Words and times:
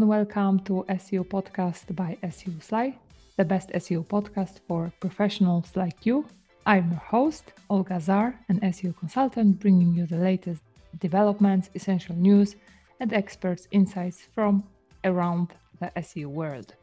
and 0.00 0.08
welcome 0.08 0.58
to 0.60 0.82
SEO 0.88 1.22
Podcast 1.22 1.94
by 1.94 2.16
SEOSLY, 2.22 2.98
the 3.36 3.44
best 3.44 3.68
SEO 3.72 4.02
podcast 4.06 4.60
for 4.66 4.90
professionals 4.98 5.76
like 5.76 6.06
you. 6.06 6.24
I'm 6.64 6.88
your 6.88 7.00
host, 7.00 7.52
Olga 7.68 7.96
Zarr, 7.96 8.34
an 8.48 8.60
SEO 8.60 8.96
consultant, 8.96 9.60
bringing 9.60 9.92
you 9.92 10.06
the 10.06 10.16
latest 10.16 10.62
developments, 11.00 11.68
essential 11.74 12.16
news, 12.16 12.56
and 13.00 13.12
experts' 13.12 13.68
insights 13.72 14.22
from 14.34 14.64
around 15.04 15.48
the 15.80 15.92
SEO 15.96 16.28
world. 16.28 16.76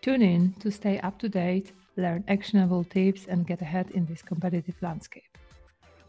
Tune 0.00 0.22
in 0.22 0.52
to 0.60 0.70
stay 0.70 1.00
up 1.00 1.18
to 1.18 1.28
date, 1.28 1.72
learn 1.96 2.22
actionable 2.28 2.84
tips, 2.84 3.26
and 3.26 3.44
get 3.44 3.60
ahead 3.60 3.90
in 3.90 4.06
this 4.06 4.22
competitive 4.22 4.76
landscape. 4.80 5.36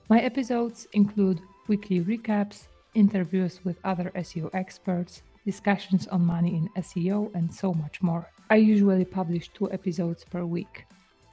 My 0.08 0.20
episodes 0.20 0.86
include 0.94 1.42
weekly 1.68 2.02
recaps, 2.02 2.68
interviews 2.94 3.60
with 3.64 3.80
other 3.84 4.12
SEO 4.14 4.52
experts, 4.54 5.24
discussions 5.46 6.08
on 6.08 6.26
money 6.26 6.56
in 6.56 6.70
SEO, 6.82 7.34
and 7.36 7.54
so 7.54 7.74
much 7.74 8.02
more. 8.02 8.30
I 8.50 8.58
usually 8.58 9.06
publish 9.06 9.50
two 9.50 9.72
episodes 9.72 10.24
per 10.24 10.46
week. 10.46 10.86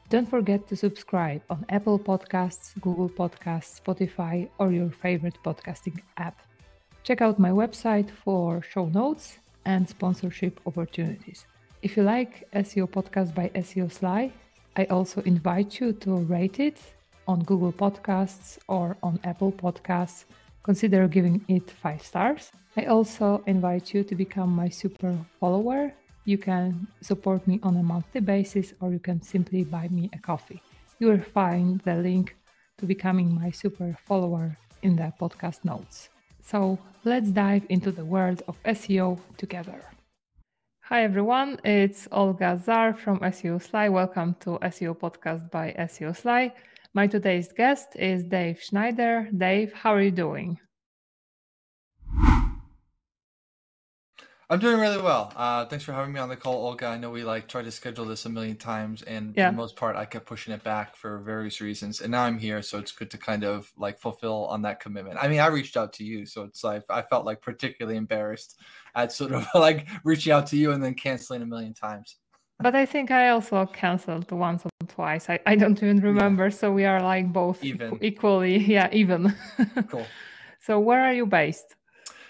Don't 0.08 0.28
forget 0.28 0.66
to 0.68 0.76
subscribe 0.76 1.42
on 1.50 1.64
Apple 1.68 1.98
Podcasts, 1.98 2.80
Google 2.80 3.08
Podcasts, 3.08 3.80
Spotify, 3.80 4.48
or 4.58 4.72
your 4.72 4.90
favorite 4.90 5.38
podcasting 5.44 6.00
app. 6.16 6.40
Check 7.02 7.20
out 7.20 7.38
my 7.38 7.50
website 7.50 8.10
for 8.10 8.60
show 8.62 8.86
notes 8.86 9.38
and 9.64 9.88
sponsorship 9.88 10.60
opportunities. 10.66 11.46
If 11.82 11.96
you 11.96 12.02
like 12.02 12.46
SEO 12.52 12.88
Podcast 12.88 13.34
by 13.34 13.50
SEOSLY, 13.54 14.32
I 14.76 14.84
also 14.86 15.22
invite 15.22 15.80
you 15.80 15.92
to 15.92 16.16
rate 16.16 16.60
it 16.60 16.78
on 17.26 17.44
Google 17.44 17.72
Podcasts 17.72 18.58
or 18.68 18.96
on 19.02 19.18
Apple 19.24 19.52
Podcasts. 19.52 20.24
Consider 20.62 21.08
giving 21.08 21.44
it 21.48 21.70
five 21.70 22.02
stars. 22.02 22.52
I 22.76 22.84
also 22.84 23.42
invite 23.46 23.94
you 23.94 24.04
to 24.04 24.14
become 24.14 24.50
my 24.54 24.68
super 24.68 25.16
follower. 25.38 25.92
You 26.24 26.36
can 26.36 26.86
support 27.00 27.46
me 27.48 27.60
on 27.62 27.76
a 27.76 27.82
monthly 27.82 28.20
basis 28.20 28.74
or 28.80 28.92
you 28.92 28.98
can 28.98 29.22
simply 29.22 29.64
buy 29.64 29.88
me 29.88 30.10
a 30.12 30.18
coffee. 30.18 30.62
You 30.98 31.08
will 31.08 31.22
find 31.22 31.80
the 31.80 31.96
link 31.96 32.36
to 32.78 32.86
becoming 32.86 33.34
my 33.34 33.50
super 33.50 33.96
follower 34.06 34.56
in 34.82 34.96
the 34.96 35.12
podcast 35.18 35.64
notes. 35.64 36.10
So 36.42 36.78
let's 37.04 37.30
dive 37.30 37.64
into 37.70 37.90
the 37.90 38.04
world 38.04 38.42
of 38.46 38.62
SEO 38.64 39.18
together. 39.38 39.82
Hi 40.82 41.04
everyone, 41.04 41.58
it's 41.64 42.08
Olga 42.10 42.60
Zarr 42.66 42.96
from 42.96 43.20
SEOSLY. 43.20 43.88
Welcome 43.88 44.34
to 44.40 44.58
SEO 44.60 44.96
Podcast 44.96 45.50
by 45.50 45.72
SEOSLY. 45.88 46.52
My 46.92 47.06
today's 47.06 47.52
guest 47.52 47.94
is 47.94 48.24
Dave 48.24 48.60
Schneider. 48.60 49.28
Dave, 49.36 49.72
how 49.72 49.94
are 49.94 50.02
you 50.02 50.10
doing? 50.10 50.58
I'm 54.50 54.58
doing 54.58 54.80
really 54.80 55.00
well. 55.00 55.32
Uh, 55.36 55.66
thanks 55.66 55.84
for 55.84 55.92
having 55.92 56.12
me 56.12 56.18
on 56.18 56.28
the 56.28 56.34
call, 56.34 56.66
Olga. 56.66 56.86
I 56.86 56.98
know 56.98 57.08
we 57.10 57.22
like 57.22 57.46
tried 57.46 57.66
to 57.66 57.70
schedule 57.70 58.04
this 58.04 58.26
a 58.26 58.28
million 58.28 58.56
times, 58.56 59.02
and 59.02 59.32
yeah. 59.36 59.46
for 59.46 59.52
the 59.52 59.56
most 59.56 59.76
part, 59.76 59.94
I 59.94 60.04
kept 60.04 60.26
pushing 60.26 60.52
it 60.52 60.64
back 60.64 60.96
for 60.96 61.18
various 61.18 61.60
reasons. 61.60 62.00
And 62.00 62.10
now 62.10 62.24
I'm 62.24 62.40
here, 62.40 62.60
so 62.60 62.80
it's 62.80 62.90
good 62.90 63.12
to 63.12 63.18
kind 63.18 63.44
of 63.44 63.70
like 63.76 64.00
fulfill 64.00 64.46
on 64.46 64.62
that 64.62 64.80
commitment. 64.80 65.20
I 65.22 65.28
mean, 65.28 65.38
I 65.38 65.46
reached 65.46 65.76
out 65.76 65.92
to 65.94 66.04
you, 66.04 66.26
so 66.26 66.42
it's 66.42 66.64
like 66.64 66.82
I 66.90 67.02
felt 67.02 67.24
like 67.24 67.40
particularly 67.40 67.98
embarrassed 67.98 68.58
at 68.96 69.12
sort 69.12 69.30
of 69.30 69.46
like 69.54 69.86
reaching 70.02 70.32
out 70.32 70.48
to 70.48 70.56
you 70.56 70.72
and 70.72 70.82
then 70.82 70.94
canceling 70.94 71.42
a 71.42 71.46
million 71.46 71.72
times. 71.72 72.16
But 72.62 72.74
I 72.74 72.86
think 72.86 73.10
I 73.10 73.30
also 73.30 73.66
canceled 73.66 74.30
once 74.30 74.64
or 74.64 74.70
twice. 74.86 75.28
I, 75.30 75.40
I 75.46 75.56
don't 75.56 75.82
even 75.82 76.00
remember. 76.00 76.44
Yeah. 76.44 76.50
So 76.50 76.72
we 76.72 76.84
are 76.84 77.00
like 77.02 77.32
both 77.32 77.62
even. 77.64 77.98
equally, 78.02 78.58
yeah, 78.76 78.88
even. 78.92 79.34
cool. 79.88 80.06
So 80.62 80.78
where 80.78 81.00
are 81.00 81.14
you 81.14 81.24
based? 81.24 81.74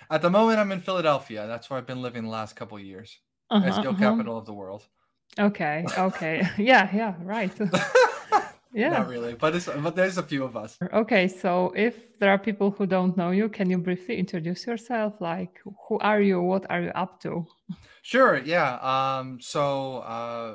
At 0.08 0.22
the 0.22 0.30
moment, 0.30 0.60
I'm 0.60 0.70
in 0.70 0.80
Philadelphia. 0.80 1.48
That's 1.48 1.68
where 1.68 1.78
I've 1.78 1.86
been 1.86 2.00
living 2.00 2.22
the 2.22 2.30
last 2.30 2.54
couple 2.54 2.76
of 2.76 2.84
years. 2.84 3.18
Uh-huh, 3.50 3.68
SEO 3.68 3.90
uh-huh. 3.90 3.98
capital 3.98 4.38
of 4.38 4.46
the 4.46 4.54
world. 4.54 4.86
Okay. 5.36 5.84
Okay. 5.98 6.48
yeah. 6.58 6.88
Yeah. 6.94 7.14
Right. 7.22 7.52
Yeah. 8.72 8.90
Not 8.90 9.08
really, 9.08 9.34
but 9.34 9.54
it's 9.54 9.66
but 9.66 9.96
there's 9.96 10.18
a 10.18 10.22
few 10.22 10.44
of 10.44 10.56
us. 10.56 10.78
Okay. 10.92 11.28
So 11.28 11.72
if 11.76 12.19
there 12.19 12.31
are 12.31 12.38
people 12.38 12.70
who 12.70 12.86
don't 12.86 13.16
know 13.16 13.31
you, 13.31 13.48
can 13.48 13.70
you 13.70 13.78
briefly 13.78 14.16
introduce 14.16 14.66
yourself? 14.66 15.20
Like, 15.20 15.60
who 15.88 15.98
are 15.98 16.20
you? 16.20 16.41
What 16.41 16.70
are 16.70 16.82
you 16.82 16.91
up 16.91 17.20
to? 17.22 17.47
Sure. 18.03 18.38
Yeah. 18.38 18.78
Um. 18.82 19.41
So. 19.41 19.98
Uh 19.98 20.54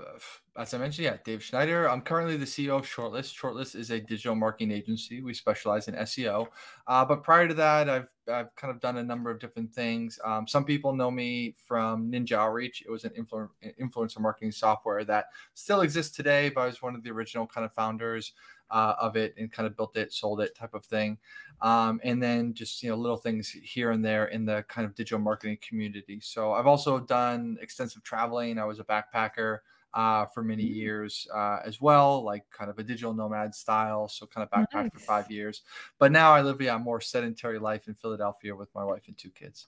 as 0.58 0.74
I 0.74 0.78
mentioned, 0.78 1.04
yeah, 1.04 1.18
Dave 1.26 1.44
Schneider. 1.44 1.90
I'm 1.90 2.02
currently 2.02 2.38
the 2.38 2.46
CEO 2.46 2.78
of 2.78 2.86
Shortlist. 2.86 3.38
Shortlist 3.38 3.76
is 3.76 3.92
a 3.92 4.00
digital 4.00 4.36
marketing 4.36 4.72
agency. 4.72 5.22
We 5.22 5.34
specialize 5.34 5.90
in 5.90 5.96
SEO. 5.96 6.48
Uh, 6.88 7.04
but 7.04 7.24
prior 7.24 7.48
to 7.48 7.54
that, 7.56 7.90
I've 7.90 8.10
I've 8.32 8.56
kind 8.56 8.72
of 8.72 8.80
done 8.80 8.98
a 8.98 9.04
number 9.04 9.30
of 9.30 9.40
different 9.40 9.74
things. 9.74 10.18
Um, 10.24 10.48
some 10.48 10.64
people 10.64 10.94
know 10.94 11.12
me 11.12 11.56
from 11.68 12.10
Ninja 12.10 12.38
Outreach. 12.38 12.84
It 12.88 12.90
was 12.90 13.04
an 13.04 13.12
influ- 13.12 13.50
influencer 13.82 14.20
marketing 14.20 14.54
software 14.54 15.04
that 15.04 15.26
still 15.56 15.82
exists 15.82 16.16
today, 16.16 16.50
but 16.50 16.62
I 16.62 16.66
was 16.68 16.82
one 16.82 16.96
of 16.96 17.04
the 17.04 17.12
original 17.12 17.46
kind 17.46 17.66
of 17.66 17.74
founders 17.74 18.32
uh, 18.72 18.96
of 19.00 19.16
it 19.16 19.36
and 19.38 19.52
kind 19.52 19.68
of 19.68 19.76
built 19.76 19.98
it, 19.98 20.14
sold 20.14 20.42
it, 20.42 20.56
type 20.56 20.74
of 20.74 20.86
thing. 20.86 21.18
Um, 21.62 22.00
and 22.04 22.24
then 22.24 22.54
just 22.54 22.82
you 22.82 22.90
know 22.90 22.96
little 22.96 23.18
things 23.18 23.50
here 23.50 23.92
and 23.92 24.04
there 24.04 24.28
in 24.28 24.46
the 24.46 24.64
kind 24.70 24.86
of 24.86 24.96
digital 24.96 25.20
marketing 25.20 25.58
community. 25.62 26.20
So 26.22 26.54
I've 26.54 26.68
also 26.68 27.00
done 27.00 27.58
extensive 27.62 28.04
traveling. 28.04 28.58
I 28.58 28.66
was 28.66 28.80
a 28.80 28.86
backpacker 28.86 29.60
uh, 29.96 30.26
for 30.26 30.44
many 30.44 30.66
mm-hmm. 30.66 30.76
years 30.76 31.28
uh, 31.34 31.60
as 31.66 31.82
well, 31.82 32.24
like 32.24 32.44
kind 32.52 32.70
of 32.70 32.78
a 32.78 32.84
digital 32.84 33.14
nomad 33.14 33.56
style. 33.56 34.08
So 34.08 34.28
kind 34.28 34.48
of 34.48 34.52
backpacked 34.52 34.84
nice. 34.84 34.92
for 34.94 35.00
five 35.00 35.32
years. 35.32 35.62
But 35.98 36.12
now 36.12 36.34
I 36.34 36.42
live 36.42 36.62
yeah, 36.62 36.76
a 36.76 36.80
more 36.80 37.02
sedentary 37.02 37.58
life 37.58 37.88
in 37.88 37.96
Philadelphia 37.96 38.56
with 38.56 38.70
my 38.76 38.84
wife 38.84 39.04
and 39.08 39.18
two 39.18 39.32
kids. 39.32 39.68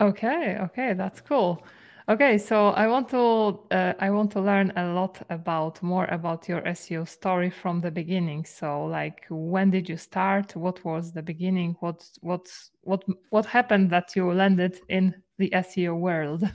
Okay, 0.00 0.56
okay, 0.60 0.94
that's 0.94 1.20
cool. 1.20 1.62
Okay, 2.08 2.38
so 2.38 2.68
I 2.68 2.86
want 2.86 3.10
to 3.10 3.60
uh, 3.70 3.92
I 4.00 4.08
want 4.08 4.30
to 4.32 4.40
learn 4.40 4.72
a 4.76 4.94
lot 4.94 5.20
about 5.28 5.82
more 5.82 6.06
about 6.06 6.48
your 6.48 6.62
SEO 6.62 7.06
story 7.06 7.50
from 7.50 7.82
the 7.82 7.90
beginning. 7.90 8.46
So, 8.46 8.86
like, 8.86 9.26
when 9.28 9.70
did 9.70 9.90
you 9.90 9.98
start? 9.98 10.56
What 10.56 10.82
was 10.86 11.12
the 11.12 11.22
beginning? 11.22 11.76
What 11.80 12.08
what 12.22 12.48
what 12.80 13.04
what 13.28 13.44
happened 13.44 13.90
that 13.90 14.16
you 14.16 14.32
landed 14.32 14.80
in 14.88 15.14
the 15.36 15.50
SEO 15.50 15.98
world? 16.00 16.50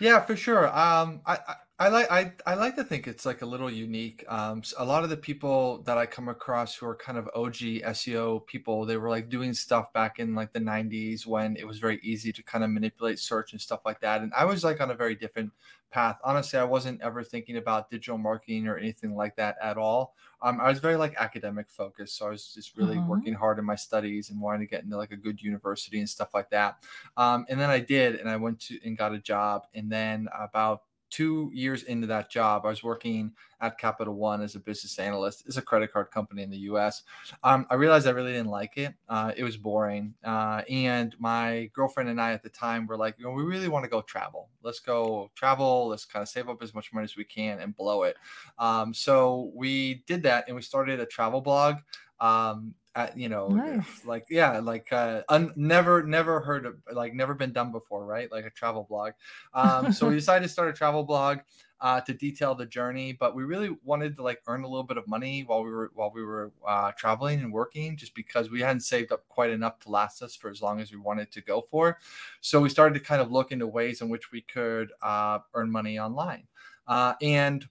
Yeah, 0.00 0.20
for 0.20 0.36
sure. 0.36 0.68
Um, 0.68 1.22
I, 1.26 1.38
I 1.48 1.54
I 1.80 1.88
like 1.88 2.10
I, 2.10 2.32
I 2.44 2.54
like 2.54 2.74
to 2.74 2.82
think 2.82 3.06
it's 3.06 3.24
like 3.24 3.42
a 3.42 3.46
little 3.46 3.70
unique. 3.70 4.24
Um, 4.28 4.62
a 4.78 4.84
lot 4.84 5.04
of 5.04 5.10
the 5.10 5.16
people 5.16 5.82
that 5.82 5.96
I 5.96 6.06
come 6.06 6.28
across 6.28 6.74
who 6.74 6.86
are 6.86 6.96
kind 6.96 7.16
of 7.16 7.28
OG 7.36 7.54
SEO 7.54 8.44
people, 8.46 8.84
they 8.84 8.96
were 8.96 9.08
like 9.08 9.28
doing 9.28 9.54
stuff 9.54 9.92
back 9.92 10.18
in 10.18 10.34
like 10.34 10.52
the 10.52 10.58
90s 10.58 11.24
when 11.24 11.56
it 11.56 11.64
was 11.64 11.78
very 11.78 12.00
easy 12.02 12.32
to 12.32 12.42
kind 12.42 12.64
of 12.64 12.70
manipulate 12.70 13.20
search 13.20 13.52
and 13.52 13.60
stuff 13.60 13.82
like 13.86 14.00
that. 14.00 14.22
And 14.22 14.32
I 14.36 14.44
was 14.44 14.64
like 14.64 14.80
on 14.80 14.90
a 14.90 14.94
very 14.94 15.14
different 15.14 15.52
path. 15.92 16.18
Honestly, 16.24 16.58
I 16.58 16.64
wasn't 16.64 17.00
ever 17.00 17.22
thinking 17.22 17.56
about 17.56 17.90
digital 17.90 18.18
marketing 18.18 18.66
or 18.66 18.76
anything 18.76 19.14
like 19.14 19.36
that 19.36 19.56
at 19.62 19.78
all. 19.78 20.16
Um, 20.42 20.60
I 20.60 20.68
was 20.68 20.80
very 20.80 20.96
like 20.96 21.14
academic 21.16 21.70
focused, 21.70 22.16
so 22.16 22.26
I 22.26 22.30
was 22.30 22.52
just 22.54 22.76
really 22.76 22.96
uh-huh. 22.96 23.06
working 23.08 23.34
hard 23.34 23.58
in 23.58 23.64
my 23.64 23.74
studies 23.76 24.30
and 24.30 24.40
wanting 24.40 24.60
to 24.60 24.66
get 24.66 24.82
into 24.82 24.96
like 24.96 25.12
a 25.12 25.16
good 25.16 25.40
university 25.40 25.98
and 26.00 26.08
stuff 26.08 26.34
like 26.34 26.50
that. 26.50 26.76
Um, 27.16 27.46
and 27.48 27.60
then 27.60 27.70
I 27.70 27.78
did, 27.80 28.16
and 28.16 28.28
I 28.28 28.36
went 28.36 28.60
to 28.62 28.78
and 28.84 28.96
got 28.96 29.14
a 29.14 29.18
job. 29.18 29.62
And 29.74 29.90
then 29.90 30.28
about 30.38 30.82
two 31.10 31.50
years 31.54 31.82
into 31.84 32.06
that 32.08 32.30
job, 32.30 32.64
I 32.64 32.68
was 32.68 32.82
working 32.82 33.32
at 33.60 33.78
Capital 33.78 34.14
One 34.14 34.42
as 34.42 34.54
a 34.54 34.60
business 34.60 34.98
analyst. 34.98 35.44
It's 35.46 35.56
a 35.56 35.62
credit 35.62 35.92
card 35.92 36.10
company 36.10 36.42
in 36.42 36.50
the 36.50 36.58
U.S. 36.58 37.02
Um, 37.42 37.66
I 37.70 37.74
realized 37.74 38.06
I 38.06 38.10
really 38.10 38.32
didn't 38.32 38.50
like 38.50 38.76
it. 38.76 38.94
Uh, 39.08 39.32
it 39.36 39.42
was 39.44 39.56
boring, 39.56 40.14
uh, 40.24 40.62
and 40.68 41.14
my 41.18 41.70
girlfriend 41.72 42.08
and 42.08 42.20
I 42.20 42.32
at 42.32 42.42
the 42.42 42.48
time 42.48 42.86
were 42.86 42.96
like, 42.96 43.16
you 43.18 43.24
know, 43.24 43.32
we 43.32 43.42
really 43.42 43.68
want 43.68 43.84
to 43.84 43.90
go 43.90 44.02
travel. 44.02 44.48
Let's 44.62 44.80
go 44.80 45.30
travel. 45.34 45.88
Let's 45.88 46.04
kind 46.04 46.22
of 46.22 46.28
save 46.28 46.48
up 46.48 46.62
as 46.62 46.74
much 46.74 46.92
money 46.92 47.04
as 47.04 47.16
we 47.16 47.24
can 47.24 47.60
and 47.60 47.76
blow 47.76 48.04
it. 48.04 48.16
Um, 48.58 48.94
so 48.94 49.50
we 49.54 50.02
did 50.06 50.22
that, 50.24 50.44
and 50.46 50.56
we 50.56 50.62
started 50.62 51.00
a 51.00 51.06
travel 51.06 51.40
blog. 51.40 51.76
Um, 52.20 52.74
you 53.14 53.28
know 53.28 53.48
nice. 53.48 54.04
like 54.04 54.26
yeah 54.30 54.58
like 54.58 54.92
uh 54.92 55.22
un- 55.28 55.52
never 55.56 56.02
never 56.02 56.40
heard 56.40 56.66
of 56.66 56.76
like 56.92 57.14
never 57.14 57.34
been 57.34 57.52
done 57.52 57.72
before 57.72 58.04
right? 58.04 58.30
Like 58.30 58.44
a 58.44 58.50
travel 58.50 58.86
blog. 58.88 59.12
Um 59.54 59.92
so 59.92 60.08
we 60.08 60.14
decided 60.22 60.46
to 60.46 60.52
start 60.52 60.68
a 60.68 60.72
travel 60.72 61.04
blog 61.04 61.38
uh, 61.80 62.00
to 62.00 62.12
detail 62.12 62.56
the 62.56 62.66
journey 62.66 63.12
but 63.12 63.36
we 63.36 63.44
really 63.44 63.76
wanted 63.84 64.16
to 64.16 64.22
like 64.22 64.42
earn 64.48 64.64
a 64.64 64.66
little 64.66 64.82
bit 64.82 64.96
of 64.96 65.06
money 65.06 65.44
while 65.46 65.62
we 65.62 65.70
were 65.70 65.92
while 65.94 66.10
we 66.12 66.24
were 66.24 66.50
uh, 66.66 66.90
traveling 66.98 67.38
and 67.40 67.52
working 67.52 67.96
just 67.96 68.16
because 68.16 68.50
we 68.50 68.60
hadn't 68.60 68.80
saved 68.80 69.12
up 69.12 69.28
quite 69.28 69.50
enough 69.50 69.78
to 69.78 69.88
last 69.88 70.20
us 70.20 70.34
for 70.34 70.50
as 70.50 70.60
long 70.60 70.80
as 70.80 70.90
we 70.90 70.98
wanted 70.98 71.30
to 71.30 71.40
go 71.40 71.60
for. 71.60 71.98
So 72.40 72.60
we 72.60 72.68
started 72.68 72.94
to 72.94 73.00
kind 73.00 73.22
of 73.22 73.30
look 73.30 73.52
into 73.52 73.68
ways 73.68 74.00
in 74.00 74.08
which 74.08 74.32
we 74.32 74.40
could 74.40 74.90
uh, 75.02 75.38
earn 75.54 75.70
money 75.70 76.00
online. 76.00 76.48
Uh, 76.88 77.14
and 77.22 77.68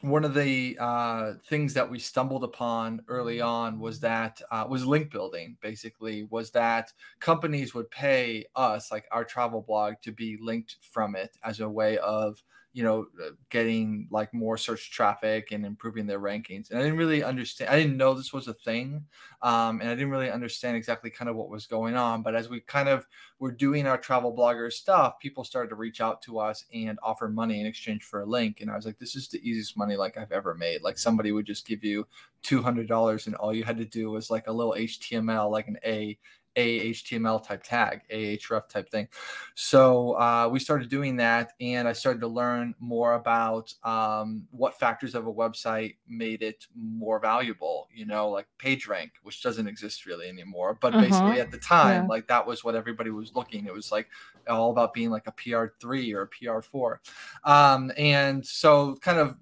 one 0.00 0.24
of 0.24 0.34
the 0.34 0.76
uh, 0.80 1.34
things 1.48 1.72
that 1.74 1.90
we 1.90 1.98
stumbled 1.98 2.44
upon 2.44 3.02
early 3.08 3.40
on 3.40 3.78
was 3.78 4.00
that 4.00 4.40
uh, 4.50 4.66
was 4.68 4.84
link 4.84 5.10
building 5.10 5.56
basically 5.60 6.24
was 6.24 6.50
that 6.50 6.92
companies 7.20 7.74
would 7.74 7.90
pay 7.90 8.44
us 8.54 8.90
like 8.90 9.06
our 9.12 9.24
travel 9.24 9.62
blog 9.62 9.94
to 10.02 10.12
be 10.12 10.36
linked 10.40 10.76
from 10.82 11.16
it 11.16 11.36
as 11.42 11.60
a 11.60 11.68
way 11.68 11.96
of 11.98 12.42
you 12.74 12.82
know, 12.82 13.06
uh, 13.24 13.30
getting 13.50 14.08
like 14.10 14.34
more 14.34 14.58
search 14.58 14.90
traffic 14.90 15.52
and 15.52 15.64
improving 15.64 16.08
their 16.08 16.18
rankings. 16.18 16.70
And 16.70 16.78
I 16.78 16.82
didn't 16.82 16.98
really 16.98 17.22
understand, 17.22 17.70
I 17.70 17.78
didn't 17.78 17.96
know 17.96 18.14
this 18.14 18.32
was 18.32 18.48
a 18.48 18.52
thing. 18.52 19.06
Um, 19.42 19.80
and 19.80 19.88
I 19.88 19.94
didn't 19.94 20.10
really 20.10 20.30
understand 20.30 20.76
exactly 20.76 21.08
kind 21.08 21.28
of 21.28 21.36
what 21.36 21.48
was 21.48 21.66
going 21.66 21.94
on. 21.94 22.22
But 22.22 22.34
as 22.34 22.48
we 22.48 22.58
kind 22.58 22.88
of 22.88 23.06
were 23.38 23.52
doing 23.52 23.86
our 23.86 23.96
travel 23.96 24.36
blogger 24.36 24.72
stuff, 24.72 25.20
people 25.20 25.44
started 25.44 25.68
to 25.68 25.76
reach 25.76 26.00
out 26.00 26.20
to 26.22 26.40
us 26.40 26.64
and 26.74 26.98
offer 27.00 27.28
money 27.28 27.60
in 27.60 27.66
exchange 27.66 28.02
for 28.02 28.22
a 28.22 28.26
link. 28.26 28.60
And 28.60 28.68
I 28.68 28.74
was 28.74 28.86
like, 28.86 28.98
this 28.98 29.14
is 29.14 29.28
the 29.28 29.48
easiest 29.48 29.76
money 29.76 29.94
like 29.94 30.18
I've 30.18 30.32
ever 30.32 30.56
made. 30.56 30.82
Like 30.82 30.98
somebody 30.98 31.30
would 31.30 31.46
just 31.46 31.68
give 31.68 31.84
you 31.84 32.08
$200 32.42 33.26
and 33.26 33.36
all 33.36 33.54
you 33.54 33.62
had 33.62 33.78
to 33.78 33.84
do 33.84 34.10
was 34.10 34.30
like 34.30 34.48
a 34.48 34.52
little 34.52 34.74
HTML, 34.76 35.48
like 35.48 35.68
an 35.68 35.78
A 35.84 36.18
a 36.56 36.90
HTML 36.90 37.42
type 37.42 37.62
tag, 37.62 38.02
Ahref 38.10 38.68
type 38.68 38.88
thing. 38.90 39.08
So 39.54 40.12
uh, 40.12 40.48
we 40.50 40.60
started 40.60 40.88
doing 40.88 41.16
that, 41.16 41.52
and 41.60 41.88
I 41.88 41.92
started 41.92 42.20
to 42.20 42.28
learn 42.28 42.74
more 42.78 43.14
about 43.14 43.72
um, 43.82 44.46
what 44.50 44.78
factors 44.78 45.14
of 45.14 45.26
a 45.26 45.32
website 45.32 45.96
made 46.08 46.42
it 46.42 46.66
more 46.74 47.18
valuable. 47.18 47.88
You 47.94 48.06
know, 48.06 48.28
like 48.28 48.46
PageRank, 48.58 49.10
which 49.22 49.42
doesn't 49.42 49.66
exist 49.66 50.06
really 50.06 50.28
anymore, 50.28 50.78
but 50.80 50.94
uh-huh. 50.94 51.04
basically 51.04 51.40
at 51.40 51.50
the 51.50 51.58
time, 51.58 52.04
yeah. 52.04 52.08
like 52.08 52.28
that 52.28 52.46
was 52.46 52.64
what 52.64 52.74
everybody 52.74 53.10
was 53.10 53.34
looking. 53.34 53.66
It 53.66 53.74
was 53.74 53.90
like 53.90 54.08
all 54.48 54.70
about 54.70 54.94
being 54.94 55.10
like 55.10 55.26
a 55.26 55.32
PR 55.32 55.66
three 55.80 56.12
or 56.12 56.22
a 56.22 56.28
PR 56.28 56.60
four, 56.60 57.00
um, 57.44 57.90
and 57.96 58.44
so 58.46 58.96
kind 58.96 59.18
of 59.18 59.36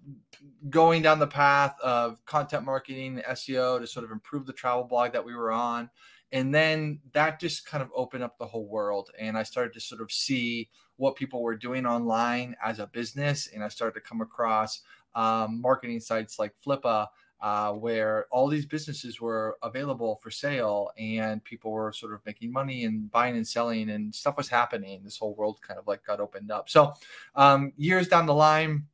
going 0.70 1.02
down 1.02 1.18
the 1.18 1.26
path 1.26 1.74
of 1.82 2.24
content 2.24 2.64
marketing, 2.64 3.20
SEO 3.30 3.80
to 3.80 3.86
sort 3.86 4.04
of 4.04 4.12
improve 4.12 4.46
the 4.46 4.52
travel 4.52 4.84
blog 4.84 5.12
that 5.12 5.24
we 5.24 5.34
were 5.34 5.50
on 5.50 5.90
and 6.32 6.54
then 6.54 6.98
that 7.12 7.38
just 7.38 7.66
kind 7.66 7.82
of 7.82 7.90
opened 7.94 8.24
up 8.24 8.38
the 8.38 8.46
whole 8.46 8.66
world 8.66 9.10
and 9.18 9.36
i 9.36 9.42
started 9.42 9.72
to 9.72 9.80
sort 9.80 10.00
of 10.00 10.10
see 10.10 10.68
what 10.96 11.16
people 11.16 11.42
were 11.42 11.56
doing 11.56 11.86
online 11.86 12.56
as 12.64 12.78
a 12.78 12.86
business 12.88 13.48
and 13.54 13.62
i 13.62 13.68
started 13.68 13.94
to 13.94 14.06
come 14.06 14.20
across 14.20 14.80
um, 15.14 15.60
marketing 15.60 16.00
sites 16.00 16.38
like 16.38 16.54
flippa 16.64 17.06
uh, 17.42 17.72
where 17.72 18.26
all 18.30 18.46
these 18.46 18.64
businesses 18.64 19.20
were 19.20 19.58
available 19.64 20.20
for 20.22 20.30
sale 20.30 20.90
and 20.96 21.42
people 21.42 21.72
were 21.72 21.92
sort 21.92 22.14
of 22.14 22.20
making 22.24 22.52
money 22.52 22.84
and 22.84 23.10
buying 23.10 23.36
and 23.36 23.46
selling 23.46 23.90
and 23.90 24.14
stuff 24.14 24.36
was 24.36 24.48
happening. 24.48 25.00
This 25.02 25.18
whole 25.18 25.34
world 25.34 25.60
kind 25.60 25.76
of 25.76 25.88
like 25.88 26.06
got 26.06 26.20
opened 26.20 26.52
up. 26.52 26.70
So 26.70 26.94
um, 27.34 27.72
years 27.76 28.06
down 28.06 28.26
the 28.26 28.34
line 28.34 28.86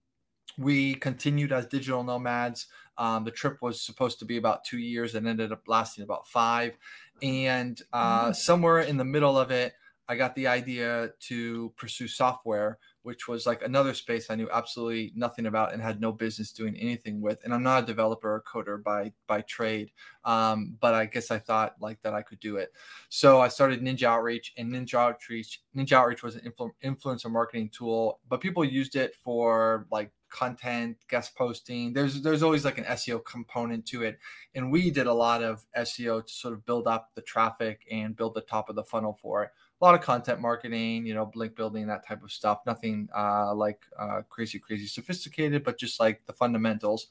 we 0.56 0.94
continued 0.94 1.52
as 1.52 1.66
digital 1.66 2.02
nomads. 2.02 2.66
Um, 2.96 3.22
the 3.22 3.30
trip 3.30 3.62
was 3.62 3.80
supposed 3.80 4.18
to 4.18 4.24
be 4.24 4.38
about 4.38 4.64
two 4.64 4.78
years 4.78 5.14
and 5.14 5.28
ended 5.28 5.52
up 5.52 5.62
lasting 5.68 6.02
about 6.02 6.26
five 6.26 6.76
and 7.22 7.80
uh, 7.92 8.24
mm-hmm. 8.24 8.32
somewhere 8.32 8.80
in 8.80 8.96
the 8.96 9.04
middle 9.04 9.38
of 9.38 9.50
it, 9.50 9.74
I 10.10 10.16
got 10.16 10.34
the 10.34 10.46
idea 10.46 11.10
to 11.28 11.72
pursue 11.76 12.08
software, 12.08 12.78
which 13.02 13.28
was 13.28 13.44
like 13.44 13.62
another 13.62 13.92
space 13.92 14.30
I 14.30 14.36
knew 14.36 14.48
absolutely 14.50 15.12
nothing 15.14 15.44
about 15.44 15.74
and 15.74 15.82
had 15.82 16.00
no 16.00 16.12
business 16.12 16.50
doing 16.50 16.76
anything 16.78 17.20
with. 17.20 17.38
And 17.44 17.52
I'm 17.52 17.62
not 17.62 17.82
a 17.82 17.86
developer 17.86 18.32
or 18.32 18.42
coder 18.42 18.82
by 18.82 19.12
by 19.26 19.42
trade, 19.42 19.90
um, 20.24 20.78
but 20.80 20.94
I 20.94 21.04
guess 21.04 21.30
I 21.30 21.38
thought 21.38 21.74
like 21.78 22.00
that 22.02 22.14
I 22.14 22.22
could 22.22 22.40
do 22.40 22.56
it. 22.56 22.72
So 23.10 23.42
I 23.42 23.48
started 23.48 23.82
Ninja 23.82 24.04
Outreach, 24.04 24.54
and 24.56 24.72
Ninja 24.72 24.94
Outreach 24.94 25.60
Ninja 25.76 25.92
Outreach 25.92 26.22
was 26.22 26.36
an 26.36 26.50
influ- 26.50 26.70
influencer 26.82 27.30
marketing 27.30 27.68
tool, 27.70 28.20
but 28.30 28.40
people 28.40 28.64
used 28.64 28.96
it 28.96 29.14
for 29.14 29.86
like 29.90 30.10
content, 30.30 30.96
guest 31.08 31.34
posting. 31.36 31.92
There's 31.92 32.22
there's 32.22 32.42
always 32.42 32.64
like 32.64 32.78
an 32.78 32.84
SEO 32.84 33.24
component 33.24 33.86
to 33.86 34.02
it, 34.02 34.18
and 34.54 34.70
we 34.70 34.90
did 34.90 35.06
a 35.06 35.12
lot 35.12 35.42
of 35.42 35.64
SEO 35.76 36.26
to 36.26 36.32
sort 36.32 36.54
of 36.54 36.64
build 36.64 36.86
up 36.86 37.10
the 37.14 37.22
traffic 37.22 37.86
and 37.90 38.16
build 38.16 38.34
the 38.34 38.40
top 38.40 38.68
of 38.68 38.76
the 38.76 38.84
funnel 38.84 39.18
for 39.20 39.44
it. 39.44 39.50
A 39.80 39.84
lot 39.84 39.94
of 39.94 40.00
content 40.00 40.40
marketing, 40.40 41.06
you 41.06 41.14
know, 41.14 41.30
link 41.34 41.54
building, 41.54 41.86
that 41.86 42.06
type 42.06 42.22
of 42.22 42.32
stuff. 42.32 42.60
Nothing 42.66 43.08
uh, 43.16 43.54
like 43.54 43.84
uh, 43.98 44.22
crazy, 44.28 44.58
crazy 44.58 44.86
sophisticated, 44.86 45.62
but 45.62 45.78
just 45.78 46.00
like 46.00 46.24
the 46.26 46.32
fundamentals. 46.32 47.06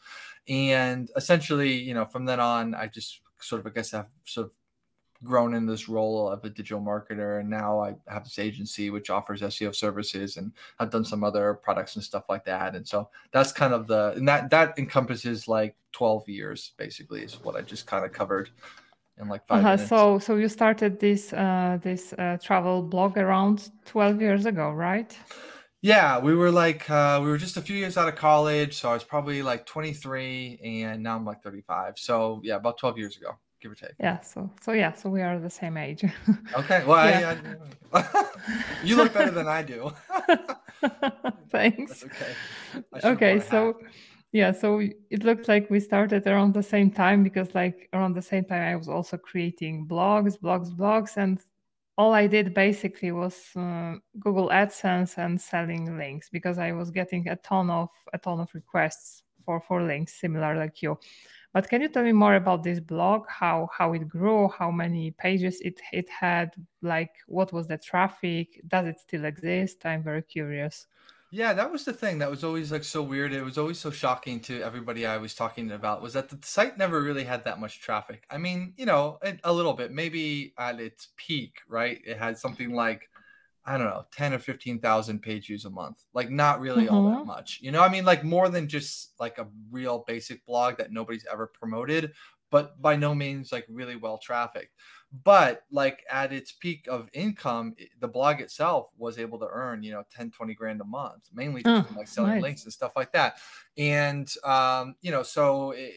And 0.47 1.09
essentially, 1.15 1.73
you 1.73 1.93
know, 1.93 2.05
from 2.05 2.25
then 2.25 2.39
on, 2.39 2.75
I 2.75 2.87
just 2.87 3.21
sort 3.39 3.61
of, 3.61 3.67
I 3.67 3.69
guess, 3.69 3.93
I've 3.93 4.07
sort 4.25 4.47
of 4.47 4.53
grown 5.23 5.53
in 5.53 5.65
this 5.65 5.89
role 5.89 6.29
of 6.29 6.43
a 6.43 6.49
digital 6.49 6.81
marketer 6.81 7.39
and 7.39 7.49
now 7.49 7.79
i 7.79 7.95
have 8.07 8.23
this 8.23 8.39
agency 8.39 8.89
which 8.89 9.09
offers 9.09 9.41
seo 9.41 9.73
services 9.73 10.37
and 10.37 10.51
i've 10.79 10.89
done 10.89 11.05
some 11.05 11.23
other 11.23 11.55
products 11.55 11.95
and 11.95 12.03
stuff 12.03 12.23
like 12.29 12.45
that 12.45 12.75
and 12.75 12.87
so 12.87 13.09
that's 13.31 13.51
kind 13.51 13.73
of 13.73 13.87
the 13.87 14.13
and 14.15 14.27
that 14.27 14.49
that 14.49 14.77
encompasses 14.77 15.47
like 15.47 15.75
12 15.93 16.29
years 16.29 16.73
basically 16.77 17.23
is 17.23 17.33
what 17.43 17.55
i 17.55 17.61
just 17.61 17.87
kind 17.87 18.05
of 18.05 18.11
covered 18.11 18.49
in 19.19 19.27
like 19.27 19.45
5 19.47 19.57
uh-huh. 19.57 19.69
minutes. 19.71 19.89
so 19.89 20.19
so 20.19 20.35
you 20.35 20.47
started 20.47 20.99
this 20.99 21.33
uh 21.33 21.77
this 21.81 22.13
uh, 22.13 22.37
travel 22.41 22.81
blog 22.81 23.17
around 23.17 23.71
12 23.85 24.21
years 24.21 24.45
ago 24.45 24.71
right 24.71 25.17
yeah, 25.83 26.17
we 26.19 26.33
were 26.33 26.49
like 26.49 26.89
uh, 26.89 27.19
we 27.23 27.29
were 27.29 27.37
just 27.37 27.55
a 27.55 27.61
few 27.61 27.75
years 27.75 27.97
out 27.97 28.07
of 28.07 28.15
college, 28.15 28.75
so 28.75 28.89
I 28.89 28.93
was 28.95 29.03
probably 29.03 29.43
like 29.43 29.67
23, 29.67 30.59
and 30.63 31.03
now 31.03 31.15
I'm 31.15 31.23
like 31.23 31.43
35. 31.43 31.99
So 31.99 32.41
yeah, 32.43 32.55
about 32.55 32.79
12 32.79 32.97
years 32.97 33.15
ago 33.15 33.37
give 33.61 33.71
or 33.71 33.75
take. 33.75 33.91
Yeah. 33.99 34.19
So 34.21 34.49
so 34.61 34.71
yeah. 34.71 34.93
So 34.93 35.09
we 35.09 35.21
are 35.21 35.39
the 35.39 35.49
same 35.49 35.77
age. 35.77 36.03
okay. 36.55 36.83
Well, 36.85 37.07
yeah. 37.07 37.37
I, 37.93 37.99
I, 37.99 38.25
you 38.83 38.95
look 38.95 39.13
better 39.13 39.31
than 39.31 39.47
I 39.47 39.63
do. 39.63 39.91
Thanks. 41.49 42.03
okay. 42.03 43.07
Okay. 43.07 43.39
So. 43.39 43.79
Yeah, 44.33 44.51
so 44.51 44.79
it 45.09 45.23
looked 45.23 45.47
like 45.47 45.69
we 45.69 45.79
started 45.79 46.27
around 46.27 46.53
the 46.53 46.61
same 46.61 46.91
time 46.91 47.23
because, 47.23 47.55
like, 47.55 47.87
around 47.93 48.13
the 48.13 48.21
same 48.21 48.43
time, 48.43 48.61
I 48.61 48.75
was 48.75 48.89
also 48.89 49.15
creating 49.15 49.87
blogs, 49.87 50.37
blogs, 50.37 50.69
blogs, 50.69 51.15
and 51.15 51.39
all 51.97 52.13
I 52.13 52.27
did 52.27 52.53
basically 52.53 53.11
was 53.11 53.35
uh, 53.55 53.95
Google 54.19 54.49
AdSense 54.49 55.17
and 55.17 55.39
selling 55.41 55.97
links 55.97 56.29
because 56.29 56.59
I 56.59 56.71
was 56.71 56.91
getting 56.91 57.27
a 57.27 57.35
ton 57.37 57.69
of 57.69 57.89
a 58.13 58.17
ton 58.17 58.39
of 58.39 58.53
requests 58.53 59.23
for 59.43 59.59
for 59.59 59.81
links 59.81 60.13
similar 60.13 60.55
like 60.55 60.81
you. 60.81 60.97
But 61.57 61.69
can 61.69 61.81
you 61.81 61.89
tell 61.89 62.03
me 62.03 62.11
more 62.11 62.35
about 62.35 62.61
this 62.61 62.79
blog? 62.79 63.25
How 63.27 63.67
how 63.75 63.91
it 63.93 64.07
grew? 64.07 64.47
How 64.47 64.69
many 64.69 65.09
pages 65.09 65.59
it 65.61 65.81
it 65.91 66.07
had? 66.07 66.53
Like 66.83 67.09
what 67.25 67.51
was 67.51 67.65
the 67.65 67.79
traffic? 67.79 68.61
Does 68.67 68.85
it 68.85 68.99
still 68.99 69.25
exist? 69.25 69.83
I'm 69.83 70.03
very 70.03 70.21
curious. 70.21 70.85
Yeah, 71.31 71.53
that 71.53 71.71
was 71.71 71.83
the 71.83 71.93
thing 71.93 72.19
that 72.19 72.29
was 72.29 72.43
always 72.43 72.71
like 72.71 72.83
so 72.83 73.01
weird. 73.01 73.33
It 73.33 73.41
was 73.41 73.57
always 73.57 73.79
so 73.79 73.89
shocking 73.89 74.39
to 74.41 74.61
everybody 74.61 75.07
I 75.07 75.17
was 75.17 75.33
talking 75.33 75.71
about 75.71 76.03
was 76.03 76.13
that 76.13 76.29
the 76.29 76.37
site 76.43 76.77
never 76.77 77.01
really 77.01 77.23
had 77.23 77.43
that 77.45 77.59
much 77.59 77.81
traffic. 77.81 78.27
I 78.29 78.37
mean, 78.37 78.75
you 78.77 78.85
know, 78.85 79.17
a 79.43 79.51
little 79.51 79.73
bit, 79.73 79.91
maybe 79.91 80.53
at 80.59 80.79
its 80.79 81.07
peak, 81.17 81.61
right? 81.67 81.99
It 82.05 82.19
had 82.19 82.37
something 82.37 82.71
like 82.71 83.09
I 83.67 83.77
don't 83.77 83.87
know, 83.87 84.05
10 84.13 84.33
or 84.33 84.39
15,000 84.39 85.21
page 85.21 85.47
views 85.47 85.65
a 85.65 85.69
month. 85.69 86.05
Like 86.13 86.29
not 86.31 86.61
really 86.61 86.85
mm-hmm. 86.85 86.95
all 86.95 87.09
that 87.09 87.17
mm-hmm. 87.17 87.27
much. 87.27 87.59
You 87.61 87.71
know, 87.71 87.81
I 87.81 87.89
mean 87.89 88.05
like 88.05 88.23
more 88.23 88.47
than 88.47 88.67
just 88.69 89.11
like 89.19 89.37
a 89.37 89.47
real 89.69 90.05
basic 90.07 90.45
blog 90.45 90.77
that 90.77 90.93
nobody's 90.93 91.25
ever 91.29 91.47
promoted, 91.47 92.13
but 92.49 92.81
by 92.81 92.95
no 92.95 93.13
means 93.13 93.51
like 93.51 93.65
really 93.69 93.97
well 93.97 94.17
trafficked. 94.17 94.73
But 95.23 95.63
like 95.69 96.03
at 96.09 96.31
its 96.31 96.53
peak 96.53 96.87
of 96.89 97.09
income, 97.11 97.75
the 97.99 98.07
blog 98.07 98.39
itself 98.39 98.87
was 98.97 99.19
able 99.19 99.37
to 99.39 99.47
earn, 99.51 99.83
you 99.83 99.91
know, 99.91 100.03
10, 100.15 100.31
20 100.31 100.53
grand 100.53 100.79
a 100.79 100.85
month, 100.85 101.29
mainly 101.33 101.61
oh, 101.65 101.83
from 101.83 101.97
like 101.97 102.07
selling 102.07 102.35
nice. 102.35 102.41
links 102.41 102.63
and 102.63 102.73
stuff 102.73 102.93
like 102.95 103.11
that. 103.11 103.37
And 103.77 104.31
um, 104.45 104.95
you 105.01 105.11
know, 105.11 105.23
so 105.23 105.71
it, 105.71 105.93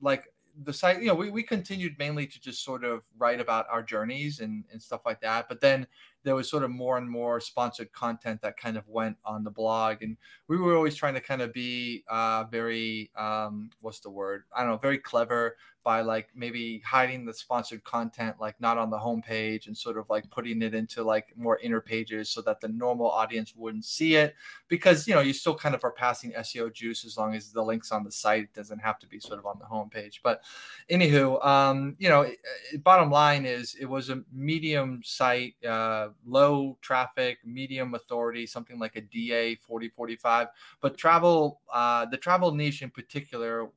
like 0.00 0.26
the 0.64 0.72
site, 0.72 1.00
you 1.00 1.06
know, 1.06 1.14
we, 1.14 1.30
we 1.30 1.42
continued 1.42 1.94
mainly 1.98 2.26
to 2.26 2.40
just 2.40 2.64
sort 2.64 2.84
of 2.84 3.04
write 3.16 3.40
about 3.40 3.66
our 3.70 3.82
journeys 3.82 4.40
and, 4.40 4.64
and 4.72 4.82
stuff 4.82 5.02
like 5.06 5.20
that. 5.20 5.48
But 5.48 5.60
then 5.60 5.86
there 6.24 6.34
was 6.34 6.48
sort 6.48 6.62
of 6.62 6.70
more 6.70 6.98
and 6.98 7.08
more 7.08 7.40
sponsored 7.40 7.92
content 7.92 8.40
that 8.42 8.56
kind 8.56 8.76
of 8.76 8.88
went 8.88 9.16
on 9.24 9.44
the 9.44 9.50
blog 9.50 10.02
and 10.02 10.16
we 10.48 10.56
were 10.56 10.76
always 10.76 10.94
trying 10.94 11.14
to 11.14 11.20
kind 11.20 11.42
of 11.42 11.52
be 11.52 12.04
uh, 12.08 12.44
very 12.44 13.10
um, 13.16 13.70
what's 13.80 14.00
the 14.00 14.10
word? 14.10 14.44
I 14.54 14.60
don't 14.60 14.70
know 14.70 14.76
very 14.76 14.98
clever 14.98 15.56
by 15.84 16.00
like 16.00 16.28
maybe 16.34 16.80
hiding 16.84 17.24
the 17.24 17.34
sponsored 17.34 17.82
content 17.84 18.36
like 18.40 18.60
not 18.60 18.78
on 18.78 18.90
the 18.90 18.98
homepage 18.98 19.66
and 19.66 19.76
sort 19.76 19.98
of 19.98 20.08
like 20.08 20.28
putting 20.30 20.62
it 20.62 20.74
into 20.74 21.02
like 21.02 21.32
more 21.36 21.58
inner 21.58 21.80
pages 21.80 22.28
so 22.28 22.40
that 22.40 22.60
the 22.60 22.68
normal 22.68 23.10
audience 23.10 23.54
wouldn't 23.56 23.84
see 23.84 24.14
it 24.14 24.34
because 24.68 25.08
you 25.08 25.14
know 25.14 25.20
you 25.20 25.32
still 25.32 25.54
kind 25.54 25.74
of 25.74 25.82
are 25.84 25.92
passing 25.92 26.32
SEO 26.32 26.72
juice 26.72 27.04
as 27.04 27.16
long 27.16 27.34
as 27.34 27.50
the 27.50 27.62
links 27.62 27.90
on 27.90 28.04
the 28.04 28.12
site 28.12 28.44
it 28.44 28.54
doesn't 28.54 28.78
have 28.78 28.98
to 28.98 29.06
be 29.06 29.18
sort 29.18 29.38
of 29.38 29.46
on 29.46 29.58
the 29.58 29.64
homepage 29.64 30.20
but 30.22 30.42
anywho 30.90 31.44
um 31.44 31.96
you 31.98 32.08
know 32.08 32.28
bottom 32.82 33.10
line 33.10 33.44
is 33.44 33.74
it 33.80 33.86
was 33.86 34.08
a 34.08 34.22
medium 34.32 35.00
site 35.02 35.54
uh, 35.64 36.08
low 36.24 36.76
traffic 36.80 37.38
medium 37.44 37.94
authority 37.94 38.46
something 38.46 38.78
like 38.78 38.96
a 38.96 39.00
DA 39.00 39.56
4045 39.56 40.48
but 40.80 40.96
travel 40.96 41.60
uh 41.72 42.04
the 42.06 42.16
travel 42.16 42.52
niche 42.52 42.82
in 42.82 42.90
particular 42.90 43.68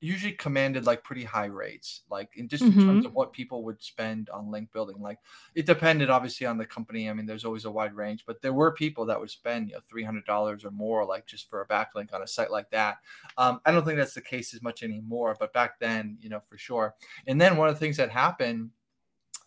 usually 0.00 0.32
commanded 0.32 0.84
like 0.84 1.02
pretty 1.02 1.24
high 1.24 1.46
rates 1.46 2.02
like 2.10 2.28
in 2.36 2.48
just 2.48 2.62
mm-hmm. 2.62 2.78
in 2.78 2.86
terms 2.86 2.98
mm-hmm. 2.98 3.06
of 3.06 3.14
what 3.14 3.32
people 3.32 3.64
would 3.64 3.82
spend 3.82 4.28
on 4.28 4.50
link 4.50 4.70
building 4.72 5.00
like 5.00 5.18
it 5.54 5.64
depended 5.64 6.10
obviously 6.10 6.46
on 6.46 6.58
the 6.58 6.66
company 6.66 7.08
i 7.08 7.12
mean 7.14 7.24
there's 7.24 7.46
always 7.46 7.64
a 7.64 7.70
wide 7.70 7.94
range 7.94 8.24
but 8.26 8.42
there 8.42 8.52
were 8.52 8.72
people 8.72 9.06
that 9.06 9.18
would 9.18 9.30
spend 9.30 9.68
you 9.68 9.74
know 9.74 9.80
$300 9.90 10.64
or 10.64 10.70
more 10.70 11.04
like 11.06 11.26
just 11.26 11.48
for 11.48 11.62
a 11.62 11.66
backlink 11.66 12.12
on 12.12 12.22
a 12.22 12.26
site 12.26 12.50
like 12.50 12.70
that 12.70 12.98
um, 13.38 13.60
i 13.64 13.72
don't 13.72 13.84
think 13.84 13.96
that's 13.96 14.14
the 14.14 14.20
case 14.20 14.52
as 14.52 14.62
much 14.62 14.82
anymore 14.82 15.34
but 15.40 15.52
back 15.54 15.78
then 15.80 16.18
you 16.20 16.28
know 16.28 16.40
for 16.46 16.58
sure 16.58 16.94
and 17.26 17.40
then 17.40 17.56
one 17.56 17.68
of 17.68 17.74
the 17.74 17.80
things 17.80 17.96
that 17.96 18.10
happened 18.10 18.70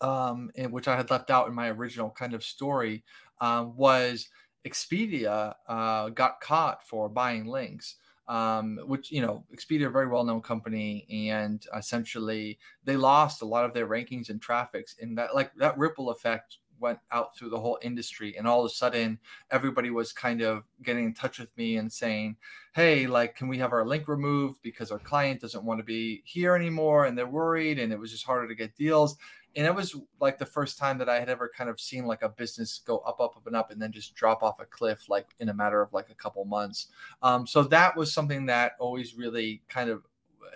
um, 0.00 0.50
which 0.70 0.88
i 0.88 0.96
had 0.96 1.10
left 1.10 1.30
out 1.30 1.48
in 1.48 1.54
my 1.54 1.68
original 1.68 2.10
kind 2.10 2.34
of 2.34 2.42
story 2.42 3.04
um, 3.40 3.76
was 3.76 4.28
Expedia 4.66 5.54
uh, 5.68 6.10
got 6.10 6.40
caught 6.40 6.86
for 6.86 7.08
buying 7.08 7.46
links. 7.46 7.96
Um, 8.28 8.78
which 8.86 9.10
you 9.10 9.22
know, 9.22 9.44
Expedia, 9.52 9.86
a 9.86 9.90
very 9.90 10.06
well-known 10.06 10.40
company, 10.40 11.04
and 11.10 11.66
essentially 11.76 12.60
they 12.84 12.96
lost 12.96 13.42
a 13.42 13.44
lot 13.44 13.64
of 13.64 13.74
their 13.74 13.88
rankings 13.88 14.30
and 14.30 14.40
traffics, 14.40 14.94
and 15.00 15.18
that 15.18 15.34
like 15.34 15.52
that 15.56 15.76
ripple 15.76 16.10
effect 16.10 16.58
went 16.78 16.98
out 17.12 17.36
through 17.36 17.50
the 17.50 17.60
whole 17.60 17.78
industry 17.82 18.36
and 18.36 18.46
all 18.46 18.60
of 18.60 18.66
a 18.66 18.74
sudden 18.74 19.18
everybody 19.50 19.90
was 19.90 20.12
kind 20.12 20.40
of 20.40 20.64
getting 20.82 21.04
in 21.04 21.12
touch 21.12 21.38
with 21.38 21.54
me 21.58 21.76
and 21.76 21.92
saying 21.92 22.34
hey 22.74 23.06
like 23.06 23.36
can 23.36 23.48
we 23.48 23.58
have 23.58 23.74
our 23.74 23.86
link 23.86 24.08
removed 24.08 24.58
because 24.62 24.90
our 24.90 24.98
client 24.98 25.40
doesn't 25.40 25.64
want 25.64 25.78
to 25.78 25.84
be 25.84 26.22
here 26.24 26.56
anymore 26.56 27.04
and 27.04 27.18
they're 27.18 27.26
worried 27.26 27.78
and 27.78 27.92
it 27.92 27.98
was 27.98 28.10
just 28.10 28.24
harder 28.24 28.48
to 28.48 28.54
get 28.54 28.74
deals 28.76 29.16
and 29.56 29.66
it 29.66 29.74
was 29.74 29.96
like 30.20 30.38
the 30.38 30.46
first 30.46 30.78
time 30.78 30.98
that 30.98 31.08
i 31.08 31.18
had 31.18 31.28
ever 31.28 31.50
kind 31.56 31.68
of 31.68 31.80
seen 31.80 32.06
like 32.06 32.22
a 32.22 32.28
business 32.28 32.80
go 32.86 32.98
up 32.98 33.20
up 33.20 33.36
up 33.36 33.46
and 33.46 33.56
up 33.56 33.70
and 33.70 33.80
then 33.80 33.92
just 33.92 34.14
drop 34.14 34.42
off 34.42 34.60
a 34.60 34.64
cliff 34.64 35.08
like 35.08 35.26
in 35.40 35.48
a 35.48 35.54
matter 35.54 35.80
of 35.80 35.92
like 35.92 36.10
a 36.10 36.14
couple 36.14 36.44
months. 36.44 36.88
Um, 37.22 37.46
so 37.46 37.62
that 37.64 37.96
was 37.96 38.12
something 38.12 38.46
that 38.46 38.72
always 38.78 39.14
really 39.14 39.62
kind 39.68 39.90
of 39.90 40.02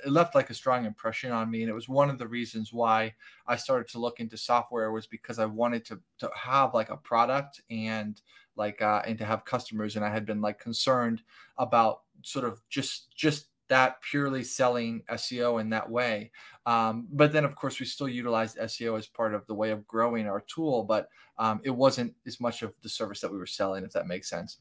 it 0.04 0.10
left 0.10 0.34
like 0.34 0.50
a 0.50 0.54
strong 0.54 0.84
impression 0.84 1.30
on 1.30 1.50
me 1.50 1.62
and 1.62 1.70
it 1.70 1.74
was 1.74 1.88
one 1.88 2.10
of 2.10 2.18
the 2.18 2.26
reasons 2.26 2.72
why 2.72 3.14
i 3.46 3.54
started 3.54 3.86
to 3.86 3.98
look 3.98 4.18
into 4.18 4.36
software 4.36 4.90
was 4.90 5.06
because 5.06 5.38
i 5.38 5.44
wanted 5.44 5.84
to 5.84 6.00
to 6.18 6.28
have 6.34 6.74
like 6.74 6.90
a 6.90 6.96
product 6.96 7.60
and 7.70 8.20
like 8.56 8.82
uh 8.82 9.02
and 9.06 9.18
to 9.18 9.24
have 9.24 9.44
customers 9.44 9.94
and 9.94 10.04
i 10.04 10.10
had 10.10 10.26
been 10.26 10.40
like 10.40 10.58
concerned 10.58 11.22
about 11.58 12.00
sort 12.22 12.44
of 12.44 12.60
just 12.68 13.14
just 13.14 13.46
that 13.68 14.00
purely 14.02 14.44
selling 14.44 15.02
SEO 15.10 15.60
in 15.60 15.70
that 15.70 15.90
way. 15.90 16.30
Um, 16.66 17.06
but 17.10 17.32
then, 17.32 17.44
of 17.44 17.56
course, 17.56 17.80
we 17.80 17.86
still 17.86 18.08
utilized 18.08 18.58
SEO 18.58 18.98
as 18.98 19.06
part 19.06 19.34
of 19.34 19.46
the 19.46 19.54
way 19.54 19.70
of 19.70 19.86
growing 19.86 20.26
our 20.26 20.40
tool, 20.40 20.84
but 20.84 21.08
um, 21.38 21.60
it 21.64 21.70
wasn't 21.70 22.14
as 22.26 22.40
much 22.40 22.62
of 22.62 22.74
the 22.82 22.88
service 22.88 23.20
that 23.20 23.32
we 23.32 23.38
were 23.38 23.46
selling, 23.46 23.84
if 23.84 23.92
that 23.92 24.06
makes 24.06 24.28
sense. 24.28 24.58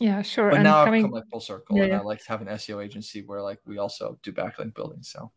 Yeah, 0.00 0.22
sure. 0.22 0.50
But 0.50 0.56
and 0.56 0.64
now 0.64 0.84
coming, 0.84 1.04
I've 1.04 1.10
come 1.10 1.14
like 1.14 1.28
full 1.30 1.40
circle, 1.40 1.76
Yeah, 1.76 1.84
and 1.84 1.94
I 1.94 2.00
like 2.00 2.22
to 2.22 2.28
have 2.28 2.42
an 2.42 2.48
SEO 2.48 2.84
agency 2.84 3.22
where 3.22 3.42
like 3.42 3.60
we 3.66 3.78
also 3.78 4.18
do 4.22 4.32
backlink 4.32 4.74
building. 4.74 5.02
So 5.02 5.30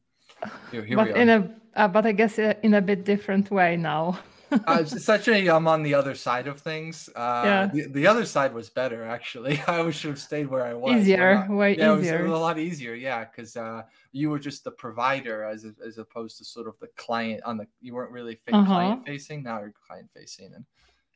here, 0.72 0.84
here 0.84 0.98
but 0.98 1.08
we 1.08 1.14
are. 1.14 1.16
in 1.16 1.30
a 1.30 1.56
uh, 1.76 1.88
but 1.88 2.06
I 2.06 2.12
guess 2.12 2.38
uh, 2.40 2.54
in 2.64 2.74
a 2.74 2.82
bit 2.82 3.06
different 3.06 3.52
way 3.52 3.78
now. 3.78 4.20
Uh, 4.52 4.80
essentially, 4.82 5.50
I'm 5.50 5.68
on 5.68 5.84
the 5.84 5.94
other 5.94 6.16
side 6.16 6.48
of 6.48 6.60
things. 6.60 7.10
Uh, 7.16 7.42
Yeah. 7.46 7.66
the, 7.74 7.82
the 7.88 8.08
other 8.08 8.26
side 8.26 8.54
was 8.54 8.70
better, 8.70 9.04
actually. 9.04 9.62
I 9.68 9.90
should 9.92 10.10
have 10.12 10.20
stayed 10.20 10.48
where 10.48 10.66
I 10.66 10.74
was. 10.74 10.96
Easier, 11.02 11.36
not- 11.36 11.50
way 11.50 11.78
yeah, 11.78 11.92
it 11.92 11.96
was 11.96 12.06
easier. 12.06 12.26
a 12.26 12.40
lot 12.40 12.58
easier. 12.58 12.94
Yeah, 12.94 13.26
because 13.26 13.56
uh, 13.58 13.84
you 14.12 14.30
were 14.32 14.40
just 14.40 14.64
the 14.64 14.72
provider 14.72 15.44
as 15.44 15.66
as 15.88 15.98
opposed 15.98 16.38
to 16.40 16.44
sort 16.46 16.68
of 16.68 16.76
the 16.80 16.88
client 17.06 17.42
on 17.44 17.58
the. 17.58 17.66
You 17.82 17.94
weren't 17.96 18.12
really 18.12 18.36
Uh-huh. 18.52 18.66
client 18.66 19.06
facing. 19.06 19.44
Now 19.44 19.60
you're 19.62 19.74
client 19.88 20.10
facing, 20.16 20.54
and 20.56 20.66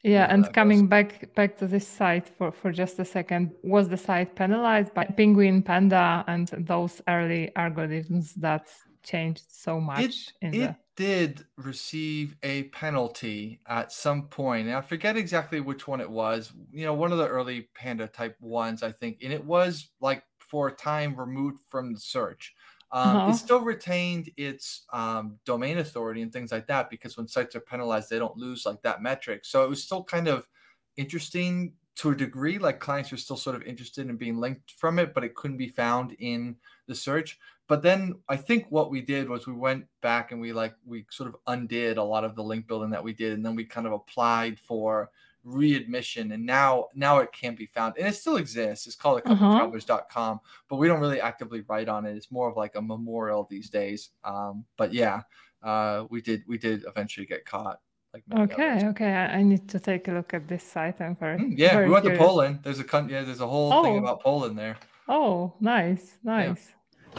Yeah, 0.04 0.28
and 0.34 0.42
coming 0.54 0.88
back 0.88 1.10
back 1.36 1.52
to 1.60 1.66
this 1.68 1.88
site 1.88 2.28
for 2.38 2.52
for 2.52 2.72
just 2.72 3.00
a 3.00 3.06
second, 3.06 3.52
was 3.64 3.88
the 3.88 3.98
site 3.98 4.36
penalized 4.36 4.92
by 4.94 5.06
Penguin, 5.06 5.64
Panda, 5.64 6.24
and 6.28 6.48
those 6.68 7.02
early 7.08 7.44
algorithms 7.56 8.34
that 8.46 8.66
changed 9.12 9.46
so 9.66 9.80
much 9.80 10.16
in 10.42 10.54
it 10.54 10.58
the 10.68 10.76
did 10.96 11.48
receive 11.58 12.36
a 12.44 12.64
penalty 12.70 13.60
at 13.68 13.92
some 13.92 14.28
point 14.30 14.68
and 14.68 14.76
i 14.76 14.82
forget 14.82 15.18
exactly 15.18 15.60
which 15.60 15.88
one 15.88 16.00
it 16.00 16.10
was 16.10 16.54
you 16.72 16.86
know 16.86 16.94
one 16.94 17.12
of 17.12 17.18
the 17.18 17.28
early 17.28 17.64
panda 17.74 18.08
type 18.08 18.40
ones 18.40 18.84
i 18.84 18.92
think 18.92 19.18
and 19.24 19.34
it 19.34 19.44
was 19.44 19.90
like 20.00 20.24
for 20.40 20.68
a 20.68 20.76
time 20.76 21.16
removed 21.16 21.60
from 21.68 21.94
the 21.94 22.00
search 22.00 22.54
um, 22.92 23.24
Uh-huh. 23.24 23.26
it 23.26 23.34
still 23.34 23.62
retained 23.62 24.30
its 24.38 24.86
um, 24.94 25.40
domain 25.46 25.80
authority 25.80 26.22
and 26.22 26.32
things 26.32 26.52
like 26.52 26.68
that 26.68 26.92
because 26.92 27.18
when 27.18 27.28
sites 27.28 27.56
are 27.56 27.60
penalized 27.62 28.12
they 28.12 28.20
don't 28.20 28.38
lose 28.38 28.66
like 28.68 28.84
that 28.84 29.02
metric 29.02 29.46
so 29.46 29.64
it 29.64 29.70
was 29.70 29.84
still 29.84 30.04
kind 30.04 30.28
of 30.28 30.48
interesting 30.96 31.76
to 31.96 32.10
a 32.12 32.16
degree 32.16 32.58
like 32.58 32.80
clients 32.80 33.12
were 33.12 33.18
still 33.18 33.38
sort 33.38 33.56
of 33.56 33.62
interested 33.64 34.10
in 34.10 34.18
being 34.18 34.38
linked 34.38 34.72
from 34.72 34.98
it 35.00 35.14
but 35.14 35.24
it 35.24 35.36
couldn't 35.36 35.58
be 35.58 35.70
found 35.70 36.14
in 36.20 36.56
the 36.88 36.96
search 36.96 37.40
but 37.68 37.82
then 37.82 38.16
I 38.28 38.36
think 38.36 38.66
what 38.70 38.92
we 38.92 39.02
did 39.02 39.30
was 39.30 39.48
we 39.48 39.54
went 39.54 39.86
back 40.02 40.32
and 40.32 40.42
we 40.42 40.52
like 40.54 40.76
we 40.86 41.06
sort 41.10 41.30
of 41.30 41.38
undid 41.48 41.98
a 41.98 42.04
lot 42.04 42.26
of 42.26 42.36
the 42.36 42.44
link 42.44 42.68
building 42.68 42.90
that 42.90 43.04
we 43.04 43.14
did, 43.14 43.32
and 43.34 43.44
then 43.46 43.56
we 43.56 43.64
kind 43.64 43.88
of 43.88 43.94
applied 43.94 44.60
for 44.60 45.10
readmission, 45.46 46.34
and 46.34 46.46
now 46.46 46.90
now 46.94 47.20
it 47.20 47.32
can 47.32 47.56
be 47.56 47.66
found, 47.66 47.96
and 47.98 48.06
it 48.06 48.16
still 48.16 48.36
exists. 48.36 48.86
It's 48.86 48.98
called 48.98 49.22
Uh-huh. 49.26 49.46
coupletravelers.com, 49.46 50.42
but 50.68 50.76
we 50.76 50.88
don't 50.88 51.00
really 51.00 51.22
actively 51.22 51.62
write 51.62 51.88
on 51.88 52.06
it. 52.06 52.18
It's 52.18 52.32
more 52.32 52.50
of 52.50 52.58
like 52.58 52.76
a 52.76 52.82
memorial 52.82 53.48
these 53.50 53.70
days. 53.70 54.10
Um, 54.26 54.66
but 54.78 54.94
yeah, 54.94 55.22
uh, 55.64 56.06
we 56.10 56.22
did 56.22 56.44
we 56.48 56.58
did 56.58 56.84
eventually 56.86 57.26
get 57.26 57.46
caught. 57.46 57.80
Like 58.14 58.24
others. 58.32 58.52
Okay, 58.52 58.88
okay. 58.90 59.12
I, 59.14 59.42
need 59.42 59.68
to 59.70 59.80
take 59.80 60.08
a 60.08 60.12
look 60.12 60.34
at 60.34 60.48
this 60.48 60.64
site. 60.64 61.02
I'm 61.02 61.16
very 61.16 61.40
Mm, 61.40 61.54
Yeah, 61.58 61.74
very 61.74 61.88
we 61.88 61.94
went 61.94 62.06
to. 62.06 62.16
Poland. 62.18 62.60
There's 62.64 62.80
a 62.80 62.84
con- 62.84 63.10
yeah, 63.10 63.24
there's 63.24 63.42
a 63.42 63.48
whole 63.48 63.72
thing 63.84 63.96
Oh. 63.96 64.04
about 64.04 64.22
Poland 64.22 64.58
there. 64.58 64.78
Oh, 65.08 65.54
nice, 65.60 66.18
nice. 66.24 66.72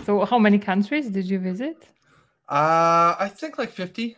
So, 0.05 0.25
how 0.25 0.39
many 0.39 0.59
countries 0.59 1.11
did 1.11 1.27
you 1.29 1.39
visit? 1.41 1.77
Uh, 2.49 3.15
I 3.19 3.29
think 3.29 3.59
like 3.59 3.71
50. 3.71 4.17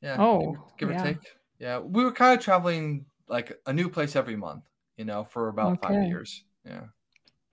Yeah. 0.00 0.16
give 0.16 0.20
or- 0.20 0.24
Oh, 0.24 0.68
give 0.78 0.88
or 0.90 0.92
yeah. 0.92 1.02
take. 1.04 1.18
Yeah. 1.58 1.78
We 1.78 2.04
were 2.04 2.12
kind 2.12 2.38
of 2.38 2.44
traveling 2.44 3.06
like 3.28 3.52
a 3.66 3.72
new 3.72 3.88
place 3.88 4.14
every 4.16 4.36
month, 4.36 4.64
you 4.96 5.04
know, 5.04 5.24
for 5.24 5.48
about 5.48 5.80
five 5.82 6.06
years. 6.08 6.44
Yeah. 6.64 6.84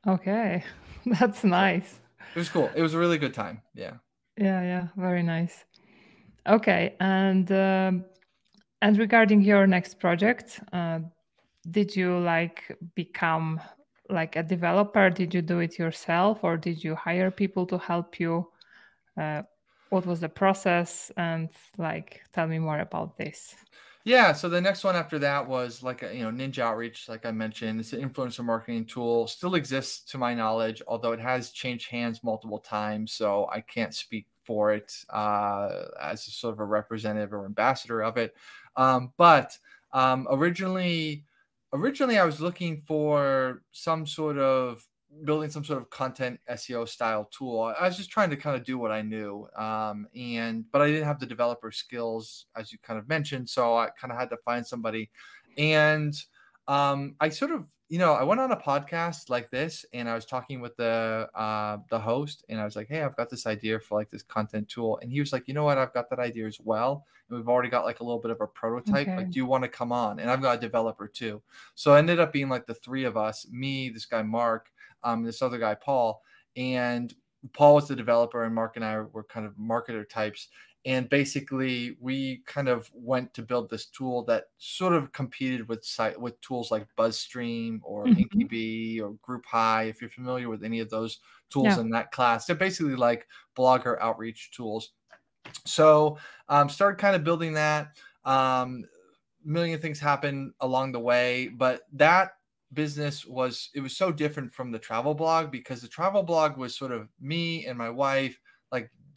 Okay, 0.08 0.64
that's 1.20 1.44
nice. 1.44 2.00
It 2.36 2.40
was 2.40 2.50
cool. 2.50 2.70
It 2.76 2.82
was 2.82 2.94
a 2.94 3.00
really 3.00 3.18
good 3.18 3.34
time. 3.34 3.62
Yeah. 3.74 3.94
Yeah, 4.38 4.62
yeah, 4.62 4.88
very 4.96 5.24
nice. 5.24 5.66
Okay, 6.48 6.96
and 7.00 7.52
um, 7.52 8.06
and 8.82 8.98
regarding 8.98 9.42
your 9.42 9.68
next 9.68 10.00
project, 10.00 10.60
uh, 10.74 11.00
did 11.70 11.96
you 11.96 12.20
like 12.20 12.78
become 12.96 13.60
like 14.10 14.36
a 14.36 14.44
developer? 14.44 15.10
Did 15.10 15.34
you 15.34 15.42
do 15.42 15.60
it 15.60 15.78
yourself, 15.78 16.40
or 16.44 16.58
did 16.58 16.84
you 16.84 16.96
hire 16.96 17.30
people 17.32 17.66
to 17.68 17.78
help 17.78 18.20
you? 18.20 18.48
Uh, 19.20 19.44
what 19.90 20.06
was 20.06 20.20
the 20.20 20.30
process? 20.30 21.12
And 21.18 21.50
like, 21.78 22.22
tell 22.34 22.48
me 22.48 22.60
more 22.60 22.80
about 22.80 23.18
this. 23.18 23.56
Yeah. 24.06 24.32
So 24.32 24.48
the 24.48 24.62
next 24.62 24.84
one 24.84 24.96
after 24.96 25.20
that 25.20 25.48
was 25.48 25.84
like, 25.84 26.02
a, 26.04 26.16
you 26.16 26.24
know, 26.24 26.32
Ninja 26.32 26.60
Outreach, 26.60 27.10
like 27.10 27.26
I 27.26 27.32
mentioned, 27.32 27.80
it's 27.80 27.94
an 27.94 28.02
influencer 28.08 28.44
marketing 28.46 28.86
tool, 28.86 29.28
still 29.28 29.56
exists 29.56 30.10
to 30.12 30.18
my 30.18 30.34
knowledge, 30.34 30.82
although 30.88 31.12
it 31.12 31.20
has 31.20 31.52
changed 31.52 31.92
hands 31.92 32.24
multiple 32.24 32.60
times. 32.60 33.12
So 33.12 33.50
I 33.52 33.62
can't 33.62 33.94
speak 33.94 34.26
for 34.50 34.74
it 34.74 34.92
uh, 35.12 35.86
as 36.02 36.26
a 36.26 36.32
sort 36.32 36.54
of 36.54 36.60
a 36.60 36.66
representative 36.66 37.34
or 37.34 37.46
ambassador 37.46 38.02
of 38.02 38.18
it. 38.18 38.36
Um, 38.76 39.14
but 39.16 39.56
um, 39.94 40.28
originally, 40.32 41.26
originally 41.72 42.18
I 42.18 42.26
was 42.26 42.42
looking 42.42 42.82
for 42.82 43.62
some 43.74 44.08
sort 44.08 44.40
of 44.40 44.84
building 45.24 45.52
some 45.52 45.64
sort 45.64 45.80
of 45.80 45.92
content 45.92 46.40
SEO 46.50 46.90
style 46.90 47.30
tool. 47.32 47.76
I 47.80 47.86
was 47.86 47.96
just 47.96 48.10
trying 48.10 48.32
to 48.32 48.36
kind 48.38 48.56
of 48.56 48.64
do 48.64 48.80
what 48.80 48.92
I 48.92 49.04
knew. 49.04 49.48
Um, 49.56 50.08
and 50.16 50.66
but 50.72 50.82
I 50.82 50.88
didn't 50.88 51.06
have 51.06 51.20
the 51.20 51.28
developer 51.28 51.72
skills, 51.72 52.48
as 52.56 52.72
you 52.72 52.80
kind 52.80 52.98
of 52.98 53.08
mentioned. 53.08 53.48
So 53.50 53.78
I 53.78 53.90
kind 54.02 54.12
of 54.12 54.18
had 54.18 54.32
to 54.32 54.38
find 54.38 54.66
somebody. 54.66 55.12
And 55.60 56.16
um, 56.68 57.16
I 57.20 57.30
sort 57.30 57.52
of, 57.52 57.70
you 57.90 57.98
know, 57.98 58.14
I 58.14 58.24
went 58.24 58.40
on 58.40 58.52
a 58.52 58.56
podcast 58.56 59.32
like 59.32 59.50
this 59.50 59.84
and 59.94 60.08
I 60.08 60.14
was 60.14 60.26
talking 60.26 60.62
with 60.62 60.78
the 60.78 61.28
uh, 61.34 61.78
the 61.90 62.00
host 62.00 62.46
and 62.48 62.62
I 62.62 62.64
was 62.64 62.76
like, 62.76 62.88
hey, 62.88 63.02
I've 63.02 63.18
got 63.18 63.32
this 63.32 63.48
idea 63.48 63.80
for 63.80 63.98
like 63.98 64.12
this 64.12 64.22
content 64.22 64.70
tool. 64.70 65.00
And 65.02 65.12
he 65.12 65.20
was 65.20 65.34
like, 65.34 65.48
you 65.48 65.56
know 65.56 65.64
what, 65.64 65.80
I've 65.80 65.94
got 65.94 66.08
that 66.12 66.20
idea 66.20 66.46
as 66.46 66.60
well. 66.62 67.06
And 67.28 67.38
we've 67.38 67.50
already 67.50 67.70
got 67.70 67.86
like 67.86 68.00
a 68.00 68.04
little 68.04 68.22
bit 68.22 68.30
of 68.30 68.42
a 68.42 68.48
prototype. 68.48 69.08
Okay. 69.08 69.18
Like, 69.18 69.32
do 69.32 69.38
you 69.38 69.48
want 69.48 69.64
to 69.64 69.70
come 69.70 69.92
on? 69.92 70.20
And 70.20 70.30
I've 70.30 70.42
got 70.42 70.58
a 70.58 70.62
developer 70.62 71.08
too. 71.08 71.42
So 71.74 71.96
it 71.96 72.00
ended 72.00 72.20
up 72.20 72.32
being 72.32 72.48
like 72.48 72.68
the 72.68 72.76
three 72.76 73.06
of 73.06 73.18
us, 73.18 73.48
me, 73.52 73.90
this 73.90 74.06
guy 74.06 74.22
Mark, 74.22 74.72
um, 75.04 75.24
this 75.24 75.42
other 75.42 75.58
guy 75.58 75.74
Paul, 75.74 76.22
and 76.56 77.12
Paul 77.54 77.76
was 77.76 77.88
the 77.88 77.96
developer, 77.96 78.44
and 78.44 78.54
Mark 78.54 78.76
and 78.76 78.86
I 78.86 79.00
were 79.00 79.24
kind 79.24 79.46
of 79.46 79.54
marketer 79.54 80.08
types. 80.08 80.50
And 80.86 81.10
basically, 81.10 81.98
we 82.00 82.38
kind 82.46 82.70
of 82.70 82.90
went 82.94 83.34
to 83.34 83.42
build 83.42 83.70
this 83.70 83.86
tool 83.88 84.24
that 84.26 84.46
sort 84.58 84.94
of 84.94 85.12
competed 85.12 85.68
with 85.68 85.84
site 85.84 86.20
with 86.20 86.40
tools 86.42 86.72
like 86.72 86.88
BuzzStream 86.98 87.80
or 87.84 88.10
Mhm. 88.10 88.50
InkyBee 88.50 89.02
or 89.02 89.12
Group 89.22 89.46
High. 89.46 89.84
If 89.84 90.00
you're 90.02 90.10
familiar 90.10 90.50
with 90.50 90.64
any 90.64 90.80
of 90.80 90.90
those 90.90 91.20
tools 91.50 91.76
Yeah. 91.76 91.80
in 91.80 91.90
that 91.90 92.12
class, 92.12 92.46
they're 92.46 92.56
basically 92.56 92.96
like 92.96 93.28
blogger 93.58 94.00
outreach 94.00 94.52
tools. 94.52 94.94
So, 95.66 96.18
um, 96.48 96.70
started 96.70 97.00
kind 97.00 97.16
of 97.16 97.24
building 97.24 97.54
that. 97.54 97.98
Um, 98.26 98.86
million 99.44 99.80
things 99.80 100.00
happen 100.00 100.54
along 100.62 100.94
the 100.94 101.00
way, 101.00 101.50
but 101.50 101.84
that 101.94 102.34
business 102.74 103.26
was 103.26 103.70
it 103.76 103.82
was 103.82 103.98
so 103.98 104.12
different 104.12 104.54
from 104.54 104.72
the 104.72 104.80
travel 104.80 105.16
blog 105.16 105.52
because 105.52 105.82
the 105.82 105.88
travel 105.88 106.24
blog 106.24 106.58
was 106.58 106.76
sort 106.78 106.92
of 106.92 107.10
me 107.20 107.66
and 107.68 107.78
my 107.78 107.90
wife 107.90 108.40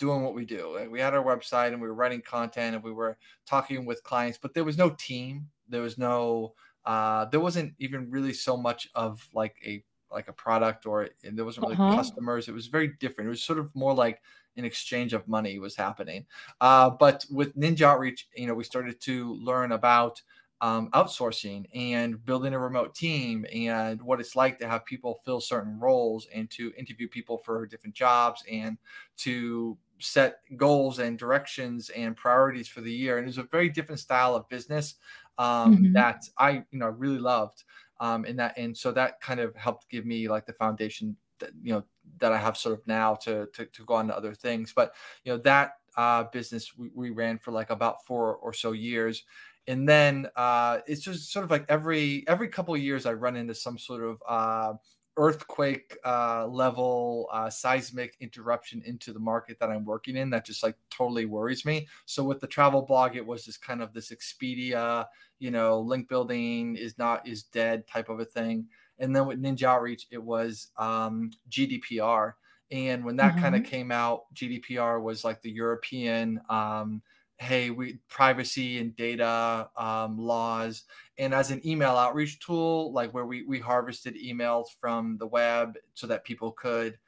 doing 0.05 0.23
what 0.23 0.35
we 0.35 0.45
do. 0.45 0.63
Like, 0.75 0.91
We 0.91 1.01
had 1.01 1.15
our 1.15 1.25
website 1.25 1.73
and 1.73 1.81
we 1.81 1.89
were 1.89 1.95
writing 1.95 2.23
content 2.23 2.75
and 2.77 2.85
we 2.85 2.93
were 2.93 3.19
talking 3.47 3.85
with 3.87 4.03
clients, 4.05 4.39
but 4.39 4.55
there 4.55 4.65
was 4.65 4.79
no 4.79 4.91
team. 4.91 5.51
There 5.69 5.83
was 5.83 5.99
no 5.99 6.55
uh 6.85 7.25
there 7.27 7.39
wasn't 7.41 7.75
even 7.79 8.11
really 8.11 8.33
so 8.33 8.57
much 8.57 8.89
of 8.95 9.29
like 9.33 9.57
a 9.65 9.85
like 10.11 10.29
a 10.29 10.33
product 10.33 10.85
or 10.85 11.09
and 11.25 11.39
there 11.39 11.45
wasn't 11.45 11.67
really 11.67 11.81
Uh-huh. 11.81 11.99
customers. 11.99 12.49
It 12.49 12.53
was 12.53 12.67
very 12.67 12.89
different. 12.89 13.29
It 13.29 13.31
was 13.31 13.43
sort 13.45 13.59
of 13.59 13.75
more 13.75 13.95
like 13.95 14.21
an 14.57 14.65
exchange 14.65 15.13
of 15.15 15.27
money 15.29 15.59
was 15.59 15.77
happening. 15.77 16.27
Uh, 16.61 16.91
but 16.91 17.25
with 17.31 17.57
Ninja 17.57 17.83
Outreach, 17.83 18.29
you 18.37 18.47
know, 18.47 18.55
we 18.55 18.65
started 18.65 19.01
to 19.03 19.35
learn 19.37 19.73
about 19.73 20.21
um, 20.61 20.91
outsourcing 20.93 21.67
and 21.75 22.25
building 22.25 22.55
a 22.55 22.59
remote 22.59 22.95
team 22.95 23.45
and 23.53 24.01
what 24.01 24.21
it's 24.21 24.37
like 24.37 24.59
to 24.61 24.69
have 24.69 24.85
people 24.85 25.21
fill 25.25 25.41
certain 25.41 25.79
roles 25.81 26.27
and 26.33 26.49
to 26.53 26.73
interview 26.77 27.09
people 27.09 27.39
for 27.39 27.67
different 27.67 27.97
jobs 27.97 28.45
and 28.49 28.79
to 29.17 29.77
set 30.05 30.41
goals 30.57 30.99
and 30.99 31.19
directions 31.19 31.91
and 31.91 32.17
priorities 32.17 32.69
for 32.69 32.81
the 32.81 32.93
year. 32.93 33.19
And 33.19 33.25
it 33.25 33.29
was 33.29 33.39
a 33.39 33.45
very 33.45 33.69
different 33.69 34.01
style 34.01 34.35
of 34.35 34.49
business 34.49 34.97
um, 35.39 35.77
mm-hmm. 35.77 35.93
that 35.95 36.25
I, 36.39 36.65
you 36.71 36.79
know, 36.79 36.89
really 36.89 37.19
loved. 37.19 37.65
Um, 38.01 38.25
and 38.25 38.39
that, 38.39 38.59
and 38.59 38.77
so 38.77 38.93
that 38.93 39.21
kind 39.21 39.41
of 39.41 39.55
helped 39.57 39.89
give 39.89 40.05
me 40.05 40.29
like 40.29 40.47
the 40.47 40.53
foundation 40.53 41.17
that, 41.39 41.51
you 41.63 41.73
know, 41.73 41.85
that 42.19 42.33
I 42.33 42.39
have 42.39 42.57
sort 42.57 42.79
of 42.79 42.87
now 42.87 43.15
to, 43.17 43.47
to, 43.53 43.67
to 43.67 43.85
go 43.85 43.95
on 43.95 44.09
to 44.09 44.17
other 44.17 44.35
things. 44.35 44.73
But, 44.75 44.95
you 45.25 45.33
know, 45.33 45.39
that 45.39 45.75
uh, 45.97 46.25
business 46.25 46.77
we, 46.77 46.91
we 46.95 47.11
ran 47.11 47.39
for 47.39 47.53
like 47.53 47.71
about 47.71 48.05
four 48.05 48.37
or 48.37 48.53
so 48.53 48.73
years 48.73 49.25
and 49.67 49.89
then 49.89 50.29
uh, 50.37 50.79
it's 50.87 51.03
just 51.03 51.31
sort 51.33 51.45
of 51.45 51.51
like 51.51 51.65
every 51.69 52.25
every 52.27 52.49
couple 52.49 52.75
of 52.75 52.81
years 52.81 53.07
I 53.07 53.13
run 53.13 53.37
into 53.37 53.55
some 53.55 53.79
sort 53.79 54.03
of 54.03 54.23
uh, 54.29 54.73
earthquake 55.17 55.97
uh, 56.05 56.47
level 56.47 57.29
uh, 57.33 57.51
seismic 57.51 58.17
interruption 58.21 58.83
into 58.87 59.13
the 59.13 59.19
market 59.19 59.59
that 59.59 59.71
I'm 59.71 59.85
working 59.85 60.17
in 60.17 60.31
that 60.31 60.47
just 60.47 60.63
like 60.63 60.77
totally 60.91 61.27
worries 61.27 61.65
me. 61.65 61.87
So 62.07 62.25
with 62.25 62.41
the 62.41 62.47
travel 62.47 62.83
blog, 62.83 63.17
it 63.17 63.27
was 63.27 63.45
just 63.45 63.63
kind 63.63 63.83
of 63.83 63.93
this 63.93 64.11
Expedia, 64.11 65.07
you 65.39 65.51
know, 65.51 65.81
link 65.81 66.09
building 66.09 66.77
is 66.77 66.97
not 66.99 67.27
is 67.27 67.43
dead 67.45 67.87
type 67.87 68.09
of 68.09 68.21
a 68.21 68.25
thing. 68.25 68.67
And 68.99 69.15
then 69.15 69.27
with 69.27 69.43
Ninja 69.43 69.65
Outreach, 69.65 70.07
it 70.11 70.23
was 70.23 70.69
um, 70.77 71.31
GDPR. 71.51 72.35
And 72.71 73.05
when 73.05 73.17
that 73.17 73.33
mm-hmm. 73.33 73.43
kind 73.43 73.57
of 73.57 73.65
came 73.65 73.91
out, 73.91 74.33
GDPR 74.35 75.03
was 75.03 75.25
like 75.25 75.43
the 75.43 75.51
European 75.51 76.41
um, 76.49 77.03
hey 77.39 77.71
we 77.71 77.99
privacy 78.09 78.79
and 78.79 78.97
data 78.97 79.69
um, 79.77 80.19
laws 80.19 80.85
and 81.19 81.35
as 81.35 81.51
an 81.51 81.61
email 81.67 81.97
outreach 81.97 82.39
tool 82.41 82.93
like 82.93 83.13
where 83.13 83.27
we, 83.27 83.43
we 83.45 83.59
harvested 83.59 84.17
emails 84.17 84.67
from 84.81 85.17
the 85.19 85.27
web 85.27 85.75
so 85.95 86.07
that 86.07 86.25
people 86.25 86.53
could 86.53 86.99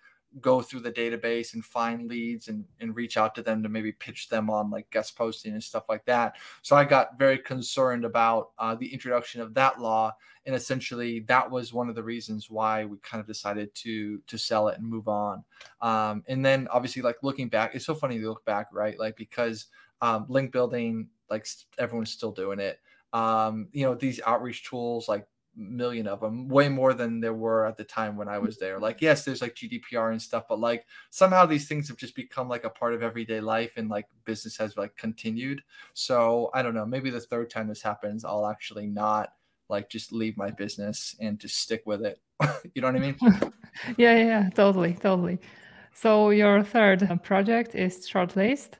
go 0.40 0.60
through 0.60 0.80
the 0.80 0.92
database 0.92 1.54
and 1.54 1.64
find 1.64 2.08
leads 2.08 2.48
and, 2.48 2.64
and 2.80 2.96
reach 2.96 3.16
out 3.16 3.34
to 3.34 3.42
them 3.42 3.62
to 3.62 3.68
maybe 3.68 3.92
pitch 3.92 4.28
them 4.28 4.50
on 4.50 4.70
like 4.70 4.90
guest 4.90 5.16
posting 5.16 5.52
and 5.52 5.62
stuff 5.62 5.84
like 5.88 6.04
that. 6.04 6.36
So 6.62 6.76
i 6.76 6.84
got 6.84 7.18
very 7.18 7.38
concerned 7.38 8.04
about 8.04 8.50
uh, 8.58 8.74
the 8.74 8.92
introduction 8.92 9.40
of 9.40 9.54
that 9.54 9.80
law 9.80 10.14
and 10.46 10.54
essentially 10.54 11.20
that 11.20 11.50
was 11.50 11.72
one 11.72 11.88
of 11.88 11.94
the 11.94 12.02
reasons 12.02 12.50
why 12.50 12.84
we 12.84 12.98
kind 12.98 13.20
of 13.20 13.26
decided 13.26 13.74
to 13.76 14.20
to 14.26 14.36
sell 14.36 14.68
it 14.68 14.78
and 14.78 14.86
move 14.86 15.08
on. 15.08 15.44
Um, 15.80 16.24
and 16.26 16.44
then 16.44 16.68
obviously 16.70 17.02
like 17.02 17.16
looking 17.22 17.48
back 17.48 17.74
it's 17.74 17.86
so 17.86 17.94
funny 17.94 18.18
to 18.18 18.28
look 18.28 18.44
back 18.44 18.68
right? 18.72 18.98
Like 18.98 19.16
because 19.16 19.66
um, 20.00 20.26
link 20.28 20.52
building 20.52 21.08
like 21.30 21.46
everyone's 21.78 22.10
still 22.10 22.32
doing 22.32 22.60
it. 22.60 22.78
Um, 23.12 23.68
you 23.72 23.84
know 23.84 23.94
these 23.94 24.20
outreach 24.26 24.68
tools 24.68 25.08
like 25.08 25.26
million 25.56 26.08
of 26.08 26.20
them 26.20 26.48
way 26.48 26.68
more 26.68 26.94
than 26.94 27.20
there 27.20 27.34
were 27.34 27.64
at 27.66 27.76
the 27.76 27.84
time 27.84 28.16
when 28.16 28.28
i 28.28 28.38
was 28.38 28.58
there. 28.58 28.78
Like 28.78 29.00
yes 29.00 29.24
there's 29.24 29.40
like 29.40 29.54
gdpr 29.54 30.10
and 30.10 30.20
stuff 30.20 30.44
but 30.48 30.58
like 30.58 30.84
somehow 31.10 31.46
these 31.46 31.68
things 31.68 31.88
have 31.88 31.96
just 31.96 32.16
become 32.16 32.48
like 32.48 32.64
a 32.64 32.70
part 32.70 32.92
of 32.94 33.02
everyday 33.02 33.40
life 33.40 33.74
and 33.76 33.88
like 33.88 34.06
business 34.24 34.56
has 34.56 34.76
like 34.76 34.96
continued. 34.96 35.62
So 35.92 36.50
i 36.54 36.62
don't 36.62 36.74
know 36.74 36.86
maybe 36.86 37.10
the 37.10 37.20
third 37.20 37.50
time 37.50 37.68
this 37.68 37.82
happens 37.82 38.24
i'll 38.24 38.46
actually 38.46 38.86
not 38.86 39.32
like 39.68 39.88
just 39.88 40.12
leave 40.12 40.36
my 40.36 40.50
business 40.50 41.14
and 41.20 41.38
just 41.38 41.56
stick 41.58 41.82
with 41.86 42.04
it. 42.04 42.20
You 42.74 42.82
know 42.82 42.88
what 42.88 42.96
i 42.96 42.98
mean? 42.98 43.16
Yeah 43.96 44.16
yeah 44.16 44.50
totally 44.50 44.94
totally. 44.94 45.38
So 45.94 46.30
your 46.30 46.64
third 46.64 47.08
project 47.22 47.74
is 47.76 48.08
shortlist 48.08 48.70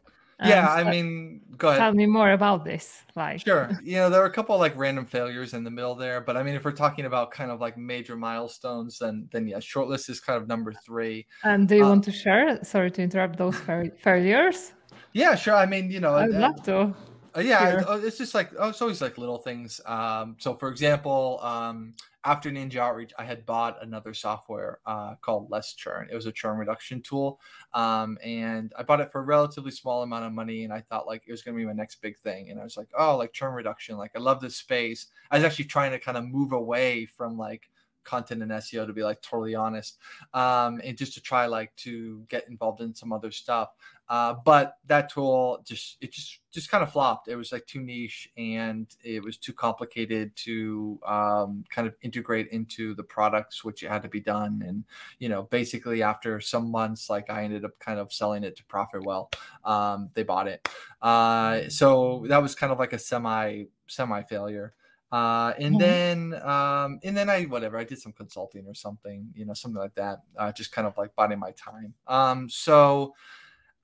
yeah, 0.43 0.69
I 0.69 0.89
mean, 0.91 1.41
go 1.57 1.69
ahead. 1.69 1.81
Tell 1.81 1.93
me 1.93 2.07
more 2.07 2.33
about 2.33 2.65
this. 2.65 3.03
Like, 3.15 3.41
sure. 3.41 3.71
You 3.83 3.97
know, 3.97 4.11
there 4.11 4.23
are 4.23 4.27
a 4.27 4.33
couple 4.33 4.59
like 4.59 4.77
random 4.77 5.07
failures 5.07 5.55
in 5.55 5.65
the 5.65 5.71
middle 5.71 5.95
there, 5.95 6.21
but 6.21 6.37
I 6.37 6.43
mean, 6.43 6.55
if 6.55 6.65
we're 6.65 6.73
talking 6.73 7.05
about 7.05 7.31
kind 7.31 7.51
of 7.51 7.61
like 7.61 7.77
major 7.77 8.17
milestones, 8.17 8.99
then 8.99 9.29
then 9.33 9.47
yeah, 9.47 9.59
shortlist 9.59 10.11
is 10.11 10.21
kind 10.21 10.41
of 10.41 10.49
number 10.49 10.73
three. 10.73 11.27
And 11.45 11.69
do 11.69 11.77
you 11.77 11.85
uh, 11.85 11.91
want 11.91 12.05
to 12.05 12.13
share? 12.13 12.63
Sorry 12.65 12.91
to 12.93 13.03
interrupt 13.03 13.37
those 13.39 13.57
failures. 14.03 14.73
Yeah, 15.13 15.37
sure. 15.37 15.55
I 15.55 15.67
mean, 15.67 15.91
you 15.91 16.01
know, 16.01 16.15
I'd 16.15 16.31
love 16.31 16.63
to. 16.65 16.95
Uh, 17.37 17.41
yeah, 17.41 17.83
uh, 17.89 17.99
it's 18.01 18.19
just 18.19 18.33
like 18.33 18.51
oh, 18.59 18.69
it's 18.69 18.81
always 18.81 19.01
like 19.03 19.19
little 19.19 19.39
things. 19.39 19.81
Um, 19.87 20.37
so, 20.39 20.55
for 20.55 20.69
example, 20.69 21.41
um, 21.43 21.95
after 22.25 22.49
Ninja 22.49 22.77
Outreach, 22.77 23.13
I 23.19 23.25
had 23.25 23.45
bought 23.45 23.83
another 23.83 24.15
software 24.15 24.79
uh, 24.87 25.17
called 25.17 25.51
Less 25.51 25.75
Churn. 25.75 26.07
It 26.11 26.15
was 26.15 26.27
a 26.27 26.33
churn 26.33 26.59
reduction 26.59 27.03
tool, 27.03 27.41
um, 27.73 28.19
and 28.23 28.73
I 28.79 28.85
bought 28.85 29.01
it 29.01 29.11
for 29.11 29.21
a 29.21 29.25
relatively 29.25 29.73
small 29.73 30.03
amount 30.05 30.27
of 30.27 30.33
money. 30.33 30.63
And 30.63 30.73
I 30.73 30.81
thought 30.81 31.09
like 31.09 31.25
it 31.27 31.33
was 31.33 31.43
going 31.43 31.57
to 31.57 31.61
be 31.61 31.67
my 31.67 31.73
next 31.73 31.97
big 32.01 32.17
thing. 32.19 32.51
And 32.51 32.61
I 32.61 32.63
was 32.63 32.77
like, 32.77 32.89
oh, 32.97 33.17
like 33.17 33.33
churn 33.33 33.53
reduction, 33.53 33.97
like 33.97 34.13
I 34.15 34.21
love 34.21 34.41
this 34.41 34.57
space. 34.57 35.09
I 35.33 35.37
was 35.37 35.45
actually 35.45 35.65
trying 35.65 35.91
to 35.91 35.99
kind 35.99 36.17
of 36.17 36.25
move 36.25 36.53
away 36.53 37.05
from 37.05 37.37
like 37.37 37.69
content 38.05 38.43
and 38.43 38.53
SEO 38.53 38.87
to 38.87 38.93
be 38.93 39.03
like 39.03 39.21
totally 39.23 39.55
honest, 39.55 39.99
um, 40.35 40.81
and 40.85 40.97
just 40.97 41.15
to 41.15 41.21
try 41.21 41.47
like 41.47 41.75
to 41.77 42.25
get 42.29 42.49
involved 42.49 42.81
in 42.81 42.95
some 42.95 43.13
other 43.13 43.31
stuff. 43.33 43.71
Uh, 44.09 44.35
but 44.45 44.77
that 44.87 45.11
tool 45.11 45.61
just 45.65 45.97
it 46.01 46.13
just 46.13 46.41
just 46.51 46.71
kind 46.71 46.83
of 46.83 46.93
flopped. 46.93 47.29
It 47.29 47.37
was 47.37 47.53
like 47.53 47.67
too 47.67 47.81
niche 47.81 48.29
and 48.37 48.87
it 49.03 49.23
was 49.23 49.39
too 49.39 49.53
complicated 49.53 50.37
to 50.37 51.01
um, 51.07 51.65
kind 51.71 51.89
of 51.89 51.95
integrate 52.03 52.49
into 52.49 52.95
the 52.95 53.03
products, 53.03 53.65
which 53.65 53.83
it 53.83 53.89
had 53.89 54.03
to 54.03 54.09
be 54.09 54.21
done. 54.21 54.63
And 54.67 54.85
you 55.19 55.29
know, 55.29 55.45
basically 55.45 56.03
after 56.03 56.39
some 56.41 56.71
months, 56.71 57.09
like 57.09 57.31
I 57.31 57.45
ended 57.45 57.65
up 57.65 57.79
kind 57.79 57.99
of 57.99 58.13
selling 58.13 58.45
it 58.45 58.57
to 58.57 58.65
Profitwell. 58.65 59.33
Um, 59.65 60.11
they 60.15 60.23
bought 60.23 60.49
it, 60.49 60.69
uh, 61.01 61.69
so 61.69 62.25
that 62.29 62.43
was 62.43 62.55
kind 62.55 62.73
of 62.73 62.79
like 62.79 62.93
a 62.93 62.99
semi 62.99 63.65
semi 63.87 64.23
failure. 64.23 64.75
Uh, 65.11 65.55
and 65.59 65.77
mm-hmm. 65.77 66.33
then 66.33 66.43
um, 66.43 66.99
and 67.05 67.17
then 67.17 67.31
I 67.31 67.45
whatever 67.45 67.79
I 67.79 67.85
did 67.85 68.01
some 68.01 68.13
consulting 68.13 68.67
or 68.67 68.75
something, 68.75 69.29
you 69.35 69.47
know, 69.47 69.55
something 69.55 69.81
like 69.81 69.95
that. 69.95 70.23
Uh, 70.37 70.53
just 70.53 70.73
kind 70.73 70.87
of 70.87 70.99
like 70.99 71.15
biding 71.15 71.39
my 71.39 71.53
time. 71.53 71.95
Um, 72.07 72.51
so 72.51 73.15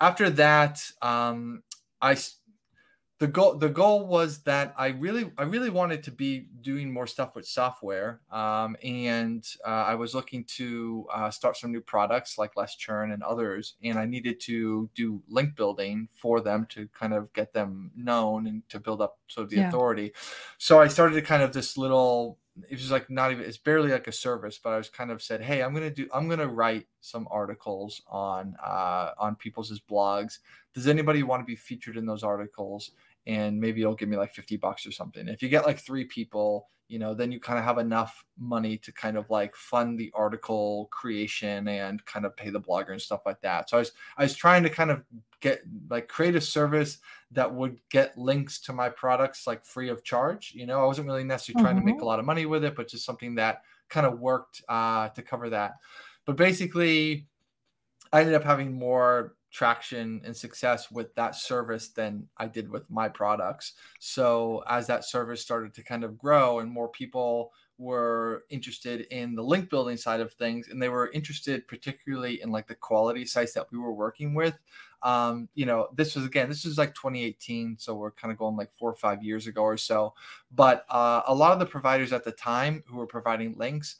after 0.00 0.30
that, 0.30 0.90
um, 1.02 1.62
I 2.00 2.16
the 3.20 3.26
goal 3.26 3.54
the 3.54 3.68
goal 3.68 4.06
was 4.06 4.38
that 4.44 4.74
I 4.78 4.88
really 4.88 5.30
I 5.36 5.42
really 5.42 5.68
wanted 5.68 6.02
to 6.04 6.10
be 6.10 6.46
doing 6.62 6.90
more 6.90 7.06
stuff 7.06 7.36
with 7.36 7.46
software, 7.46 8.20
um, 8.32 8.78
and 8.82 9.44
uh, 9.64 9.84
I 9.88 9.94
was 9.94 10.14
looking 10.14 10.44
to 10.56 11.06
uh, 11.12 11.30
start 11.30 11.58
some 11.58 11.70
new 11.70 11.82
products 11.82 12.38
like 12.38 12.56
Less 12.56 12.76
Churn 12.76 13.12
and 13.12 13.22
others, 13.22 13.74
and 13.84 13.98
I 13.98 14.06
needed 14.06 14.40
to 14.40 14.88
do 14.94 15.22
link 15.28 15.54
building 15.54 16.08
for 16.14 16.40
them 16.40 16.66
to 16.70 16.88
kind 16.98 17.12
of 17.12 17.30
get 17.34 17.52
them 17.52 17.90
known 17.94 18.46
and 18.46 18.66
to 18.70 18.80
build 18.80 19.02
up 19.02 19.18
sort 19.28 19.44
of 19.44 19.50
the 19.50 19.56
yeah. 19.56 19.68
authority. 19.68 20.14
So 20.56 20.80
I 20.80 20.88
started 20.88 21.22
kind 21.26 21.42
of 21.42 21.52
this 21.52 21.76
little 21.76 22.38
it 22.68 22.74
was 22.74 22.90
like 22.90 23.08
not 23.10 23.32
even 23.32 23.44
it's 23.44 23.58
barely 23.58 23.90
like 23.90 24.08
a 24.08 24.12
service 24.12 24.58
but 24.62 24.70
i 24.70 24.76
was 24.76 24.88
kind 24.88 25.10
of 25.10 25.22
said 25.22 25.40
hey 25.40 25.62
i'm 25.62 25.72
gonna 25.72 25.90
do 25.90 26.08
i'm 26.12 26.28
gonna 26.28 26.46
write 26.46 26.86
some 27.00 27.26
articles 27.30 28.02
on 28.08 28.56
uh 28.64 29.10
on 29.18 29.34
people's 29.36 29.70
blogs. 29.90 30.38
Does 30.74 30.86
anybody 30.86 31.22
want 31.22 31.42
to 31.42 31.46
be 31.46 31.56
featured 31.56 31.96
in 31.96 32.06
those 32.06 32.22
articles? 32.22 32.92
And 33.26 33.60
maybe 33.60 33.80
it'll 33.80 33.94
give 33.94 34.08
me 34.08 34.16
like 34.16 34.32
50 34.34 34.56
bucks 34.56 34.86
or 34.86 34.92
something. 34.92 35.28
If 35.28 35.42
you 35.42 35.48
get 35.48 35.66
like 35.66 35.78
three 35.78 36.04
people 36.04 36.68
you 36.88 36.98
know 36.98 37.14
then 37.14 37.30
you 37.30 37.38
kind 37.38 37.56
of 37.56 37.64
have 37.64 37.78
enough 37.78 38.24
money 38.36 38.76
to 38.76 38.90
kind 38.90 39.16
of 39.16 39.30
like 39.30 39.54
fund 39.54 39.96
the 39.96 40.10
article 40.12 40.88
creation 40.90 41.68
and 41.68 42.04
kind 42.04 42.26
of 42.26 42.36
pay 42.36 42.50
the 42.50 42.60
blogger 42.60 42.90
and 42.90 43.00
stuff 43.00 43.20
like 43.24 43.40
that. 43.42 43.70
So 43.70 43.76
i 43.76 43.80
was 43.80 43.92
i 44.18 44.22
was 44.22 44.34
trying 44.34 44.62
to 44.64 44.70
kind 44.70 44.90
of 44.90 45.02
get 45.40 45.62
like 45.88 46.08
create 46.08 46.36
a 46.36 46.40
service 46.40 46.98
that 47.32 47.52
would 47.52 47.78
get 47.90 48.16
links 48.16 48.60
to 48.60 48.72
my 48.72 48.88
products 48.88 49.46
like 49.46 49.64
free 49.64 49.88
of 49.88 50.04
charge 50.04 50.52
you 50.54 50.66
know 50.66 50.80
i 50.80 50.84
wasn't 50.84 51.06
really 51.06 51.24
necessarily 51.24 51.62
trying 51.62 51.76
mm-hmm. 51.76 51.86
to 51.86 51.92
make 51.94 52.02
a 52.02 52.04
lot 52.04 52.18
of 52.18 52.24
money 52.24 52.46
with 52.46 52.64
it 52.64 52.76
but 52.76 52.88
just 52.88 53.04
something 53.04 53.34
that 53.34 53.62
kind 53.88 54.06
of 54.06 54.20
worked 54.20 54.62
uh, 54.68 55.08
to 55.08 55.22
cover 55.22 55.50
that 55.50 55.72
but 56.24 56.36
basically 56.36 57.26
i 58.12 58.20
ended 58.20 58.34
up 58.34 58.44
having 58.44 58.72
more 58.72 59.34
traction 59.50 60.20
and 60.24 60.36
success 60.36 60.90
with 60.90 61.14
that 61.16 61.34
service 61.34 61.88
than 61.88 62.26
I 62.36 62.46
did 62.46 62.70
with 62.70 62.88
my 62.88 63.08
products. 63.08 63.74
So 63.98 64.62
as 64.68 64.86
that 64.86 65.04
service 65.04 65.40
started 65.40 65.74
to 65.74 65.82
kind 65.82 66.04
of 66.04 66.16
grow 66.16 66.60
and 66.60 66.70
more 66.70 66.88
people 66.88 67.52
were 67.80 68.44
interested 68.50 69.02
in 69.10 69.34
the 69.34 69.42
link 69.42 69.70
building 69.70 69.96
side 69.96 70.20
of 70.20 70.32
things 70.34 70.68
and 70.68 70.82
they 70.82 70.90
were 70.90 71.10
interested 71.12 71.66
particularly 71.66 72.42
in 72.42 72.50
like 72.50 72.66
the 72.66 72.74
quality 72.74 73.24
sites 73.24 73.54
that 73.54 73.66
we 73.72 73.78
were 73.78 73.92
working 73.92 74.34
with 74.34 74.54
um, 75.02 75.48
you 75.54 75.64
know 75.64 75.88
this 75.96 76.14
was 76.14 76.26
again 76.26 76.48
this 76.48 76.66
was 76.66 76.76
like 76.76 76.94
2018 76.94 77.76
so 77.78 77.94
we're 77.94 78.10
kind 78.10 78.30
of 78.30 78.38
going 78.38 78.54
like 78.54 78.70
four 78.78 78.90
or 78.90 78.96
five 78.96 79.22
years 79.22 79.46
ago 79.46 79.62
or 79.62 79.78
so 79.78 80.12
but 80.52 80.84
uh, 80.90 81.22
a 81.26 81.34
lot 81.34 81.52
of 81.52 81.58
the 81.58 81.64
providers 81.64 82.12
at 82.12 82.22
the 82.22 82.32
time 82.32 82.84
who 82.86 82.98
were 82.98 83.06
providing 83.06 83.54
links 83.56 83.96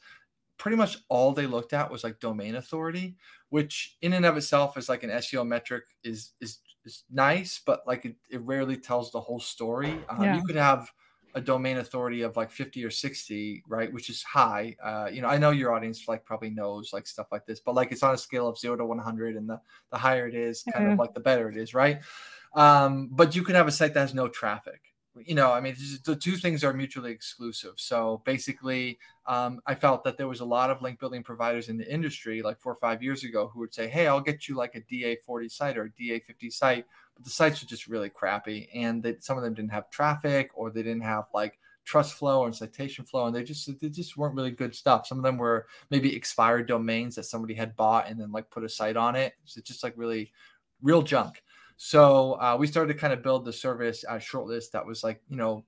pretty 0.60 0.76
much 0.76 0.98
all 1.08 1.32
they 1.32 1.46
looked 1.46 1.72
at 1.72 1.90
was 1.90 2.04
like 2.04 2.20
domain 2.20 2.56
authority, 2.56 3.16
which 3.48 3.96
in 4.02 4.12
and 4.12 4.26
of 4.26 4.36
itself 4.36 4.76
is 4.76 4.90
like 4.90 5.02
an 5.02 5.08
SEO 5.08 5.44
metric 5.44 5.84
is 6.04 6.32
is 6.42 6.58
is 6.84 7.04
nice, 7.10 7.60
but 7.64 7.80
like 7.86 8.04
it, 8.04 8.14
it 8.30 8.42
rarely 8.42 8.76
tells 8.76 9.10
the 9.10 9.20
whole 9.20 9.40
story. 9.40 9.98
Um, 10.10 10.22
yeah. 10.22 10.36
You 10.36 10.44
could 10.44 10.56
have 10.56 10.90
a 11.34 11.40
domain 11.40 11.78
authority 11.78 12.22
of 12.22 12.36
like 12.36 12.50
50 12.50 12.84
or 12.84 12.90
60 12.90 13.64
right 13.68 13.92
which 13.92 14.10
is 14.10 14.22
high. 14.22 14.76
Uh, 14.82 15.08
you 15.12 15.22
know 15.22 15.28
i 15.28 15.38
know 15.38 15.50
your 15.50 15.72
audience 15.72 16.08
like 16.08 16.24
probably 16.24 16.50
knows 16.50 16.92
like 16.92 17.06
stuff 17.06 17.28
like 17.32 17.46
this 17.46 17.60
but 17.60 17.74
like 17.74 17.92
it's 17.92 18.02
on 18.02 18.14
a 18.14 18.18
scale 18.18 18.48
of 18.48 18.58
0 18.58 18.76
to 18.76 18.84
100 18.84 19.36
and 19.36 19.48
the 19.48 19.60
the 19.90 19.98
higher 19.98 20.26
it 20.26 20.34
is 20.34 20.62
kind 20.72 20.92
of 20.92 20.98
like 20.98 21.14
the 21.14 21.20
better 21.20 21.48
it 21.48 21.56
is 21.56 21.74
right? 21.74 22.00
Um, 22.54 23.08
but 23.12 23.34
you 23.34 23.42
can 23.42 23.54
have 23.54 23.68
a 23.68 23.72
site 23.72 23.94
that 23.94 24.00
has 24.00 24.14
no 24.14 24.28
traffic. 24.28 24.80
You 25.16 25.34
know, 25.34 25.52
I 25.52 25.60
mean, 25.60 25.76
the 26.04 26.14
two 26.14 26.36
things 26.36 26.62
are 26.62 26.72
mutually 26.72 27.10
exclusive. 27.10 27.74
So 27.76 28.22
basically, 28.24 28.98
um, 29.26 29.60
I 29.66 29.74
felt 29.74 30.04
that 30.04 30.16
there 30.16 30.28
was 30.28 30.40
a 30.40 30.44
lot 30.44 30.70
of 30.70 30.82
link 30.82 31.00
building 31.00 31.22
providers 31.22 31.68
in 31.68 31.76
the 31.76 31.92
industry, 31.92 32.42
like 32.42 32.60
four 32.60 32.72
or 32.72 32.76
five 32.76 33.02
years 33.02 33.24
ago, 33.24 33.48
who 33.48 33.58
would 33.60 33.74
say, 33.74 33.88
"Hey, 33.88 34.06
I'll 34.06 34.20
get 34.20 34.48
you 34.48 34.54
like 34.54 34.76
a 34.76 34.80
DA40 34.80 35.50
site 35.50 35.76
or 35.76 35.84
a 35.84 35.90
DA50 35.90 36.50
site," 36.50 36.86
but 37.14 37.24
the 37.24 37.30
sites 37.30 37.62
were 37.62 37.68
just 37.68 37.86
really 37.86 38.08
crappy, 38.08 38.68
and 38.74 39.16
some 39.20 39.36
of 39.36 39.44
them 39.44 39.54
didn't 39.54 39.72
have 39.72 39.90
traffic 39.90 40.50
or 40.54 40.70
they 40.70 40.82
didn't 40.82 41.02
have 41.02 41.24
like 41.34 41.58
trust 41.84 42.14
flow 42.14 42.44
and 42.44 42.54
citation 42.54 43.04
flow, 43.04 43.26
and 43.26 43.34
they 43.34 43.42
just 43.42 43.68
they 43.80 43.88
just 43.88 44.16
weren't 44.16 44.34
really 44.34 44.50
good 44.50 44.74
stuff. 44.74 45.06
Some 45.06 45.18
of 45.18 45.24
them 45.24 45.38
were 45.38 45.66
maybe 45.90 46.14
expired 46.14 46.68
domains 46.68 47.14
that 47.16 47.24
somebody 47.24 47.54
had 47.54 47.76
bought 47.76 48.08
and 48.08 48.20
then 48.20 48.32
like 48.32 48.50
put 48.50 48.64
a 48.64 48.68
site 48.68 48.96
on 48.96 49.16
it. 49.16 49.34
So 49.44 49.58
it's 49.58 49.68
just 49.68 49.82
like 49.82 49.94
really 49.96 50.32
real 50.82 51.02
junk. 51.02 51.42
So 51.76 52.34
uh, 52.34 52.56
we 52.60 52.66
started 52.66 52.92
to 52.92 52.98
kind 52.98 53.12
of 53.12 53.22
build 53.22 53.44
the 53.44 53.52
service 53.52 54.04
at 54.08 54.20
Shortlist 54.20 54.72
that 54.72 54.84
was 54.84 55.02
like, 55.02 55.22
you 55.30 55.36
know, 55.36 55.64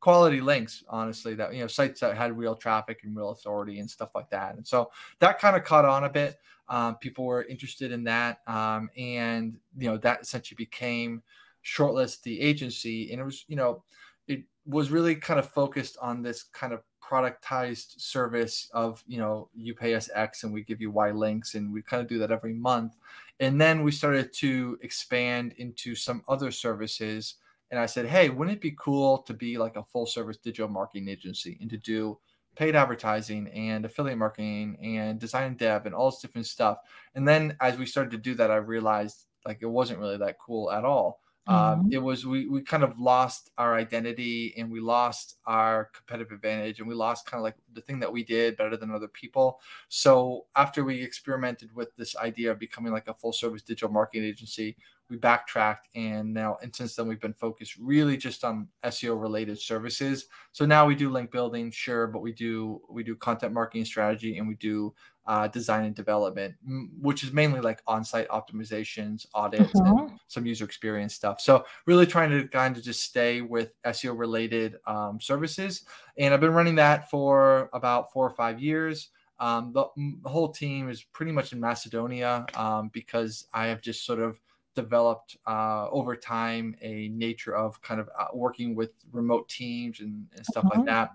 quality 0.00 0.40
links, 0.40 0.82
honestly, 0.88 1.34
that, 1.34 1.54
you 1.54 1.60
know, 1.60 1.66
sites 1.66 2.00
that 2.00 2.16
had 2.16 2.36
real 2.36 2.56
traffic 2.56 3.00
and 3.04 3.14
real 3.14 3.30
authority 3.30 3.78
and 3.78 3.90
stuff 3.90 4.08
like 4.14 4.30
that. 4.30 4.56
And 4.56 4.66
so 4.66 4.90
that 5.18 5.38
kind 5.38 5.56
of 5.56 5.64
caught 5.64 5.84
on 5.84 6.04
a 6.04 6.08
bit. 6.08 6.38
Um, 6.70 6.96
people 6.96 7.24
were 7.26 7.44
interested 7.44 7.92
in 7.92 8.04
that. 8.04 8.40
Um, 8.46 8.88
and, 8.96 9.58
you 9.76 9.88
know, 9.88 9.98
that 9.98 10.22
essentially 10.22 10.56
became 10.56 11.22
Shortlist, 11.64 12.22
the 12.22 12.40
agency. 12.40 13.12
And 13.12 13.20
it 13.20 13.24
was, 13.24 13.44
you 13.48 13.56
know, 13.56 13.82
it 14.28 14.44
was 14.64 14.90
really 14.90 15.16
kind 15.16 15.38
of 15.38 15.50
focused 15.50 15.98
on 16.00 16.22
this 16.22 16.44
kind 16.44 16.72
of 16.72 16.80
productized 17.10 18.00
service 18.00 18.70
of 18.72 19.02
you 19.06 19.18
know 19.18 19.48
you 19.52 19.74
pay 19.74 19.94
us 19.94 20.08
x 20.14 20.44
and 20.44 20.52
we 20.52 20.62
give 20.62 20.80
you 20.80 20.92
y 20.92 21.10
links 21.10 21.56
and 21.56 21.72
we 21.72 21.82
kind 21.82 22.00
of 22.00 22.08
do 22.08 22.18
that 22.20 22.30
every 22.30 22.52
month 22.52 22.94
and 23.40 23.60
then 23.60 23.82
we 23.82 23.90
started 23.90 24.32
to 24.32 24.78
expand 24.82 25.52
into 25.56 25.96
some 25.96 26.22
other 26.28 26.52
services 26.52 27.36
and 27.72 27.80
i 27.80 27.86
said 27.86 28.06
hey 28.06 28.28
wouldn't 28.28 28.56
it 28.56 28.60
be 28.60 28.76
cool 28.78 29.18
to 29.18 29.34
be 29.34 29.58
like 29.58 29.74
a 29.74 29.82
full 29.82 30.06
service 30.06 30.36
digital 30.36 30.68
marketing 30.68 31.08
agency 31.08 31.58
and 31.60 31.68
to 31.68 31.78
do 31.78 32.16
paid 32.56 32.74
advertising 32.74 33.48
and 33.48 33.84
affiliate 33.84 34.18
marketing 34.18 34.76
and 34.82 35.18
design 35.18 35.44
and 35.44 35.58
dev 35.58 35.86
and 35.86 35.94
all 35.94 36.10
this 36.10 36.20
different 36.20 36.46
stuff 36.46 36.78
and 37.14 37.26
then 37.26 37.56
as 37.60 37.78
we 37.78 37.86
started 37.86 38.10
to 38.10 38.18
do 38.18 38.34
that 38.34 38.50
i 38.50 38.56
realized 38.56 39.26
like 39.46 39.58
it 39.60 39.66
wasn't 39.66 39.98
really 39.98 40.18
that 40.18 40.38
cool 40.38 40.70
at 40.70 40.84
all 40.84 41.20
um, 41.46 41.56
mm-hmm. 41.56 41.92
it 41.92 42.02
was 42.02 42.26
we 42.26 42.46
we 42.48 42.62
kind 42.62 42.84
of 42.84 42.98
lost 43.00 43.50
our 43.58 43.74
identity 43.74 44.54
and 44.56 44.70
we 44.70 44.78
lost 44.78 45.38
our 45.46 45.86
competitive 45.86 46.32
advantage 46.32 46.78
and 46.78 46.88
we 46.88 46.94
lost 46.94 47.26
kind 47.26 47.40
of 47.40 47.42
like 47.42 47.56
the 47.72 47.80
thing 47.80 47.98
that 48.00 48.12
we 48.12 48.22
did 48.22 48.56
better 48.56 48.76
than 48.76 48.92
other 48.92 49.08
people. 49.08 49.58
So 49.88 50.46
after 50.54 50.84
we 50.84 51.02
experimented 51.02 51.74
with 51.74 51.96
this 51.96 52.14
idea 52.16 52.52
of 52.52 52.58
becoming 52.58 52.92
like 52.92 53.08
a 53.08 53.14
full 53.14 53.32
service 53.32 53.62
digital 53.62 53.90
marketing 53.90 54.28
agency, 54.28 54.76
we 55.10 55.16
backtracked 55.16 55.88
and 55.94 56.32
now 56.32 56.56
and 56.62 56.74
since 56.74 56.94
then 56.94 57.08
we've 57.08 57.20
been 57.20 57.34
focused 57.34 57.76
really 57.78 58.16
just 58.16 58.44
on 58.44 58.68
SEO 58.84 59.20
related 59.20 59.58
services. 59.58 60.26
So 60.52 60.64
now 60.64 60.86
we 60.86 60.94
do 60.94 61.10
link 61.10 61.30
building, 61.30 61.70
sure, 61.70 62.06
but 62.06 62.22
we 62.22 62.32
do 62.32 62.80
we 62.88 63.02
do 63.02 63.16
content 63.16 63.52
marketing 63.52 63.84
strategy 63.84 64.38
and 64.38 64.46
we 64.46 64.54
do 64.54 64.94
uh, 65.26 65.46
design 65.48 65.84
and 65.84 65.94
development, 65.94 66.54
which 67.00 67.22
is 67.22 67.32
mainly 67.32 67.60
like 67.60 67.80
on-site 67.86 68.28
optimizations, 68.28 69.26
audits, 69.34 69.72
uh-huh. 69.80 70.06
and 70.08 70.18
some 70.26 70.44
user 70.44 70.64
experience 70.64 71.14
stuff. 71.14 71.40
So 71.40 71.64
really 71.86 72.06
trying 72.06 72.30
to 72.30 72.48
kind 72.48 72.76
of 72.76 72.82
just 72.82 73.02
stay 73.02 73.40
with 73.40 73.70
SEO 73.86 74.18
related 74.18 74.76
um, 74.86 75.20
services, 75.20 75.84
and 76.18 76.34
I've 76.34 76.40
been 76.40 76.52
running 76.52 76.74
that 76.76 77.10
for 77.10 77.70
about 77.72 78.12
four 78.12 78.26
or 78.26 78.34
five 78.34 78.60
years. 78.60 79.10
Um, 79.38 79.72
the, 79.72 79.86
the, 80.22 80.28
whole 80.28 80.50
team 80.50 80.90
is 80.90 81.02
pretty 81.02 81.32
much 81.32 81.54
in 81.54 81.60
Macedonia 81.60 82.44
um, 82.54 82.90
because 82.92 83.46
I 83.54 83.68
have 83.68 83.80
just 83.80 84.04
sort 84.04 84.18
of 84.18 84.38
developed 84.80 85.36
uh, 85.46 85.88
over 85.90 86.16
time 86.16 86.74
a 86.80 87.08
nature 87.08 87.54
of 87.54 87.80
kind 87.82 88.00
of 88.00 88.08
uh, 88.18 88.26
working 88.34 88.74
with 88.74 88.92
remote 89.12 89.48
teams 89.48 90.00
and, 90.00 90.26
and 90.36 90.44
stuff 90.46 90.64
uh-huh. 90.66 90.78
like 90.78 90.86
that. 90.86 91.10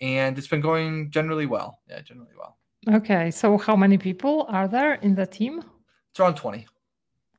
And 0.00 0.36
it's 0.38 0.48
been 0.48 0.60
going 0.60 1.10
generally 1.10 1.46
well. 1.46 1.80
Yeah, 1.88 2.00
generally 2.00 2.36
well. 2.38 2.56
Okay, 2.88 3.30
so 3.30 3.58
how 3.58 3.76
many 3.76 3.98
people 3.98 4.46
are 4.48 4.66
there 4.66 4.94
in 4.94 5.14
the 5.14 5.26
team? 5.26 5.62
It's 6.10 6.20
around 6.20 6.36
20. 6.36 6.66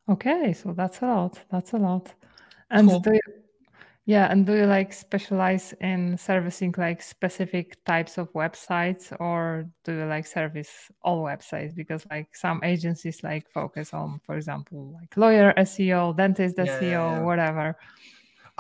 Okay, 0.09 0.53
so 0.53 0.73
that's 0.73 1.01
a 1.01 1.05
lot. 1.05 1.39
That's 1.51 1.73
a 1.73 1.77
lot. 1.77 2.13
And 2.69 2.89
cool. 2.89 2.99
do 2.99 3.13
you, 3.13 3.21
yeah, 4.05 4.31
and 4.31 4.45
do 4.45 4.55
you 4.55 4.65
like 4.65 4.93
specialize 4.93 5.73
in 5.79 6.17
servicing 6.17 6.73
like 6.77 7.03
specific 7.03 7.83
types 7.85 8.17
of 8.17 8.33
websites 8.33 9.15
or 9.19 9.67
do 9.83 9.93
you 9.93 10.05
like 10.05 10.25
service 10.25 10.91
all 11.03 11.23
websites? 11.23 11.75
Because 11.75 12.05
like 12.09 12.35
some 12.35 12.61
agencies 12.63 13.23
like 13.23 13.47
focus 13.51 13.93
on, 13.93 14.19
for 14.25 14.35
example, 14.35 14.97
like 14.99 15.15
lawyer 15.17 15.53
SEO, 15.57 16.17
dentist 16.17 16.55
yeah, 16.57 16.65
SEO, 16.65 16.81
yeah, 16.81 16.89
yeah. 16.91 17.21
whatever. 17.21 17.77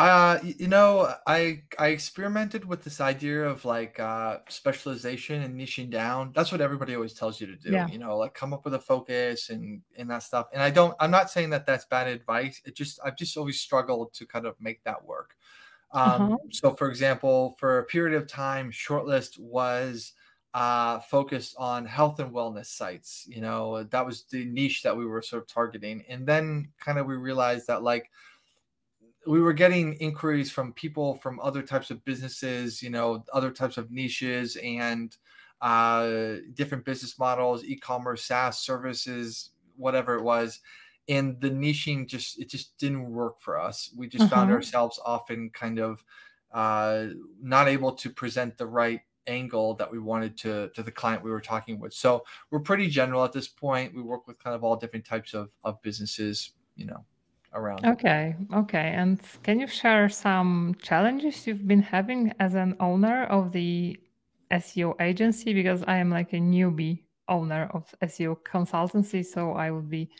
Uh, 0.01 0.39
you 0.43 0.67
know, 0.67 1.13
I 1.27 1.61
I 1.77 1.89
experimented 1.89 2.65
with 2.65 2.83
this 2.83 2.99
idea 2.99 3.43
of 3.43 3.65
like 3.65 3.99
uh, 3.99 4.39
specialization 4.49 5.43
and 5.43 5.59
niching 5.59 5.91
down. 5.91 6.31
That's 6.33 6.51
what 6.51 6.59
everybody 6.59 6.95
always 6.95 7.13
tells 7.13 7.39
you 7.39 7.45
to 7.47 7.55
do. 7.55 7.71
Yeah. 7.71 7.87
You 7.87 7.99
know, 7.99 8.17
like 8.17 8.33
come 8.33 8.51
up 8.51 8.65
with 8.65 8.73
a 8.73 8.79
focus 8.79 9.51
and 9.51 9.81
and 9.95 10.09
that 10.09 10.23
stuff. 10.23 10.47
And 10.53 10.63
I 10.63 10.71
don't. 10.71 10.95
I'm 10.99 11.11
not 11.11 11.29
saying 11.29 11.51
that 11.51 11.67
that's 11.67 11.85
bad 11.85 12.07
advice. 12.07 12.61
It 12.65 12.75
just 12.75 12.99
I've 13.05 13.15
just 13.15 13.37
always 13.37 13.59
struggled 13.59 14.11
to 14.13 14.25
kind 14.25 14.47
of 14.47 14.55
make 14.59 14.83
that 14.85 15.05
work. 15.05 15.35
Um, 15.91 16.21
uh-huh. 16.21 16.37
So, 16.51 16.73
for 16.73 16.89
example, 16.89 17.55
for 17.59 17.77
a 17.77 17.83
period 17.83 18.19
of 18.19 18.27
time, 18.27 18.71
Shortlist 18.71 19.37
was 19.37 20.13
uh, 20.55 20.99
focused 20.99 21.55
on 21.59 21.85
health 21.85 22.19
and 22.19 22.31
wellness 22.31 22.67
sites. 22.67 23.25
You 23.27 23.41
know, 23.41 23.83
that 23.83 24.05
was 24.05 24.23
the 24.23 24.45
niche 24.45 24.81
that 24.81 24.97
we 24.97 25.05
were 25.05 25.21
sort 25.21 25.43
of 25.43 25.47
targeting. 25.47 26.03
And 26.09 26.25
then 26.25 26.69
kind 26.79 26.97
of 26.97 27.05
we 27.05 27.15
realized 27.15 27.67
that 27.67 27.83
like 27.83 28.09
we 29.27 29.41
were 29.41 29.53
getting 29.53 29.93
inquiries 29.93 30.51
from 30.51 30.73
people 30.73 31.15
from 31.15 31.39
other 31.39 31.61
types 31.61 31.91
of 31.91 32.03
businesses, 32.05 32.81
you 32.81 32.89
know, 32.89 33.23
other 33.33 33.51
types 33.51 33.77
of 33.77 33.91
niches 33.91 34.55
and 34.57 35.15
uh, 35.61 36.37
different 36.55 36.85
business 36.85 37.19
models, 37.19 37.63
e-commerce, 37.63 38.23
SaaS 38.23 38.59
services, 38.59 39.51
whatever 39.77 40.15
it 40.15 40.23
was. 40.23 40.59
And 41.07 41.39
the 41.39 41.49
niching 41.49 42.07
just 42.07 42.39
it 42.39 42.49
just 42.49 42.77
didn't 42.77 43.11
work 43.11 43.41
for 43.41 43.59
us. 43.59 43.91
We 43.95 44.07
just 44.07 44.25
uh-huh. 44.25 44.35
found 44.35 44.51
ourselves 44.51 44.99
often 45.05 45.49
kind 45.51 45.79
of 45.79 46.03
uh, 46.51 47.07
not 47.41 47.67
able 47.67 47.93
to 47.93 48.09
present 48.09 48.57
the 48.57 48.67
right 48.67 49.01
angle 49.27 49.75
that 49.75 49.91
we 49.91 49.99
wanted 49.99 50.35
to 50.37 50.69
to 50.69 50.83
the 50.83 50.91
client 50.91 51.23
we 51.23 51.31
were 51.31 51.41
talking 51.41 51.79
with. 51.79 51.93
So 51.93 52.23
we're 52.49 52.59
pretty 52.59 52.87
general 52.87 53.23
at 53.23 53.33
this 53.33 53.47
point. 53.47 53.93
We 53.93 54.01
work 54.01 54.27
with 54.27 54.39
kind 54.39 54.55
of 54.55 54.63
all 54.63 54.75
different 54.75 55.05
types 55.05 55.33
of 55.33 55.49
of 55.63 55.81
businesses, 55.81 56.51
you 56.75 56.85
know 56.85 57.05
around. 57.53 57.85
Okay, 57.85 58.35
okay. 58.53 58.93
And 58.95 59.19
can 59.43 59.59
you 59.59 59.67
share 59.67 60.09
some 60.09 60.75
challenges 60.81 61.47
you've 61.47 61.67
been 61.67 61.81
having 61.81 62.33
as 62.39 62.55
an 62.55 62.75
owner 62.79 63.25
of 63.25 63.51
the 63.51 63.99
SEO 64.51 64.99
agency? 65.01 65.53
Because 65.53 65.83
I 65.87 65.97
am 65.97 66.09
like 66.09 66.33
a 66.33 66.37
newbie 66.37 67.03
owner 67.27 67.69
of 67.73 67.93
SEO 68.01 68.37
consultancy, 68.43 69.25
so 69.25 69.53
I 69.53 69.71
would 69.71 69.89
be 69.89 70.11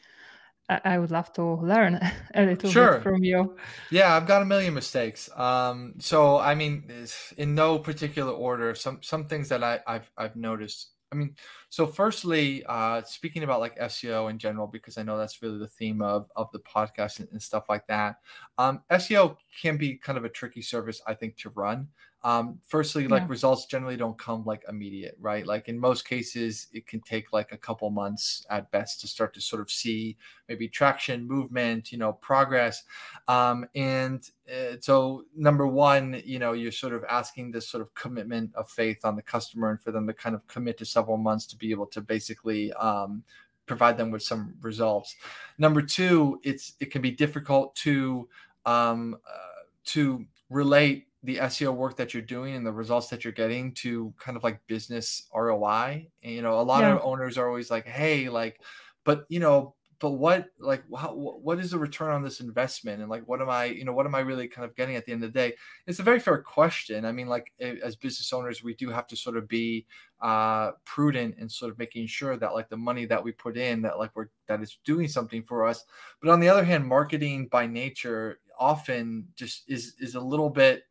I 0.86 1.00
would 1.00 1.12
love 1.12 1.34
to 1.34 1.44
learn 1.44 2.00
a 2.34 2.46
little 2.46 2.70
sure. 2.70 2.94
bit 2.94 3.04
from 3.04 3.24
you. 3.24 3.58
Yeah, 3.90 4.16
I've 4.16 4.28
got 4.28 4.42
a 4.42 4.46
million 4.46 4.74
mistakes. 4.74 5.30
Um, 5.36 5.96
so 6.00 6.38
I 6.38 6.56
mean, 6.56 6.90
in 7.38 7.56
no 7.56 7.80
particular 7.80 8.32
order, 8.32 8.74
some 8.76 9.00
some 9.02 9.26
things 9.26 9.50
that 9.50 9.64
I, 9.64 9.80
I've 9.86 10.10
I've 10.18 10.36
noticed. 10.36 10.92
I 11.12 11.16
mean, 11.18 11.36
so 11.70 11.86
firstly, 11.88 12.64
uh, 12.68 13.02
speaking 13.04 13.44
about 13.44 13.60
like 13.60 13.78
SEO 13.78 14.30
in 14.30 14.40
general, 14.40 14.68
because 14.68 14.98
I 14.98 15.04
know 15.04 15.18
that's 15.18 15.42
really 15.42 15.58
the 15.60 15.68
theme 15.68 16.02
of 16.02 16.30
of 16.38 16.50
the 16.54 16.60
podcast 16.60 17.20
and, 17.20 17.28
and 17.32 17.42
stuff 17.42 17.66
like 17.68 17.86
that. 17.88 18.16
Um, 18.58 18.82
SEO 18.90 19.36
can 19.62 19.76
be 19.78 19.98
kind 19.98 20.18
of 20.18 20.24
a 20.24 20.30
tricky 20.30 20.62
service, 20.62 21.02
I 21.06 21.14
think, 21.14 21.36
to 21.38 21.50
run. 21.50 21.90
Um, 22.24 22.60
firstly, 22.68 23.08
like 23.08 23.24
yeah. 23.24 23.30
results 23.30 23.66
generally 23.66 23.98
don't 23.98 24.18
come 24.18 24.44
like 24.46 24.64
immediate, 24.70 25.18
right? 25.20 25.46
Like 25.46 25.68
in 25.68 25.80
most 25.80 26.08
cases, 26.08 26.68
it 26.72 26.86
can 26.86 27.02
take 27.02 27.34
like 27.34 27.52
a 27.52 27.58
couple 27.58 27.90
months 27.90 28.46
at 28.50 28.70
best 28.72 29.02
to 29.02 29.08
start 29.08 29.34
to 29.34 29.42
sort 29.42 29.62
of 29.62 29.72
see 29.72 30.18
maybe 30.48 30.68
traction, 30.68 31.28
movement, 31.28 31.92
you 31.92 31.98
know, 31.98 32.14
progress. 32.14 32.84
Um, 33.28 33.66
and 33.74 34.24
uh, 34.48 34.76
so, 34.82 35.24
number 35.36 35.66
one, 35.66 36.22
you 36.24 36.38
know, 36.38 36.54
you're 36.54 36.72
sort 36.72 36.94
of 36.94 37.04
asking 37.10 37.52
this 37.52 37.68
sort 37.68 37.82
of 37.82 37.94
commitment 37.96 38.54
of 38.56 38.70
faith 38.70 39.04
on 39.04 39.16
the 39.16 39.24
customer 39.24 39.72
and 39.72 39.82
for 39.82 39.92
them 39.92 40.06
to 40.06 40.14
kind 40.14 40.36
of 40.36 40.46
commit 40.48 40.78
to 40.78 40.86
several 40.86 41.18
months 41.18 41.48
to 41.48 41.56
be 41.56 41.72
able 41.72 41.88
to 41.88 42.02
basically 42.02 42.72
um, 42.74 43.24
provide 43.66 43.98
them 43.98 44.12
with 44.12 44.22
some 44.22 44.54
results. 44.62 45.16
Number 45.58 45.82
two, 45.82 46.40
it's 46.44 46.74
it 46.80 46.92
can 46.92 47.02
be 47.02 47.12
difficult 47.12 47.76
to 47.78 48.28
um, 48.66 49.18
uh, 49.28 49.64
to 49.86 50.26
relate 50.50 51.08
the 51.24 51.38
SEO 51.38 51.76
work 51.76 51.98
that 51.98 52.14
you're 52.14 52.24
doing 52.24 52.56
and 52.56 52.66
the 52.66 52.72
results 52.72 53.08
that 53.10 53.24
you're 53.24 53.34
getting 53.34 53.74
to 53.76 54.14
kind 54.18 54.36
of 54.36 54.44
like 54.44 54.60
business 54.68 55.28
ROI. 55.36 56.08
And, 56.24 56.34
you 56.34 56.42
know, 56.42 56.60
a 56.60 56.62
lot 56.62 56.82
yeah. 56.82 56.94
of 56.94 57.02
owners 57.04 57.38
are 57.38 57.48
always 57.48 57.70
like, 57.70 57.86
"Hey, 57.86 58.30
like, 58.30 58.60
but 59.04 59.26
you 59.30 59.40
know, 59.40 59.76
but 60.02 60.12
what 60.14 60.48
like 60.60 60.84
how, 60.98 61.14
what 61.14 61.60
is 61.60 61.72
the 61.72 61.78
return 61.78 62.12
on 62.12 62.24
this 62.24 62.40
investment 62.40 63.02
and 63.02 63.10
like 63.10 63.22
what 63.28 63.40
am 63.40 63.50
i 63.50 63.66
you 63.66 63.86
know 63.86 63.94
what 63.94 64.08
am 64.08 64.16
i 64.16 64.20
really 64.20 64.48
kind 64.48 64.66
of 64.66 64.76
getting 64.76 64.96
at 64.96 65.06
the 65.06 65.12
end 65.12 65.24
of 65.24 65.32
the 65.32 65.40
day 65.40 65.56
it's 65.86 66.00
a 66.00 66.04
very 66.04 66.20
fair 66.20 66.40
question 66.40 67.06
i 67.06 67.12
mean 67.12 67.28
like 67.28 67.54
as 67.60 67.96
business 67.96 68.34
owners 68.34 68.64
we 68.64 68.74
do 68.74 68.90
have 68.90 69.06
to 69.06 69.16
sort 69.16 69.38
of 69.38 69.48
be 69.48 69.86
uh 70.22 70.72
prudent 70.86 71.36
and 71.40 71.50
sort 71.50 71.72
of 71.72 71.78
making 71.78 72.08
sure 72.08 72.36
that 72.36 72.54
like 72.54 72.68
the 72.70 72.76
money 72.76 73.06
that 73.06 73.24
we 73.24 73.32
put 73.32 73.56
in 73.56 73.82
that 73.82 74.00
like 74.00 74.10
we're 74.16 74.28
that 74.48 74.62
is 74.62 74.80
doing 74.84 75.08
something 75.08 75.44
for 75.44 75.66
us 75.66 75.86
but 76.22 76.32
on 76.32 76.40
the 76.40 76.50
other 76.50 76.64
hand 76.64 76.86
marketing 76.86 77.48
by 77.52 77.66
nature 77.68 78.40
often 78.60 79.28
just 79.36 79.64
is 79.68 79.94
is 80.00 80.16
a 80.16 80.22
little 80.22 80.50
bit 80.50 80.84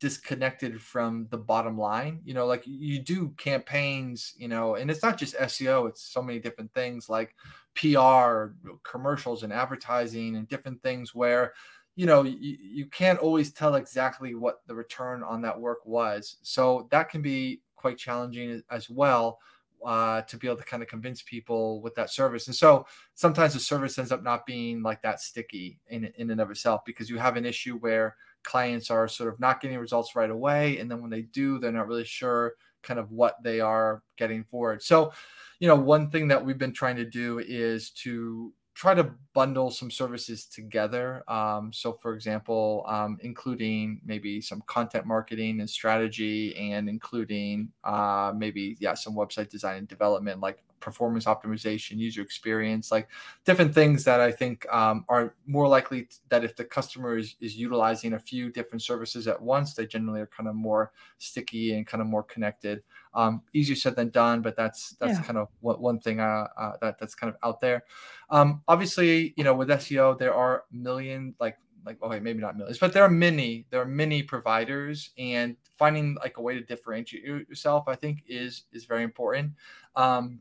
disconnected 0.00 0.80
from 0.80 1.26
the 1.30 1.38
bottom 1.38 1.78
line. 1.78 2.20
You 2.24 2.34
know, 2.34 2.46
like 2.46 2.62
you 2.66 2.98
do 3.00 3.30
campaigns, 3.36 4.34
you 4.36 4.48
know, 4.48 4.74
and 4.74 4.90
it's 4.90 5.02
not 5.02 5.18
just 5.18 5.36
SEO, 5.36 5.88
it's 5.88 6.02
so 6.02 6.22
many 6.22 6.38
different 6.38 6.72
things 6.74 7.08
like 7.08 7.34
PR, 7.74 8.52
commercials, 8.82 9.42
and 9.42 9.52
advertising, 9.52 10.36
and 10.36 10.48
different 10.48 10.82
things 10.82 11.14
where 11.14 11.52
you 11.96 12.06
know 12.06 12.22
you, 12.22 12.56
you 12.60 12.86
can't 12.86 13.20
always 13.20 13.52
tell 13.52 13.76
exactly 13.76 14.34
what 14.34 14.60
the 14.66 14.74
return 14.74 15.22
on 15.22 15.40
that 15.42 15.60
work 15.60 15.78
was 15.86 16.38
so 16.42 16.88
that 16.90 17.08
can 17.08 17.22
be 17.22 17.60
quite 17.76 17.96
challenging 17.96 18.62
as 18.70 18.90
well 18.90 19.38
uh, 19.84 20.22
to 20.22 20.36
be 20.38 20.46
able 20.46 20.56
to 20.56 20.64
kind 20.64 20.82
of 20.82 20.88
convince 20.88 21.22
people 21.22 21.80
with 21.82 21.94
that 21.94 22.10
service. 22.10 22.46
And 22.46 22.56
so 22.56 22.86
sometimes 23.14 23.52
the 23.52 23.60
service 23.60 23.98
ends 23.98 24.12
up 24.12 24.22
not 24.22 24.46
being 24.46 24.82
like 24.82 25.02
that 25.02 25.20
sticky 25.20 25.78
in, 25.88 26.10
in 26.16 26.30
and 26.30 26.40
of 26.40 26.50
itself 26.50 26.80
because 26.86 27.10
you 27.10 27.18
have 27.18 27.36
an 27.36 27.44
issue 27.44 27.76
where 27.76 28.16
clients 28.44 28.90
are 28.90 29.08
sort 29.08 29.32
of 29.32 29.40
not 29.40 29.60
getting 29.60 29.78
results 29.78 30.14
right 30.14 30.30
away. 30.30 30.78
And 30.78 30.90
then 30.90 31.00
when 31.00 31.10
they 31.10 31.22
do, 31.22 31.58
they're 31.58 31.72
not 31.72 31.88
really 31.88 32.04
sure 32.04 32.54
kind 32.82 33.00
of 33.00 33.10
what 33.10 33.42
they 33.42 33.60
are 33.60 34.02
getting 34.16 34.44
for 34.44 34.72
it. 34.74 34.82
So, 34.82 35.12
you 35.58 35.68
know, 35.68 35.74
one 35.74 36.10
thing 36.10 36.28
that 36.28 36.44
we've 36.44 36.58
been 36.58 36.72
trying 36.72 36.96
to 36.96 37.04
do 37.04 37.40
is 37.40 37.90
to 38.02 38.52
try 38.74 38.92
to 38.92 39.10
bundle 39.34 39.70
some 39.70 39.90
services 39.90 40.46
together. 40.46 41.22
Um, 41.30 41.72
so, 41.72 41.92
for 41.94 42.14
example, 42.14 42.84
um, 42.88 43.18
including 43.22 44.00
maybe 44.04 44.40
some 44.40 44.62
content 44.66 45.06
marketing 45.06 45.60
and 45.60 45.70
strategy, 45.70 46.56
and 46.56 46.88
including 46.88 47.70
uh, 47.84 48.32
maybe 48.36 48.76
yeah 48.80 48.94
some 48.94 49.14
website 49.14 49.48
design 49.48 49.78
and 49.78 49.88
development, 49.88 50.40
like 50.40 50.62
performance 50.84 51.24
optimization, 51.24 51.98
user 51.98 52.20
experience, 52.20 52.92
like 52.92 53.08
different 53.44 53.74
things 53.74 54.04
that 54.04 54.20
I 54.20 54.30
think 54.30 54.70
um, 54.72 55.04
are 55.08 55.34
more 55.46 55.66
likely 55.66 56.08
that 56.28 56.44
if 56.44 56.54
the 56.54 56.64
customer 56.64 57.16
is, 57.16 57.36
is 57.40 57.56
utilizing 57.56 58.12
a 58.12 58.18
few 58.18 58.52
different 58.52 58.82
services 58.82 59.26
at 59.26 59.40
once, 59.40 59.74
they 59.74 59.86
generally 59.86 60.20
are 60.20 60.26
kind 60.26 60.48
of 60.48 60.54
more 60.54 60.92
sticky 61.18 61.74
and 61.74 61.86
kind 61.86 62.02
of 62.02 62.06
more 62.06 62.22
connected. 62.22 62.82
Um, 63.14 63.42
easier 63.54 63.76
said 63.76 63.96
than 63.96 64.10
done, 64.10 64.42
but 64.42 64.56
that's 64.56 64.90
that's 65.00 65.18
yeah. 65.18 65.24
kind 65.24 65.38
of 65.38 65.48
what 65.60 65.80
one 65.80 66.00
thing 66.00 66.20
uh, 66.20 66.48
uh, 66.58 66.72
that 66.80 66.98
that's 66.98 67.14
kind 67.14 67.32
of 67.32 67.38
out 67.42 67.60
there. 67.60 67.84
Um, 68.28 68.62
obviously, 68.68 69.32
you 69.36 69.44
know, 69.44 69.54
with 69.54 69.68
SEO, 69.68 70.18
there 70.18 70.34
are 70.34 70.64
million 70.70 71.34
like 71.40 71.56
like 71.84 72.02
okay 72.02 72.20
maybe 72.20 72.40
not 72.40 72.56
millions 72.56 72.78
but 72.78 72.92
there 72.92 73.02
are 73.02 73.10
many 73.10 73.66
there 73.70 73.80
are 73.80 73.86
many 73.86 74.22
providers 74.22 75.10
and 75.18 75.56
finding 75.76 76.16
like 76.22 76.36
a 76.38 76.42
way 76.42 76.54
to 76.54 76.62
differentiate 76.62 77.24
yourself 77.24 77.84
i 77.88 77.94
think 77.94 78.22
is 78.26 78.64
is 78.72 78.84
very 78.84 79.02
important 79.02 79.52
um 79.96 80.40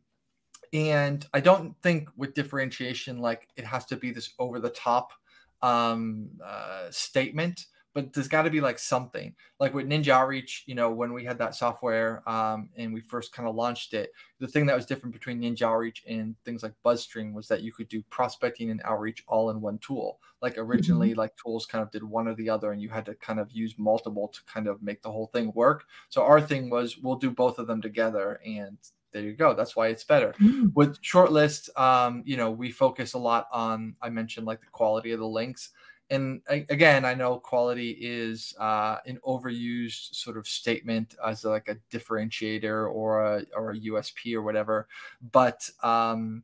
and 0.73 1.25
I 1.33 1.39
don't 1.39 1.75
think 1.83 2.09
with 2.17 2.33
differentiation, 2.33 3.19
like 3.19 3.47
it 3.55 3.63
has 3.63 3.85
to 3.85 3.95
be 3.95 4.11
this 4.11 4.33
over 4.39 4.59
the 4.59 4.71
top 4.71 5.13
um, 5.61 6.29
uh, 6.43 6.87
statement, 6.89 7.67
but 7.93 8.11
there's 8.11 8.27
got 8.27 8.41
to 8.41 8.49
be 8.49 8.59
like 8.59 8.79
something. 8.79 9.35
Like 9.59 9.75
with 9.75 9.87
Ninja 9.87 10.09
Outreach, 10.09 10.63
you 10.65 10.73
know, 10.73 10.89
when 10.89 11.13
we 11.13 11.23
had 11.23 11.37
that 11.37 11.53
software 11.53 12.27
um, 12.27 12.69
and 12.75 12.91
we 12.91 13.01
first 13.01 13.33
kind 13.33 13.47
of 13.47 13.53
launched 13.53 13.93
it, 13.93 14.09
the 14.39 14.47
thing 14.47 14.65
that 14.65 14.75
was 14.75 14.87
different 14.87 15.13
between 15.13 15.41
Ninja 15.41 15.61
Outreach 15.61 16.03
and 16.09 16.35
things 16.43 16.63
like 16.63 16.73
BuzzStream 16.83 17.33
was 17.33 17.47
that 17.49 17.61
you 17.61 17.71
could 17.71 17.87
do 17.87 18.01
prospecting 18.09 18.71
and 18.71 18.81
outreach 18.83 19.23
all 19.27 19.51
in 19.51 19.61
one 19.61 19.77
tool. 19.77 20.19
Like 20.41 20.57
originally, 20.57 21.11
mm-hmm. 21.11 21.19
like 21.19 21.37
tools 21.37 21.67
kind 21.67 21.83
of 21.83 21.91
did 21.91 22.03
one 22.03 22.27
or 22.27 22.33
the 22.33 22.49
other, 22.49 22.71
and 22.71 22.81
you 22.81 22.89
had 22.89 23.05
to 23.05 23.13
kind 23.13 23.39
of 23.39 23.51
use 23.51 23.75
multiple 23.77 24.27
to 24.29 24.39
kind 24.51 24.67
of 24.67 24.81
make 24.81 25.03
the 25.03 25.11
whole 25.11 25.27
thing 25.27 25.51
work. 25.53 25.85
So 26.09 26.23
our 26.23 26.41
thing 26.41 26.71
was 26.71 26.97
we'll 26.97 27.15
do 27.15 27.29
both 27.29 27.59
of 27.59 27.67
them 27.67 27.81
together 27.81 28.41
and 28.43 28.77
there 29.13 29.21
you 29.21 29.33
go. 29.33 29.53
That's 29.53 29.75
why 29.75 29.87
it's 29.87 30.03
better. 30.03 30.33
Mm. 30.41 30.73
With 30.73 31.01
shortlist, 31.01 31.69
um, 31.79 32.23
you 32.25 32.35
know, 32.35 32.51
we 32.51 32.71
focus 32.71 33.13
a 33.13 33.19
lot 33.19 33.47
on, 33.53 33.95
I 34.01 34.09
mentioned 34.09 34.47
like 34.47 34.59
the 34.59 34.67
quality 34.71 35.11
of 35.11 35.19
the 35.19 35.27
links. 35.27 35.69
And 36.09 36.41
again, 36.47 37.05
I 37.05 37.13
know 37.13 37.39
quality 37.39 37.91
is 37.91 38.53
uh, 38.59 38.97
an 39.05 39.19
overused 39.25 40.15
sort 40.15 40.37
of 40.37 40.47
statement 40.47 41.15
as 41.25 41.45
like 41.45 41.69
a 41.69 41.77
differentiator 41.95 42.91
or 42.91 43.23
a, 43.23 43.45
or 43.55 43.71
a 43.71 43.79
USP 43.79 44.35
or 44.35 44.41
whatever. 44.41 44.87
But, 45.31 45.67
um, 45.81 46.43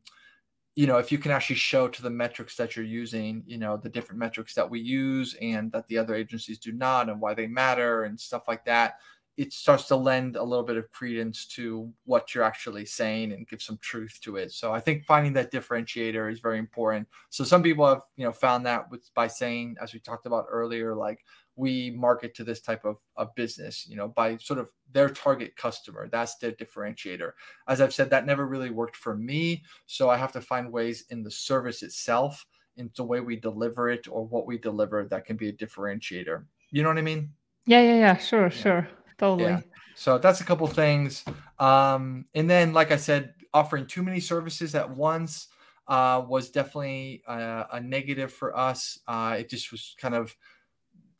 you 0.76 0.88
know, 0.88 0.98
if 0.98 1.12
you 1.12 1.18
can 1.18 1.32
actually 1.32 1.58
show 1.58 1.88
to 1.90 2.02
the 2.02 2.10
metrics 2.10 2.56
that 2.56 2.76
you're 2.76 2.86
using, 2.86 3.44
you 3.46 3.58
know, 3.58 3.76
the 3.76 3.90
different 3.90 4.20
metrics 4.20 4.54
that 4.54 4.70
we 4.70 4.80
use 4.80 5.36
and 5.42 5.72
that 5.74 5.86
the 5.88 5.98
other 5.98 6.16
agencies 6.16 6.58
do 6.58 6.72
not 6.72 7.10
and 7.10 7.20
why 7.20 7.34
they 7.34 7.48
matter 7.48 8.06
and 8.06 8.18
stuff 8.18 8.44
like 8.48 8.64
that, 8.66 9.00
it 9.40 9.54
starts 9.54 9.86
to 9.86 9.96
lend 9.96 10.36
a 10.36 10.44
little 10.44 10.66
bit 10.66 10.76
of 10.76 10.92
credence 10.92 11.46
to 11.46 11.90
what 12.04 12.36
you're 12.36 12.44
actually 12.44 12.86
saying 12.86 13.32
and 13.32 13.48
give 13.48 13.62
some 13.62 13.80
truth 13.82 14.20
to 14.22 14.36
it. 14.36 14.52
So 14.52 14.74
I 14.74 14.82
think 14.82 15.06
finding 15.06 15.32
that 15.32 15.50
differentiator 15.50 16.30
is 16.30 16.42
very 16.42 16.60
important. 16.60 17.08
So 17.30 17.46
some 17.46 17.64
people 17.64 17.88
have, 17.88 18.02
you 18.18 18.26
know, 18.26 18.34
found 18.34 18.66
that 18.66 18.92
with 18.92 19.10
by 19.14 19.28
saying, 19.28 19.78
as 19.82 19.94
we 19.94 20.02
talked 20.02 20.26
about 20.26 20.48
earlier, 20.52 20.94
like 20.94 21.20
we 21.56 21.90
market 21.92 22.36
to 22.36 22.44
this 22.44 22.60
type 22.60 22.84
of, 22.84 22.98
of 23.16 23.34
business, 23.36 23.88
you 23.88 23.96
know, 23.96 24.10
by 24.10 24.36
sort 24.36 24.60
of 24.60 24.72
their 24.92 25.08
target 25.08 25.56
customer. 25.56 26.10
That's 26.12 26.36
their 26.36 26.52
differentiator. 26.52 27.32
As 27.70 27.80
I've 27.80 27.94
said, 27.94 28.10
that 28.10 28.26
never 28.26 28.46
really 28.46 28.72
worked 28.72 28.98
for 28.98 29.16
me. 29.16 29.64
So 29.86 30.10
I 30.10 30.18
have 30.18 30.34
to 30.34 30.42
find 30.42 30.70
ways 30.70 31.06
in 31.12 31.24
the 31.24 31.32
service 31.32 31.82
itself, 31.82 32.46
in 32.76 32.92
the 32.98 33.06
way 33.06 33.22
we 33.22 33.38
deliver 33.38 33.88
it 33.88 34.06
or 34.12 34.26
what 34.26 34.46
we 34.46 34.58
deliver 34.58 35.06
that 35.06 35.24
can 35.24 35.38
be 35.38 35.48
a 35.48 35.54
differentiator. 35.54 36.44
You 36.72 36.84
know 36.84 36.90
what 36.90 36.98
I 36.98 37.04
mean? 37.04 37.30
Yeah, 37.66 37.82
yeah, 37.82 38.00
yeah. 38.00 38.18
Sure, 38.18 38.44
yeah. 38.44 38.50
sure. 38.50 38.90
Totally. 39.20 39.52
Yeah. 39.52 39.62
So 39.96 40.18
that's 40.18 40.42
a 40.42 40.46
couple 40.46 40.66
things. 40.68 41.26
Um, 41.60 42.26
and 42.34 42.50
then, 42.50 42.74
like 42.74 42.92
I 42.92 42.96
said, 42.96 43.34
offering 43.54 43.86
too 43.86 44.02
many 44.02 44.20
services 44.22 44.74
at 44.74 44.90
once 44.90 45.50
uh, 45.88 46.24
was 46.26 46.50
definitely 46.50 47.22
a, 47.28 47.66
a 47.74 47.82
negative 47.82 48.32
for 48.32 48.58
us. 48.58 49.00
Uh, 49.08 49.36
it 49.40 49.50
just 49.50 49.72
was 49.72 49.96
kind 50.00 50.16
of 50.16 50.36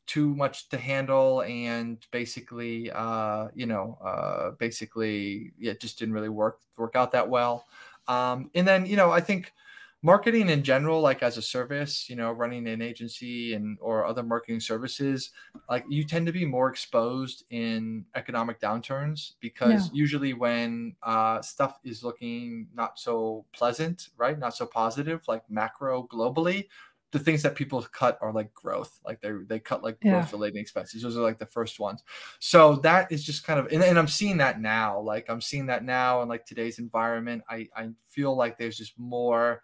too 0.06 0.34
much 0.34 0.70
to 0.70 0.78
handle, 0.78 1.42
and 1.42 2.04
basically, 2.12 2.90
uh, 2.90 3.50
you 3.54 3.66
know, 3.66 3.98
uh, 4.04 4.52
basically, 4.52 5.52
it 5.60 5.80
just 5.80 6.00
didn't 6.00 6.16
really 6.16 6.30
work 6.30 6.62
work 6.78 6.96
out 6.96 7.12
that 7.12 7.30
well. 7.30 7.66
Um, 8.08 8.50
and 8.56 8.68
then, 8.68 8.86
you 8.86 8.96
know, 8.96 9.12
I 9.12 9.20
think 9.20 9.54
marketing 10.02 10.50
in 10.50 10.64
general 10.64 11.02
like 11.02 11.22
as 11.22 11.38
a 11.38 11.42
service 11.42 12.10
you 12.10 12.16
know 12.16 12.32
running 12.32 12.68
an 12.68 12.82
agency 12.82 13.54
and 13.54 13.78
or 13.82 14.06
other 14.06 14.24
marketing 14.24 14.60
services 14.60 15.32
like 15.70 15.84
you 15.90 16.04
tend 16.06 16.26
to 16.26 16.32
be 16.32 16.46
more 16.46 16.70
exposed 16.70 17.44
in 17.50 18.06
economic 18.16 18.62
downturns 18.62 19.34
because 19.42 19.88
yeah. 19.88 19.92
usually 19.94 20.34
when 20.34 20.96
uh, 21.04 21.42
stuff 21.42 21.80
is 21.84 22.04
looking 22.04 22.68
not 22.74 22.98
so 22.98 23.46
pleasant 23.52 24.10
right 24.18 24.40
not 24.40 24.56
so 24.56 24.66
positive 24.66 25.22
like 25.28 25.44
macro 25.50 26.08
globally 26.12 26.66
the 27.12 27.20
things 27.20 27.42
that 27.42 27.56
people 27.56 27.82
cut 27.92 28.18
are 28.22 28.32
like 28.32 28.54
growth. 28.54 29.00
Like 29.04 29.20
they 29.22 29.32
they 29.48 29.60
cut 29.60 29.84
like 29.84 29.98
yeah. 30.02 30.12
growth 30.12 30.32
related 30.32 30.60
expenses. 30.60 31.02
Those 31.02 31.18
are 31.18 31.22
like 31.22 31.40
the 31.40 31.46
first 31.46 31.80
ones. 31.80 32.04
So 32.40 32.76
that 32.78 33.12
is 33.12 33.24
just 33.24 33.44
kind 33.46 33.60
of 33.60 33.68
and, 33.72 33.84
and 33.84 33.98
i'm 33.98 34.08
seeing 34.08 34.38
that 34.38 34.62
now. 34.62 35.00
Like 35.00 35.26
i'm 35.30 35.42
seeing 35.42 35.66
that 35.68 35.84
now 35.84 36.22
in 36.22 36.30
like 36.30 36.46
today's 36.46 36.78
environment. 36.80 37.44
I 37.50 37.68
i 37.76 37.90
feel 38.08 38.36
like 38.36 38.58
there's 38.58 38.78
just 38.78 38.98
more 39.00 39.64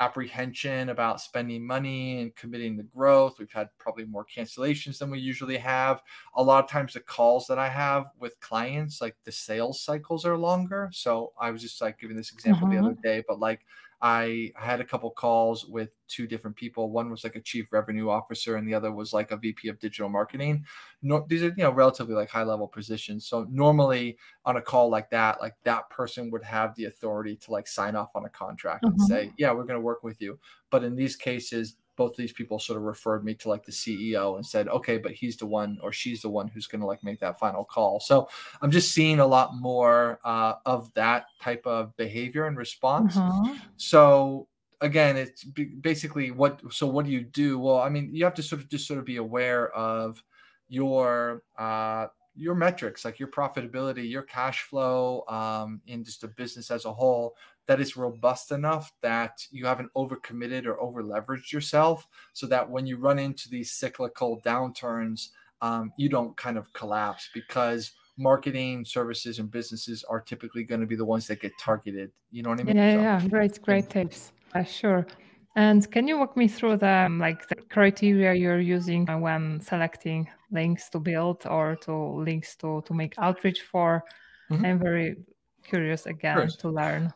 apprehension 0.00 0.88
about 0.88 1.20
spending 1.20 1.64
money 1.64 2.20
and 2.20 2.34
committing 2.34 2.76
the 2.76 2.82
growth. 2.82 3.38
We've 3.38 3.52
had 3.52 3.68
probably 3.78 4.04
more 4.04 4.24
cancellations 4.24 4.98
than 4.98 5.10
we 5.10 5.18
usually 5.18 5.58
have. 5.58 6.02
A 6.34 6.42
lot 6.42 6.64
of 6.64 6.70
times, 6.70 6.94
the 6.94 7.00
calls 7.00 7.46
that 7.46 7.58
I 7.58 7.68
have 7.68 8.06
with 8.18 8.38
clients, 8.40 9.00
like 9.00 9.16
the 9.24 9.32
sales 9.32 9.80
cycles 9.80 10.24
are 10.24 10.36
longer. 10.36 10.90
So 10.92 11.32
I 11.40 11.50
was 11.50 11.62
just 11.62 11.80
like 11.80 11.98
giving 11.98 12.16
this 12.16 12.32
example 12.32 12.68
the 12.68 12.78
other 12.78 12.90
mm-hmm. 12.90 13.00
day, 13.00 13.22
but 13.28 13.38
like 13.38 13.60
I 14.04 14.50
had 14.56 14.80
a 14.80 14.84
couple 14.84 15.12
calls 15.12 15.64
with 15.64 15.90
two 16.08 16.26
different 16.26 16.56
people. 16.56 16.90
One 16.90 17.08
was 17.08 17.22
like 17.22 17.36
a 17.36 17.40
chief 17.40 17.66
revenue 17.70 18.10
officer, 18.10 18.56
and 18.56 18.66
the 18.66 18.74
other 18.74 18.90
was 18.90 19.12
like 19.12 19.30
a 19.30 19.36
VP 19.36 19.68
of 19.68 19.78
digital 19.78 20.08
marketing. 20.08 20.64
No, 21.02 21.24
these 21.28 21.44
are 21.44 21.54
you 21.56 21.62
know 21.62 21.70
relatively 21.70 22.16
like 22.16 22.28
high 22.28 22.42
level 22.42 22.66
positions. 22.66 23.26
So 23.26 23.46
normally 23.48 24.18
on 24.44 24.56
a 24.56 24.60
call 24.60 24.90
like 24.90 25.08
that, 25.10 25.40
like 25.40 25.54
that 25.62 25.88
person 25.88 26.32
would 26.32 26.42
have 26.42 26.74
the 26.74 26.86
authority 26.86 27.36
to 27.36 27.52
like 27.52 27.68
sign 27.68 27.94
off 27.94 28.10
on 28.16 28.24
a 28.24 28.28
contract 28.28 28.84
mm-hmm. 28.84 28.98
and 28.98 29.08
say, 29.08 29.32
yeah, 29.38 29.52
we're 29.52 29.62
going 29.62 29.78
to 29.78 29.80
work 29.80 30.02
with 30.02 30.20
you. 30.20 30.36
But 30.70 30.82
in 30.82 30.96
these 30.96 31.14
cases, 31.14 31.76
both 31.96 32.16
these 32.16 32.32
people 32.32 32.58
sort 32.58 32.76
of 32.76 32.84
referred 32.84 33.24
me 33.24 33.34
to 33.34 33.48
like 33.48 33.64
the 33.64 33.72
CEO 33.72 34.36
and 34.36 34.44
said, 34.44 34.68
okay, 34.68 34.98
but 34.98 35.12
he's 35.12 35.36
the 35.36 35.46
one 35.46 35.78
or 35.82 35.92
she's 35.92 36.22
the 36.22 36.28
one 36.28 36.48
who's 36.48 36.66
going 36.66 36.80
to 36.80 36.86
like 36.86 37.02
make 37.04 37.20
that 37.20 37.38
final 37.38 37.64
call. 37.64 38.00
So 38.00 38.28
I'm 38.60 38.70
just 38.70 38.92
seeing 38.92 39.20
a 39.20 39.26
lot 39.26 39.54
more 39.54 40.18
uh, 40.24 40.54
of 40.64 40.92
that 40.94 41.26
type 41.40 41.66
of 41.66 41.96
behavior 41.96 42.46
and 42.46 42.56
response. 42.56 43.16
Uh-huh. 43.16 43.54
So 43.76 44.48
again, 44.80 45.16
it's 45.16 45.44
basically 45.44 46.30
what, 46.30 46.60
so 46.70 46.86
what 46.86 47.04
do 47.04 47.12
you 47.12 47.22
do? 47.22 47.58
Well, 47.58 47.78
I 47.78 47.88
mean, 47.88 48.10
you 48.14 48.24
have 48.24 48.34
to 48.34 48.42
sort 48.42 48.62
of 48.62 48.68
just 48.68 48.86
sort 48.86 48.98
of 48.98 49.04
be 49.04 49.16
aware 49.16 49.70
of 49.70 50.22
your, 50.68 51.42
uh, 51.58 52.06
your 52.34 52.54
metrics 52.54 53.04
like 53.04 53.18
your 53.18 53.28
profitability 53.28 54.08
your 54.08 54.22
cash 54.22 54.62
flow 54.62 55.22
um, 55.28 55.82
in 55.86 56.02
just 56.02 56.24
a 56.24 56.28
business 56.28 56.70
as 56.70 56.86
a 56.86 56.92
whole 56.92 57.36
that 57.66 57.80
is 57.80 57.96
robust 57.96 58.50
enough 58.52 58.92
that 59.02 59.46
you 59.50 59.66
haven't 59.66 59.90
overcommitted 59.96 60.66
or 60.66 60.80
over 60.80 61.02
leveraged 61.02 61.52
yourself 61.52 62.06
so 62.32 62.46
that 62.46 62.68
when 62.68 62.86
you 62.86 62.96
run 62.96 63.18
into 63.18 63.48
these 63.48 63.72
cyclical 63.72 64.40
downturns, 64.44 65.28
um, 65.60 65.92
you 65.96 66.08
don't 66.08 66.36
kind 66.36 66.58
of 66.58 66.72
collapse 66.72 67.30
because 67.32 67.92
marketing 68.18 68.84
services 68.84 69.38
and 69.38 69.50
businesses 69.50 70.04
are 70.04 70.20
typically 70.20 70.64
going 70.64 70.80
to 70.80 70.86
be 70.86 70.96
the 70.96 71.04
ones 71.04 71.26
that 71.28 71.40
get 71.40 71.52
targeted. 71.58 72.10
You 72.30 72.42
know 72.42 72.50
what 72.50 72.60
I 72.60 72.64
mean? 72.64 72.76
Yeah, 72.76 72.94
so, 72.94 73.00
yeah, 73.00 73.28
great, 73.28 73.62
great 73.62 73.88
tips. 73.88 74.32
Uh, 74.54 74.64
sure. 74.64 75.06
And 75.54 75.88
can 75.90 76.08
you 76.08 76.18
walk 76.18 76.36
me 76.36 76.48
through 76.48 76.78
the 76.78 77.06
um, 77.06 77.18
like 77.18 77.46
the 77.48 77.56
criteria 77.56 78.32
you're 78.32 78.60
using 78.60 79.06
when 79.20 79.60
selecting 79.60 80.28
links 80.50 80.88
to 80.90 80.98
build 80.98 81.46
or 81.46 81.76
to 81.82 81.94
links 81.94 82.56
to 82.56 82.82
to 82.86 82.94
make 82.94 83.14
outreach 83.18 83.60
for? 83.60 84.02
Mm-hmm. 84.50 84.64
I'm 84.64 84.78
very 84.78 85.16
curious 85.62 86.06
again 86.06 86.48
to 86.58 86.70
learn. 86.70 87.12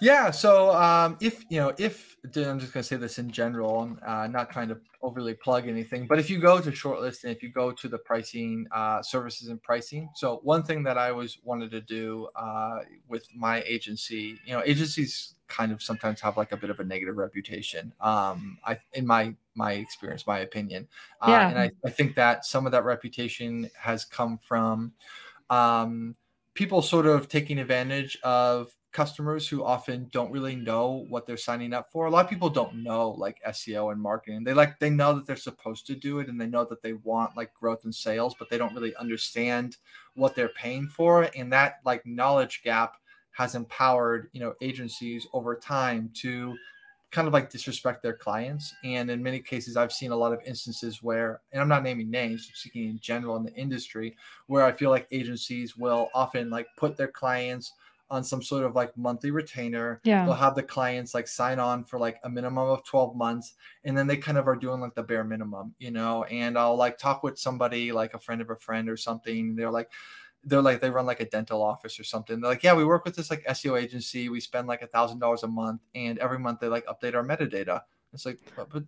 Yeah. 0.00 0.30
So 0.30 0.74
um, 0.74 1.16
if 1.20 1.44
you 1.48 1.58
know, 1.58 1.72
if 1.78 2.16
I'm 2.24 2.58
just 2.58 2.72
going 2.72 2.82
to 2.82 2.82
say 2.82 2.96
this 2.96 3.18
in 3.18 3.30
general, 3.30 3.80
I'm 3.80 4.00
uh, 4.06 4.26
not 4.26 4.50
trying 4.50 4.68
to 4.68 4.78
overly 5.02 5.34
plug 5.34 5.68
anything, 5.68 6.06
but 6.06 6.18
if 6.18 6.28
you 6.28 6.38
go 6.38 6.60
to 6.60 6.70
shortlist 6.70 7.24
and 7.24 7.32
if 7.32 7.42
you 7.42 7.50
go 7.50 7.70
to 7.72 7.88
the 7.88 7.98
pricing 7.98 8.66
uh, 8.72 9.02
services 9.02 9.48
and 9.48 9.62
pricing, 9.62 10.08
so 10.14 10.40
one 10.42 10.62
thing 10.62 10.82
that 10.84 10.98
I 10.98 11.10
always 11.10 11.38
wanted 11.44 11.70
to 11.72 11.80
do 11.80 12.28
uh, 12.34 12.80
with 13.08 13.28
my 13.34 13.62
agency, 13.66 14.38
you 14.44 14.54
know, 14.54 14.62
agencies 14.64 15.34
kind 15.46 15.72
of 15.72 15.82
sometimes 15.82 16.20
have 16.20 16.36
like 16.36 16.52
a 16.52 16.56
bit 16.56 16.70
of 16.70 16.80
a 16.80 16.84
negative 16.84 17.16
reputation. 17.16 17.92
Um, 18.00 18.58
I 18.64 18.78
in 18.94 19.06
my 19.06 19.34
my 19.54 19.72
experience, 19.72 20.26
my 20.26 20.40
opinion, 20.40 20.88
uh, 21.20 21.26
yeah. 21.30 21.48
and 21.48 21.58
I, 21.58 21.70
I 21.84 21.90
think 21.90 22.16
that 22.16 22.44
some 22.44 22.66
of 22.66 22.72
that 22.72 22.84
reputation 22.84 23.70
has 23.78 24.04
come 24.04 24.38
from 24.38 24.92
um, 25.50 26.16
people 26.54 26.82
sort 26.82 27.06
of 27.06 27.28
taking 27.28 27.58
advantage 27.58 28.18
of 28.22 28.74
customers 28.94 29.46
who 29.48 29.64
often 29.64 30.08
don't 30.12 30.30
really 30.30 30.54
know 30.54 31.04
what 31.08 31.26
they're 31.26 31.36
signing 31.36 31.74
up 31.74 31.90
for. 31.90 32.06
A 32.06 32.10
lot 32.10 32.24
of 32.24 32.30
people 32.30 32.48
don't 32.48 32.76
know 32.76 33.10
like 33.10 33.42
SEO 33.46 33.92
and 33.92 34.00
marketing. 34.00 34.44
They 34.44 34.54
like 34.54 34.78
they 34.78 34.88
know 34.88 35.12
that 35.12 35.26
they're 35.26 35.36
supposed 35.36 35.86
to 35.88 35.96
do 35.96 36.20
it 36.20 36.28
and 36.28 36.40
they 36.40 36.46
know 36.46 36.64
that 36.64 36.80
they 36.80 36.94
want 36.94 37.36
like 37.36 37.52
growth 37.52 37.84
and 37.84 37.94
sales, 37.94 38.36
but 38.38 38.48
they 38.48 38.56
don't 38.56 38.74
really 38.74 38.94
understand 38.96 39.76
what 40.14 40.34
they're 40.34 40.48
paying 40.50 40.86
for. 40.86 41.28
And 41.36 41.52
that 41.52 41.80
like 41.84 42.06
knowledge 42.06 42.62
gap 42.62 42.94
has 43.32 43.56
empowered, 43.56 44.30
you 44.32 44.40
know, 44.40 44.54
agencies 44.62 45.26
over 45.32 45.56
time 45.56 46.08
to 46.14 46.56
kind 47.10 47.26
of 47.26 47.34
like 47.34 47.50
disrespect 47.50 48.00
their 48.00 48.14
clients. 48.14 48.74
And 48.84 49.10
in 49.10 49.22
many 49.22 49.40
cases, 49.40 49.76
I've 49.76 49.92
seen 49.92 50.12
a 50.12 50.16
lot 50.16 50.32
of 50.32 50.40
instances 50.46 51.02
where, 51.02 51.40
and 51.52 51.60
I'm 51.60 51.68
not 51.68 51.82
naming 51.82 52.10
names, 52.10 52.46
I'm 52.48 52.54
speaking 52.54 52.88
in 52.88 52.98
general 53.00 53.36
in 53.36 53.42
the 53.42 53.54
industry, 53.54 54.16
where 54.46 54.64
I 54.64 54.70
feel 54.70 54.90
like 54.90 55.08
agencies 55.10 55.76
will 55.76 56.10
often 56.14 56.48
like 56.48 56.68
put 56.76 56.96
their 56.96 57.08
clients 57.08 57.72
on 58.10 58.22
some 58.22 58.42
sort 58.42 58.64
of 58.64 58.74
like 58.74 58.96
monthly 58.96 59.30
retainer. 59.30 60.00
Yeah. 60.04 60.24
They'll 60.24 60.34
have 60.34 60.54
the 60.54 60.62
clients 60.62 61.14
like 61.14 61.26
sign 61.26 61.58
on 61.58 61.84
for 61.84 61.98
like 61.98 62.18
a 62.22 62.28
minimum 62.28 62.68
of 62.68 62.84
12 62.84 63.16
months. 63.16 63.54
And 63.84 63.96
then 63.96 64.06
they 64.06 64.16
kind 64.16 64.38
of 64.38 64.46
are 64.46 64.56
doing 64.56 64.80
like 64.80 64.94
the 64.94 65.02
bare 65.02 65.24
minimum, 65.24 65.74
you 65.78 65.90
know, 65.90 66.24
and 66.24 66.58
I'll 66.58 66.76
like 66.76 66.98
talk 66.98 67.22
with 67.22 67.38
somebody 67.38 67.92
like 67.92 68.14
a 68.14 68.18
friend 68.18 68.40
of 68.40 68.50
a 68.50 68.56
friend 68.56 68.88
or 68.88 68.96
something. 68.96 69.56
They're 69.56 69.70
like, 69.70 69.90
they're 70.46 70.62
like 70.62 70.80
they 70.80 70.90
run 70.90 71.06
like 71.06 71.20
a 71.20 71.28
dental 71.28 71.62
office 71.62 71.98
or 71.98 72.04
something. 72.04 72.40
They're 72.40 72.50
like, 72.50 72.62
yeah, 72.62 72.74
we 72.74 72.84
work 72.84 73.04
with 73.04 73.16
this 73.16 73.30
like 73.30 73.44
SEO 73.46 73.80
agency. 73.80 74.28
We 74.28 74.40
spend 74.40 74.68
like 74.68 74.82
a 74.82 74.86
thousand 74.86 75.18
dollars 75.18 75.42
a 75.42 75.48
month, 75.48 75.80
and 75.94 76.18
every 76.18 76.38
month 76.38 76.60
they 76.60 76.68
like 76.68 76.84
update 76.86 77.14
our 77.14 77.24
metadata. 77.24 77.80
It's 78.14 78.24
like, 78.24 78.38
but, 78.56 78.70
but 78.70 78.84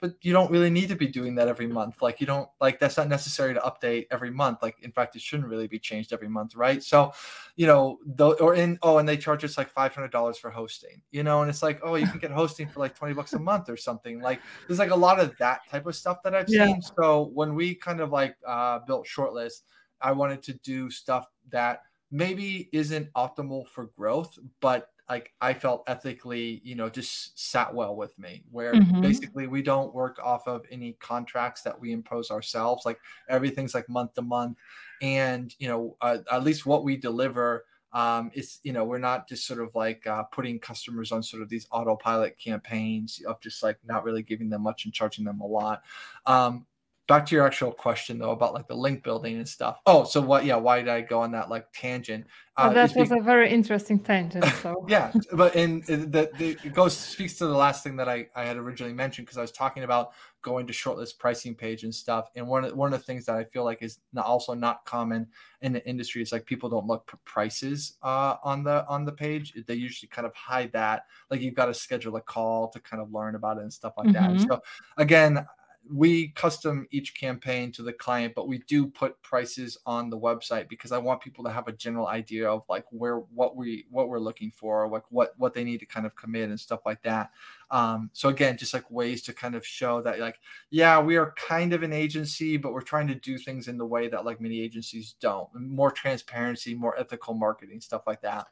but 0.00 0.14
you 0.22 0.32
don't 0.32 0.50
really 0.50 0.70
need 0.70 0.88
to 0.88 0.96
be 0.96 1.08
doing 1.08 1.34
that 1.34 1.48
every 1.48 1.66
month. 1.66 2.00
Like 2.00 2.20
you 2.20 2.26
don't 2.26 2.48
like 2.60 2.78
that's 2.78 2.96
not 2.96 3.08
necessary 3.08 3.54
to 3.54 3.60
update 3.60 4.06
every 4.10 4.30
month. 4.30 4.62
Like 4.62 4.76
in 4.82 4.92
fact, 4.92 5.16
it 5.16 5.22
shouldn't 5.22 5.48
really 5.48 5.66
be 5.66 5.78
changed 5.78 6.12
every 6.12 6.28
month, 6.28 6.54
right? 6.54 6.82
So, 6.82 7.12
you 7.56 7.66
know, 7.66 7.98
though 8.06 8.32
or 8.34 8.54
in 8.54 8.78
oh, 8.82 8.98
and 8.98 9.08
they 9.08 9.16
charge 9.16 9.44
us 9.44 9.58
like 9.58 9.68
five 9.68 9.94
hundred 9.94 10.12
dollars 10.12 10.38
for 10.38 10.50
hosting, 10.50 11.02
you 11.10 11.22
know, 11.22 11.42
and 11.42 11.50
it's 11.50 11.62
like 11.62 11.80
oh, 11.82 11.96
you 11.96 12.06
can 12.06 12.20
get 12.20 12.30
hosting 12.30 12.68
for 12.68 12.80
like 12.80 12.94
twenty 12.94 13.14
bucks 13.14 13.32
a 13.32 13.38
month 13.38 13.68
or 13.68 13.76
something. 13.76 14.20
Like 14.20 14.40
there's 14.66 14.78
like 14.78 14.90
a 14.90 14.96
lot 14.96 15.18
of 15.18 15.36
that 15.38 15.68
type 15.68 15.86
of 15.86 15.96
stuff 15.96 16.22
that 16.22 16.34
I've 16.34 16.48
yeah. 16.48 16.66
seen. 16.66 16.82
So 16.82 17.30
when 17.34 17.54
we 17.54 17.74
kind 17.74 18.00
of 18.00 18.10
like 18.10 18.36
uh, 18.46 18.78
built 18.86 19.06
Shortlist, 19.06 19.62
I 20.00 20.12
wanted 20.12 20.42
to 20.44 20.54
do 20.54 20.88
stuff 20.88 21.26
that 21.50 21.82
maybe 22.12 22.68
isn't 22.72 23.12
optimal 23.14 23.66
for 23.66 23.86
growth, 23.96 24.38
but 24.60 24.91
like 25.08 25.32
I 25.40 25.54
felt 25.54 25.84
ethically, 25.86 26.60
you 26.64 26.74
know, 26.74 26.88
just 26.88 27.38
sat 27.38 27.74
well 27.74 27.96
with 27.96 28.18
me. 28.18 28.44
Where 28.50 28.74
mm-hmm. 28.74 29.00
basically 29.00 29.46
we 29.46 29.62
don't 29.62 29.94
work 29.94 30.18
off 30.22 30.46
of 30.46 30.64
any 30.70 30.96
contracts 31.00 31.62
that 31.62 31.78
we 31.78 31.92
impose 31.92 32.30
ourselves. 32.30 32.86
Like 32.86 32.98
everything's 33.28 33.74
like 33.74 33.88
month 33.88 34.14
to 34.14 34.22
month, 34.22 34.58
and 35.00 35.54
you 35.58 35.68
know, 35.68 35.96
uh, 36.00 36.18
at 36.30 36.44
least 36.44 36.66
what 36.66 36.84
we 36.84 36.96
deliver 36.96 37.64
um, 37.92 38.30
it's 38.32 38.58
you 38.62 38.72
know 38.72 38.84
we're 38.84 38.98
not 38.98 39.28
just 39.28 39.46
sort 39.46 39.60
of 39.60 39.74
like 39.74 40.06
uh, 40.06 40.22
putting 40.24 40.58
customers 40.58 41.12
on 41.12 41.22
sort 41.22 41.42
of 41.42 41.48
these 41.48 41.66
autopilot 41.70 42.38
campaigns 42.38 43.20
of 43.26 43.40
just 43.40 43.62
like 43.62 43.78
not 43.84 44.04
really 44.04 44.22
giving 44.22 44.48
them 44.48 44.62
much 44.62 44.84
and 44.84 44.94
charging 44.94 45.24
them 45.24 45.40
a 45.40 45.46
lot 45.46 45.82
um, 46.26 46.64
back 47.12 47.26
to 47.26 47.34
your 47.34 47.46
actual 47.46 47.70
question 47.70 48.18
though 48.18 48.30
about 48.30 48.54
like 48.54 48.66
the 48.66 48.74
link 48.74 49.02
building 49.02 49.36
and 49.36 49.46
stuff. 49.46 49.80
Oh, 49.84 50.04
so 50.04 50.18
what? 50.18 50.46
Yeah, 50.46 50.56
why 50.56 50.78
did 50.78 50.88
I 50.88 51.02
go 51.02 51.20
on 51.20 51.30
that 51.32 51.50
like 51.50 51.66
tangent? 51.74 52.24
Uh, 52.56 52.70
well, 52.74 52.86
that 52.86 52.96
was 52.96 53.12
a 53.12 53.20
very 53.20 53.50
interesting 53.50 53.98
tangent. 53.98 54.46
So 54.62 54.86
yeah, 54.88 55.12
but 55.34 55.54
in 55.54 55.80
the, 55.82 56.30
the 56.38 56.56
it 56.64 56.72
goes 56.72 56.96
speaks 56.96 57.34
to 57.34 57.46
the 57.46 57.54
last 57.54 57.84
thing 57.84 57.96
that 57.96 58.08
I 58.08 58.28
I 58.34 58.46
had 58.46 58.56
originally 58.56 58.94
mentioned 58.94 59.26
because 59.26 59.36
I 59.36 59.42
was 59.42 59.52
talking 59.52 59.82
about 59.82 60.12
going 60.40 60.66
to 60.66 60.72
shortlist 60.72 61.18
pricing 61.18 61.54
page 61.54 61.84
and 61.84 61.94
stuff. 61.94 62.30
And 62.34 62.48
one 62.48 62.64
of 62.64 62.74
one 62.74 62.94
of 62.94 62.98
the 62.98 63.04
things 63.04 63.26
that 63.26 63.36
I 63.36 63.44
feel 63.44 63.64
like 63.64 63.82
is 63.82 63.98
not, 64.14 64.24
also 64.24 64.54
not 64.54 64.86
common 64.86 65.26
in 65.60 65.74
the 65.74 65.86
industry 65.86 66.22
is 66.22 66.32
like 66.32 66.46
people 66.46 66.70
don't 66.70 66.86
look 66.86 67.10
for 67.10 67.18
prices 67.18 67.98
uh, 68.02 68.36
on 68.42 68.64
the 68.64 68.86
on 68.86 69.04
the 69.04 69.12
page. 69.12 69.52
They 69.66 69.74
usually 69.74 70.08
kind 70.08 70.26
of 70.26 70.34
hide 70.34 70.72
that. 70.72 71.04
Like 71.30 71.42
you've 71.42 71.54
got 71.54 71.66
to 71.66 71.74
schedule 71.74 72.16
a 72.16 72.22
call 72.22 72.68
to 72.68 72.80
kind 72.80 73.02
of 73.02 73.12
learn 73.12 73.34
about 73.34 73.58
it 73.58 73.64
and 73.64 73.72
stuff 73.72 73.92
like 73.98 74.08
mm-hmm. 74.08 74.38
that. 74.38 74.48
So 74.48 74.62
again 74.96 75.46
we 75.90 76.28
custom 76.28 76.86
each 76.90 77.14
campaign 77.14 77.72
to 77.72 77.82
the 77.82 77.92
client, 77.92 78.34
but 78.36 78.46
we 78.46 78.58
do 78.68 78.86
put 78.86 79.20
prices 79.22 79.76
on 79.84 80.10
the 80.10 80.18
website 80.18 80.68
because 80.68 80.92
I 80.92 80.98
want 80.98 81.20
people 81.20 81.44
to 81.44 81.50
have 81.50 81.66
a 81.66 81.72
general 81.72 82.06
idea 82.06 82.48
of 82.48 82.62
like 82.68 82.84
where 82.90 83.18
what 83.34 83.56
we 83.56 83.86
what 83.90 84.08
we're 84.08 84.20
looking 84.20 84.52
for, 84.52 84.88
like 84.88 85.02
what 85.10 85.34
what 85.38 85.54
they 85.54 85.64
need 85.64 85.80
to 85.80 85.86
kind 85.86 86.06
of 86.06 86.14
commit 86.14 86.50
and 86.50 86.58
stuff 86.58 86.80
like 86.86 87.02
that. 87.02 87.30
Um, 87.70 88.10
so 88.12 88.28
again, 88.28 88.56
just 88.56 88.74
like 88.74 88.88
ways 88.90 89.22
to 89.22 89.32
kind 89.32 89.54
of 89.54 89.66
show 89.66 90.00
that 90.02 90.20
like 90.20 90.38
yeah, 90.70 91.00
we 91.00 91.16
are 91.16 91.34
kind 91.36 91.72
of 91.72 91.82
an 91.82 91.92
agency, 91.92 92.56
but 92.56 92.72
we're 92.72 92.80
trying 92.80 93.08
to 93.08 93.14
do 93.16 93.36
things 93.36 93.66
in 93.66 93.76
the 93.76 93.86
way 93.86 94.08
that 94.08 94.24
like 94.24 94.40
many 94.40 94.60
agencies 94.60 95.16
don't. 95.20 95.48
More 95.54 95.90
transparency, 95.90 96.74
more 96.74 96.98
ethical 96.98 97.34
marketing, 97.34 97.80
stuff 97.80 98.02
like 98.06 98.22
that. 98.22 98.46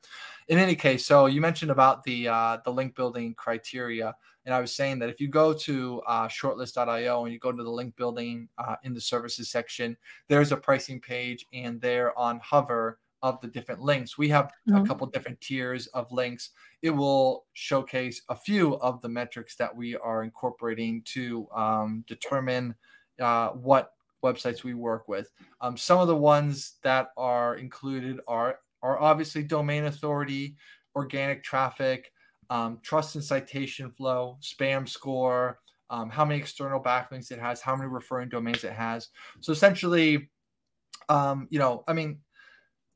In 0.49 0.59
any 0.59 0.75
case, 0.75 1.07
so 1.07 1.27
you 1.27 1.41
mentioned 1.41 1.71
about 1.71 2.03
the 2.03 2.29
uh, 2.29 2.59
the 2.65 2.73
link 2.73 2.97
building 2.97 3.35
criteria. 3.35 4.17
And 4.51 4.57
I 4.57 4.61
was 4.61 4.75
saying 4.75 4.99
that 4.99 5.09
if 5.09 5.21
you 5.21 5.29
go 5.29 5.53
to 5.53 6.03
uh, 6.09 6.27
shortlist.io 6.27 7.23
and 7.23 7.33
you 7.33 7.39
go 7.39 7.53
to 7.53 7.63
the 7.63 7.71
link 7.71 7.95
building 7.95 8.49
uh, 8.59 8.75
in 8.83 8.93
the 8.93 9.01
services 9.01 9.49
section, 9.49 9.97
there's 10.27 10.51
a 10.51 10.57
pricing 10.57 11.01
page, 11.01 11.47
and 11.53 11.81
there 11.81 12.19
on 12.19 12.41
hover 12.41 12.99
of 13.23 13.41
the 13.41 13.47
different 13.47 13.81
links, 13.81 14.19
we 14.19 14.29
have 14.31 14.47
mm-hmm. 14.69 14.79
a 14.79 14.85
couple 14.85 15.07
different 15.07 15.41
tiers 15.41 15.87
of 15.89 16.11
links. 16.11 16.51
It 16.83 16.91
will 16.91 17.45
showcase 17.53 18.23
a 18.29 18.35
few 18.35 18.75
of 18.79 19.01
the 19.03 19.09
metrics 19.09 19.55
that 19.55 19.73
we 19.73 19.95
are 19.95 20.25
incorporating 20.25 21.03
to 21.15 21.47
um, 21.55 22.03
determine 22.09 22.75
uh, 23.21 23.51
what 23.51 23.93
websites 24.25 24.65
we 24.65 24.75
work 24.75 25.07
with. 25.07 25.31
Um, 25.61 25.77
some 25.77 26.01
of 26.01 26.09
the 26.09 26.17
ones 26.17 26.79
that 26.83 27.11
are 27.17 27.55
included 27.55 28.19
are 28.27 28.59
are 28.83 28.99
obviously 28.99 29.45
domain 29.45 29.85
authority, 29.85 30.57
organic 30.97 31.45
traffic 31.45 32.11
um, 32.51 32.79
trust 32.83 33.15
and 33.15 33.25
citation 33.25 33.91
flow, 33.91 34.37
spam 34.43 34.87
score, 34.87 35.61
um, 35.89 36.11
how 36.11 36.25
many 36.25 36.39
external 36.39 36.81
backlinks 36.81 37.31
it 37.31 37.39
has, 37.39 37.61
how 37.61 37.75
many 37.75 37.89
referring 37.89 38.29
domains 38.29 38.65
it 38.65 38.73
has. 38.73 39.09
So 39.41 39.53
essentially, 39.53 40.29
um, 41.09 41.49
you 41.51 41.59
know, 41.59 41.85
I 41.89 41.93
mean, 41.93 42.19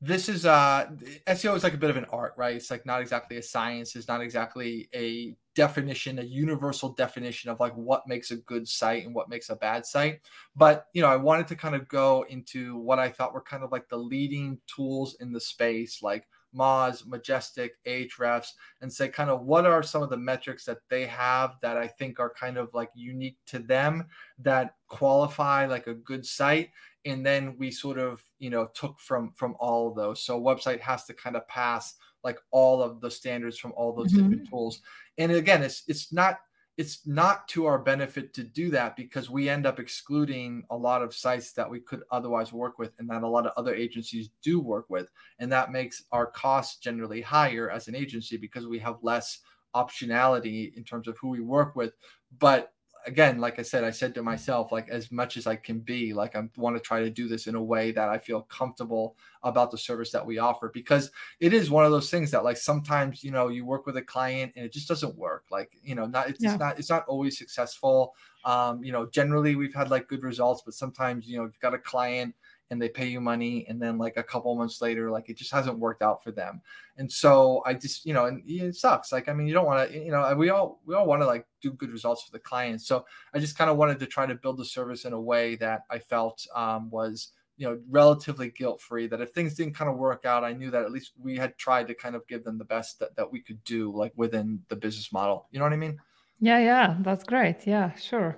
this 0.01 0.29
is 0.29 0.45
uh 0.45 0.87
SEO 1.27 1.55
is 1.55 1.63
like 1.63 1.73
a 1.73 1.77
bit 1.77 1.89
of 1.89 1.97
an 1.97 2.05
art, 2.11 2.33
right? 2.37 2.55
It's 2.55 2.69
like 2.69 2.85
not 2.85 3.01
exactly 3.01 3.37
a 3.37 3.41
science, 3.41 3.95
it's 3.95 4.07
not 4.07 4.21
exactly 4.21 4.89
a 4.93 5.35
definition, 5.55 6.19
a 6.19 6.23
universal 6.23 6.89
definition 6.89 7.49
of 7.49 7.59
like 7.59 7.73
what 7.73 8.07
makes 8.07 8.31
a 8.31 8.35
good 8.35 8.67
site 8.67 9.05
and 9.05 9.15
what 9.15 9.29
makes 9.29 9.49
a 9.49 9.55
bad 9.55 9.85
site. 9.85 10.19
But 10.55 10.87
you 10.93 11.01
know, 11.01 11.07
I 11.07 11.15
wanted 11.15 11.47
to 11.47 11.55
kind 11.55 11.75
of 11.75 11.87
go 11.87 12.25
into 12.29 12.77
what 12.77 12.99
I 12.99 13.09
thought 13.09 13.33
were 13.33 13.41
kind 13.41 13.63
of 13.63 13.71
like 13.71 13.87
the 13.87 13.97
leading 13.97 14.59
tools 14.67 15.15
in 15.21 15.31
the 15.31 15.39
space, 15.39 16.03
like 16.03 16.27
Moz, 16.55 17.05
Majestic, 17.05 17.73
Ahrefs, 17.85 18.53
and 18.81 18.91
say 18.91 19.09
kind 19.09 19.29
of 19.29 19.41
what 19.41 19.65
are 19.65 19.83
some 19.83 20.01
of 20.01 20.09
the 20.09 20.17
metrics 20.17 20.65
that 20.65 20.79
they 20.89 21.05
have 21.05 21.55
that 21.61 21.77
I 21.77 21.87
think 21.87 22.19
are 22.19 22.33
kind 22.33 22.57
of 22.57 22.73
like 22.73 22.89
unique 22.95 23.37
to 23.47 23.59
them 23.59 24.05
that 24.39 24.75
qualify 24.87 25.65
like 25.65 25.87
a 25.87 25.93
good 25.93 26.25
site. 26.25 26.69
And 27.05 27.25
then 27.25 27.55
we 27.59 27.69
sort 27.69 27.99
of, 27.99 28.23
you 28.39 28.49
know, 28.49 28.69
took 28.73 28.99
from 28.99 29.31
from 29.35 29.55
all 29.59 29.89
of 29.89 29.95
those. 29.95 30.23
So 30.23 30.41
website 30.41 30.79
has 30.79 31.05
to 31.05 31.13
kind 31.13 31.35
of 31.35 31.47
pass 31.47 31.95
like 32.23 32.39
all 32.51 32.81
of 32.81 33.01
the 33.01 33.11
standards 33.11 33.57
from 33.57 33.73
all 33.77 33.93
those 33.93 34.11
mm-hmm. 34.11 34.29
different 34.29 34.49
tools. 34.49 34.81
And 35.17 35.31
again, 35.31 35.61
it's 35.61 35.83
it's 35.87 36.11
not 36.11 36.39
it's 36.77 37.07
not 37.07 37.47
to 37.47 37.65
our 37.65 37.79
benefit 37.79 38.33
to 38.33 38.43
do 38.43 38.69
that 38.71 38.97
because 38.97 39.29
we 39.29 39.47
end 39.47 39.65
up 39.65 39.79
excluding 39.79 40.63
a 40.69 40.75
lot 40.75 41.01
of 41.01 41.15
sites 41.15 41.53
that 41.53 41.69
we 41.69 41.79
could 41.79 42.03
otherwise 42.11 42.51
work 42.51 42.77
with 42.77 42.91
and 42.99 43.09
that 43.09 43.23
a 43.23 43.27
lot 43.27 43.45
of 43.45 43.53
other 43.55 43.73
agencies 43.73 44.29
do 44.41 44.59
work 44.59 44.85
with. 44.89 45.07
And 45.39 45.49
that 45.53 45.71
makes 45.71 46.03
our 46.11 46.25
costs 46.25 46.77
generally 46.77 47.21
higher 47.21 47.69
as 47.69 47.87
an 47.87 47.95
agency 47.95 48.35
because 48.35 48.67
we 48.67 48.79
have 48.79 48.97
less 49.01 49.39
optionality 49.73 50.75
in 50.75 50.83
terms 50.83 51.07
of 51.07 51.17
who 51.17 51.29
we 51.29 51.39
work 51.39 51.77
with. 51.77 51.93
But 52.39 52.73
again, 53.05 53.39
like 53.39 53.59
I 53.59 53.61
said, 53.61 53.83
I 53.83 53.91
said 53.91 54.13
to 54.15 54.23
myself, 54.23 54.71
like 54.71 54.89
as 54.89 55.11
much 55.11 55.37
as 55.37 55.47
I 55.47 55.55
can 55.55 55.79
be, 55.79 56.13
like 56.13 56.35
I 56.35 56.43
want 56.57 56.75
to 56.75 56.79
try 56.79 57.01
to 57.01 57.09
do 57.09 57.27
this 57.27 57.47
in 57.47 57.55
a 57.55 57.61
way 57.61 57.91
that 57.91 58.09
I 58.09 58.17
feel 58.17 58.41
comfortable 58.43 59.15
about 59.43 59.71
the 59.71 59.77
service 59.77 60.11
that 60.11 60.25
we 60.25 60.39
offer 60.39 60.71
because 60.73 61.11
it 61.39 61.53
is 61.53 61.69
one 61.69 61.85
of 61.85 61.91
those 61.91 62.09
things 62.09 62.31
that 62.31 62.43
like 62.43 62.57
sometimes 62.57 63.23
you 63.23 63.31
know 63.31 63.49
you 63.49 63.65
work 63.65 63.85
with 63.85 63.97
a 63.97 64.01
client 64.01 64.53
and 64.55 64.65
it 64.65 64.73
just 64.73 64.87
doesn't 64.87 65.15
work. 65.17 65.45
Like 65.51 65.71
you 65.83 65.95
know, 65.95 66.05
not 66.05 66.29
it's, 66.29 66.41
yeah. 66.41 66.55
not 66.55 66.79
it's 66.79 66.89
not 66.89 67.05
always 67.07 67.37
successful. 67.37 68.15
Um, 68.43 68.83
you 68.83 68.91
know, 68.91 69.05
generally 69.07 69.55
we've 69.55 69.73
had 69.73 69.89
like 69.89 70.07
good 70.07 70.23
results, 70.23 70.63
but 70.65 70.73
sometimes 70.73 71.27
you 71.27 71.37
know 71.37 71.43
you've 71.43 71.59
got 71.59 71.73
a 71.73 71.79
client 71.79 72.35
and 72.71 72.81
they 72.81 72.89
pay 72.89 73.05
you 73.05 73.21
money 73.21 73.65
and 73.69 73.81
then 73.81 73.97
like 73.97 74.17
a 74.17 74.23
couple 74.23 74.55
months 74.55 74.81
later 74.81 75.11
like 75.11 75.29
it 75.29 75.37
just 75.37 75.51
hasn't 75.51 75.77
worked 75.77 76.01
out 76.01 76.23
for 76.23 76.31
them. 76.31 76.61
And 76.97 77.11
so 77.11 77.61
i 77.65 77.73
just 77.73 78.05
you 78.05 78.13
know 78.13 78.25
and 78.25 78.43
it 78.45 78.75
sucks. 78.75 79.11
Like 79.11 79.29
i 79.29 79.33
mean 79.33 79.47
you 79.47 79.53
don't 79.53 79.65
want 79.65 79.89
to 79.89 79.97
you 79.97 80.11
know 80.11 80.33
we 80.35 80.49
all 80.49 80.81
we 80.85 80.95
all 80.95 81.05
want 81.05 81.21
to 81.21 81.25
like 81.25 81.45
do 81.61 81.71
good 81.73 81.91
results 81.91 82.23
for 82.23 82.31
the 82.31 82.39
clients 82.39 82.87
so 82.87 83.05
i 83.33 83.39
just 83.39 83.57
kind 83.57 83.69
of 83.69 83.77
wanted 83.77 83.99
to 83.99 84.05
try 84.05 84.25
to 84.25 84.35
build 84.35 84.57
the 84.57 84.65
service 84.65 85.05
in 85.05 85.13
a 85.13 85.19
way 85.19 85.55
that 85.55 85.81
i 85.89 85.97
felt 85.97 86.45
um, 86.55 86.89
was 86.89 87.31
you 87.57 87.67
know 87.67 87.79
relatively 87.89 88.49
guilt 88.49 88.81
free 88.81 89.07
that 89.07 89.21
if 89.21 89.31
things 89.31 89.53
didn't 89.53 89.73
kind 89.73 89.89
of 89.89 89.97
work 89.97 90.25
out 90.25 90.43
i 90.43 90.51
knew 90.51 90.69
that 90.69 90.83
at 90.83 90.91
least 90.91 91.13
we 91.17 91.37
had 91.37 91.57
tried 91.57 91.87
to 91.87 91.93
kind 91.93 92.15
of 92.15 92.27
give 92.27 92.43
them 92.43 92.57
the 92.57 92.65
best 92.65 92.99
that, 92.99 93.15
that 93.15 93.31
we 93.31 93.39
could 93.39 93.63
do 93.63 93.91
like 93.95 94.11
within 94.15 94.59
the 94.69 94.75
business 94.75 95.11
model. 95.11 95.47
You 95.51 95.59
know 95.59 95.65
what 95.65 95.73
i 95.73 95.77
mean? 95.77 95.97
Yeah 96.39 96.59
yeah 96.59 96.97
that's 96.99 97.23
great. 97.23 97.65
Yeah 97.65 97.93
sure. 97.95 98.37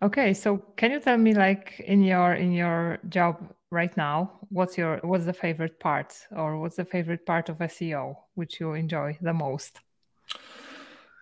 Okay 0.00 0.32
so 0.34 0.58
can 0.76 0.92
you 0.92 1.00
tell 1.00 1.18
me 1.18 1.34
like 1.34 1.80
in 1.86 2.02
your 2.02 2.34
in 2.34 2.52
your 2.52 2.98
job 3.08 3.52
right 3.72 3.96
now 3.96 4.30
what's 4.50 4.76
your 4.76 5.00
what's 5.02 5.24
the 5.24 5.32
favorite 5.32 5.80
part 5.80 6.14
or 6.30 6.60
what's 6.60 6.76
the 6.76 6.84
favorite 6.84 7.24
part 7.24 7.48
of 7.48 7.56
seo 7.58 8.14
which 8.34 8.60
you 8.60 8.74
enjoy 8.74 9.16
the 9.20 9.32
most? 9.32 9.80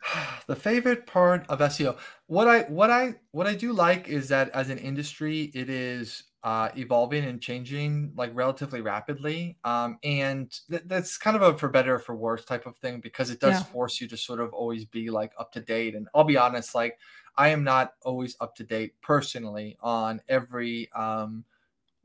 The 0.48 0.56
favorite 0.56 1.06
part 1.06 1.46
of 1.48 1.60
seo 1.60 1.96
what 2.26 2.48
i 2.48 2.62
what 2.62 2.90
i 2.90 3.14
what 3.30 3.46
i 3.46 3.54
do 3.54 3.72
like 3.72 4.08
is 4.08 4.28
that 4.28 4.50
as 4.50 4.68
an 4.68 4.78
industry 4.78 5.52
it 5.54 5.70
is 5.70 6.24
uh, 6.42 6.70
evolving 6.76 7.24
and 7.24 7.40
changing 7.40 8.12
like 8.16 8.30
relatively 8.32 8.80
rapidly. 8.80 9.58
Um, 9.62 9.98
and 10.02 10.50
th- 10.70 10.84
that's 10.86 11.18
kind 11.18 11.36
of 11.36 11.42
a 11.42 11.58
for 11.58 11.68
better 11.68 11.98
for 11.98 12.16
worse 12.16 12.46
type 12.46 12.64
of 12.64 12.78
thing 12.78 13.00
because 13.00 13.28
it 13.28 13.40
does 13.40 13.56
yeah. 13.56 13.64
force 13.64 14.00
you 14.00 14.08
to 14.08 14.16
sort 14.16 14.40
of 14.40 14.54
always 14.54 14.86
be 14.86 15.10
like 15.10 15.32
up 15.38 15.52
to 15.52 15.60
date. 15.60 15.94
And 15.94 16.08
i'll 16.14 16.24
be 16.24 16.38
honest 16.38 16.74
like 16.74 16.98
i 17.36 17.48
am 17.48 17.62
not 17.62 17.92
always 18.06 18.36
up 18.40 18.56
to 18.56 18.64
date 18.64 18.94
personally 19.02 19.76
on 19.82 20.22
every 20.28 20.90
um, 20.92 21.44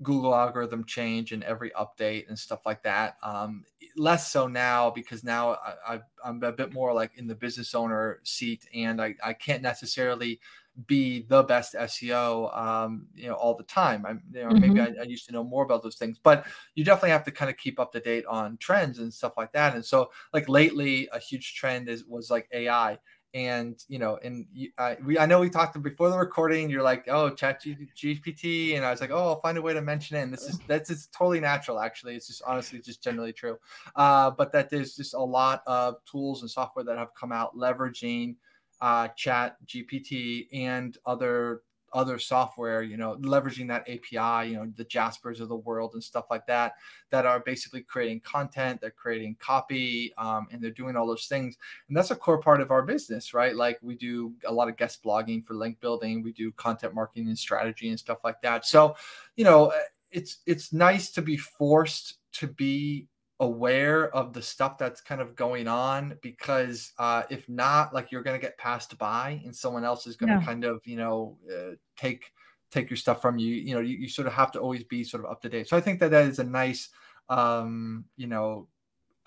Google 0.03 0.35
algorithm 0.35 0.83
change 0.83 1.31
and 1.31 1.43
every 1.43 1.71
update 1.71 2.27
and 2.27 2.37
stuff 2.37 2.65
like 2.65 2.83
that. 2.83 3.17
Um, 3.23 3.63
less 3.95 4.31
so 4.31 4.47
now 4.47 4.89
because 4.89 5.23
now 5.23 5.57
I, 5.87 6.01
am 6.25 6.43
a 6.43 6.51
bit 6.51 6.73
more 6.73 6.93
like 6.93 7.11
in 7.15 7.27
the 7.27 7.35
business 7.35 7.73
owner 7.73 8.19
seat 8.23 8.67
and 8.73 9.01
I, 9.01 9.15
I 9.23 9.33
can't 9.33 9.61
necessarily 9.61 10.39
be 10.87 11.21
the 11.29 11.43
best 11.43 11.73
SEO, 11.73 12.55
um, 12.57 13.07
you 13.15 13.27
know, 13.27 13.35
all 13.35 13.55
the 13.55 13.63
time. 13.63 14.05
I'm, 14.05 14.21
you 14.33 14.43
know, 14.43 14.49
mm-hmm. 14.49 14.59
maybe 14.59 14.81
I, 14.81 15.01
I, 15.01 15.03
used 15.03 15.25
to 15.27 15.31
know 15.31 15.43
more 15.43 15.63
about 15.63 15.81
those 15.81 15.95
things, 15.95 16.19
but 16.21 16.45
you 16.75 16.83
definitely 16.83 17.11
have 17.11 17.23
to 17.25 17.31
kind 17.31 17.49
of 17.49 17.55
keep 17.55 17.79
up 17.79 17.93
to 17.93 18.01
date 18.01 18.25
on 18.25 18.57
trends 18.57 18.99
and 18.99 19.13
stuff 19.13 19.33
like 19.37 19.53
that. 19.53 19.75
And 19.75 19.85
so, 19.85 20.11
like 20.33 20.49
lately, 20.49 21.07
a 21.13 21.19
huge 21.19 21.55
trend 21.55 21.87
is 21.87 22.03
was 22.03 22.29
like 22.29 22.49
AI 22.51 22.99
and 23.36 23.83
you 23.89 23.99
know 23.99 24.17
and 24.23 24.47
uh, 24.77 24.95
we 25.03 25.19
i 25.19 25.25
know 25.25 25.41
we 25.41 25.49
talked 25.49 25.79
before 25.83 26.09
the 26.09 26.17
recording 26.17 26.69
you're 26.69 26.81
like 26.81 27.05
oh 27.09 27.29
ChatGPT 27.29 28.77
and 28.77 28.86
i 28.86 28.89
was 28.89 29.01
like 29.01 29.11
oh 29.11 29.27
i'll 29.27 29.41
find 29.41 29.57
a 29.57 29.61
way 29.61 29.73
to 29.73 29.81
mention 29.81 30.15
it 30.15 30.21
and 30.21 30.33
this 30.33 30.43
is 30.43 30.57
that's 30.67 30.89
it's 30.89 31.07
totally 31.07 31.41
natural 31.41 31.79
actually 31.79 32.15
it's 32.15 32.27
just 32.27 32.41
honestly 32.47 32.79
just 32.79 33.03
generally 33.03 33.33
true. 33.33 33.57
Uh, 33.95 34.31
but 34.31 34.53
that 34.53 34.69
there's 34.69 34.95
just 34.95 35.13
a 35.13 35.19
lot 35.19 35.61
of 35.67 35.95
tools 36.09 36.41
and 36.41 36.49
software 36.49 36.86
that 36.86 36.97
have 36.97 37.13
come 37.13 37.33
out 37.33 37.55
leveraging 37.57 38.36
uh, 38.79 39.09
chat 39.09 39.57
gpt 39.67 40.47
and 40.53 40.97
other 41.05 41.61
other 41.95 42.19
software, 42.19 42.83
you 42.83 42.97
know, 42.97 43.15
leveraging 43.15 43.67
that 43.69 43.81
API, 43.89 44.49
you 44.49 44.57
know, 44.57 44.71
the 44.75 44.83
Jaspers 44.83 45.39
of 45.39 45.47
the 45.47 45.55
world 45.55 45.93
and 45.93 46.03
stuff 46.03 46.25
like 46.29 46.45
that, 46.45 46.73
that 47.09 47.25
are 47.25 47.39
basically 47.39 47.81
creating 47.81 48.19
content, 48.19 48.81
they're 48.81 48.91
creating 48.91 49.37
copy, 49.39 50.13
um, 50.17 50.47
and 50.51 50.61
they're 50.61 50.69
doing 50.71 50.95
all 50.95 51.07
those 51.07 51.27
things. 51.27 51.55
And 51.87 51.97
that's 51.97 52.11
a 52.11 52.15
core 52.15 52.39
part 52.39 52.61
of 52.61 52.69
our 52.69 52.83
business, 52.83 53.33
right? 53.33 53.55
Like 53.55 53.79
we 53.81 53.95
do 53.95 54.33
a 54.45 54.53
lot 54.53 54.67
of 54.67 54.77
guest 54.77 55.01
blogging 55.03 55.43
for 55.43 55.55
link 55.55 55.79
building, 55.79 56.21
we 56.21 56.33
do 56.33 56.51
content 56.51 56.93
marketing 56.93 57.29
and 57.29 57.39
strategy 57.39 57.89
and 57.89 57.99
stuff 57.99 58.19
like 58.23 58.41
that. 58.41 58.65
So, 58.65 58.95
you 59.37 59.45
know, 59.45 59.71
it's 60.11 60.39
it's 60.45 60.73
nice 60.73 61.11
to 61.11 61.21
be 61.21 61.37
forced 61.37 62.19
to 62.33 62.47
be 62.47 63.07
aware 63.39 64.15
of 64.15 64.31
the 64.33 64.41
stuff 64.41 64.77
that's 64.77 65.01
kind 65.01 65.19
of 65.19 65.36
going 65.36 65.67
on 65.67 66.17
because 66.21 66.93
uh, 66.99 67.23
if 67.29 67.47
not 67.49 67.93
like 67.93 68.11
you're 68.11 68.23
going 68.23 68.39
to 68.39 68.41
get 68.41 68.57
passed 68.57 68.97
by 68.97 69.41
and 69.43 69.53
someone 69.53 69.83
else 69.83 70.07
is 70.07 70.15
going 70.15 70.31
to 70.31 70.39
yeah. 70.39 70.45
kind 70.45 70.63
of 70.63 70.79
you 70.86 70.95
know 70.95 71.38
uh, 71.51 71.75
take 71.97 72.31
take 72.71 72.89
your 72.89 72.97
stuff 72.97 73.21
from 73.21 73.38
you 73.38 73.53
you 73.53 73.73
know 73.75 73.81
you, 73.81 73.97
you 73.97 74.07
sort 74.07 74.27
of 74.27 74.33
have 74.33 74.51
to 74.51 74.59
always 74.59 74.83
be 74.86 75.03
sort 75.03 75.23
of 75.23 75.29
up 75.29 75.41
to 75.41 75.49
date 75.49 75.67
so 75.67 75.75
i 75.75 75.81
think 75.81 75.99
that 75.99 76.11
that 76.11 76.27
is 76.27 76.39
a 76.39 76.43
nice 76.43 76.89
um 77.29 78.05
you 78.15 78.27
know 78.27 78.67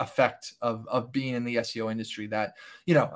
effect 0.00 0.54
of 0.62 0.86
of 0.88 1.10
being 1.10 1.34
in 1.34 1.44
the 1.44 1.56
SEO 1.56 1.90
industry 1.90 2.26
that 2.28 2.54
you 2.86 2.94
know 2.94 3.10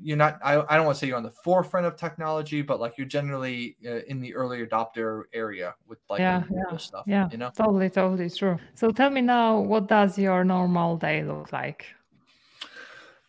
you're 0.00 0.16
not 0.16 0.38
I, 0.44 0.60
I 0.68 0.76
don't 0.76 0.86
want 0.86 0.96
to 0.96 1.00
say 1.00 1.08
you're 1.08 1.16
on 1.16 1.24
the 1.24 1.30
forefront 1.30 1.86
of 1.86 1.96
technology 1.96 2.62
but 2.62 2.78
like 2.78 2.96
you're 2.96 3.06
generally 3.06 3.76
uh, 3.84 4.00
in 4.06 4.20
the 4.20 4.34
early 4.34 4.64
adopter 4.64 5.24
area 5.32 5.74
with 5.88 5.98
like 6.08 6.20
yeah, 6.20 6.42
yeah, 6.50 6.76
stuff 6.76 7.04
yeah 7.06 7.28
you 7.32 7.38
know 7.38 7.50
totally 7.56 7.90
totally 7.90 8.30
true 8.30 8.58
so 8.74 8.90
tell 8.90 9.10
me 9.10 9.20
now 9.20 9.58
what 9.58 9.88
does 9.88 10.16
your 10.18 10.44
normal 10.44 10.96
day 10.96 11.24
look 11.24 11.52
like 11.52 11.86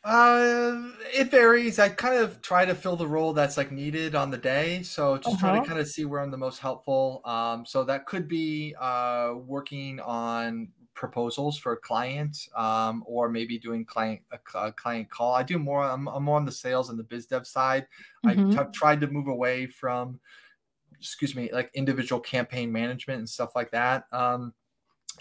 uh, 0.03 0.81
it 1.13 1.29
varies. 1.29 1.77
I 1.77 1.89
kind 1.89 2.15
of 2.15 2.41
try 2.41 2.65
to 2.65 2.73
fill 2.73 2.95
the 2.95 3.05
role 3.05 3.33
that's 3.33 3.55
like 3.55 3.71
needed 3.71 4.15
on 4.15 4.31
the 4.31 4.37
day. 4.37 4.81
So 4.81 5.17
just 5.17 5.35
uh-huh. 5.35 5.51
try 5.51 5.59
to 5.59 5.67
kind 5.67 5.79
of 5.79 5.87
see 5.87 6.05
where 6.05 6.21
I'm 6.21 6.31
the 6.31 6.37
most 6.37 6.57
helpful. 6.57 7.21
Um, 7.23 7.67
so 7.67 7.83
that 7.83 8.07
could 8.07 8.27
be 8.27 8.73
uh 8.79 9.35
working 9.35 9.99
on 9.99 10.69
proposals 10.93 11.57
for 11.57 11.75
clients 11.75 12.49
um, 12.55 13.03
or 13.05 13.29
maybe 13.29 13.57
doing 13.57 13.85
client 13.85 14.21
a, 14.31 14.57
a, 14.57 14.71
client 14.71 15.09
call. 15.09 15.33
I 15.33 15.43
do 15.43 15.57
more 15.57 15.83
I'm, 15.83 16.07
I'm 16.07 16.23
more 16.23 16.37
on 16.37 16.45
the 16.45 16.51
sales 16.51 16.89
and 16.89 16.99
the 16.99 17.03
biz 17.03 17.25
dev 17.25 17.47
side. 17.47 17.87
Mm-hmm. 18.25 18.59
i 18.59 18.63
t- 18.63 18.69
tried 18.73 19.01
to 19.01 19.07
move 19.07 19.27
away 19.27 19.67
from 19.67 20.19
excuse 20.97 21.35
me 21.35 21.49
like 21.51 21.71
individual 21.73 22.21
campaign 22.21 22.71
management 22.71 23.19
and 23.19 23.29
stuff 23.29 23.55
like 23.55 23.71
that 23.71 24.05
um, 24.11 24.53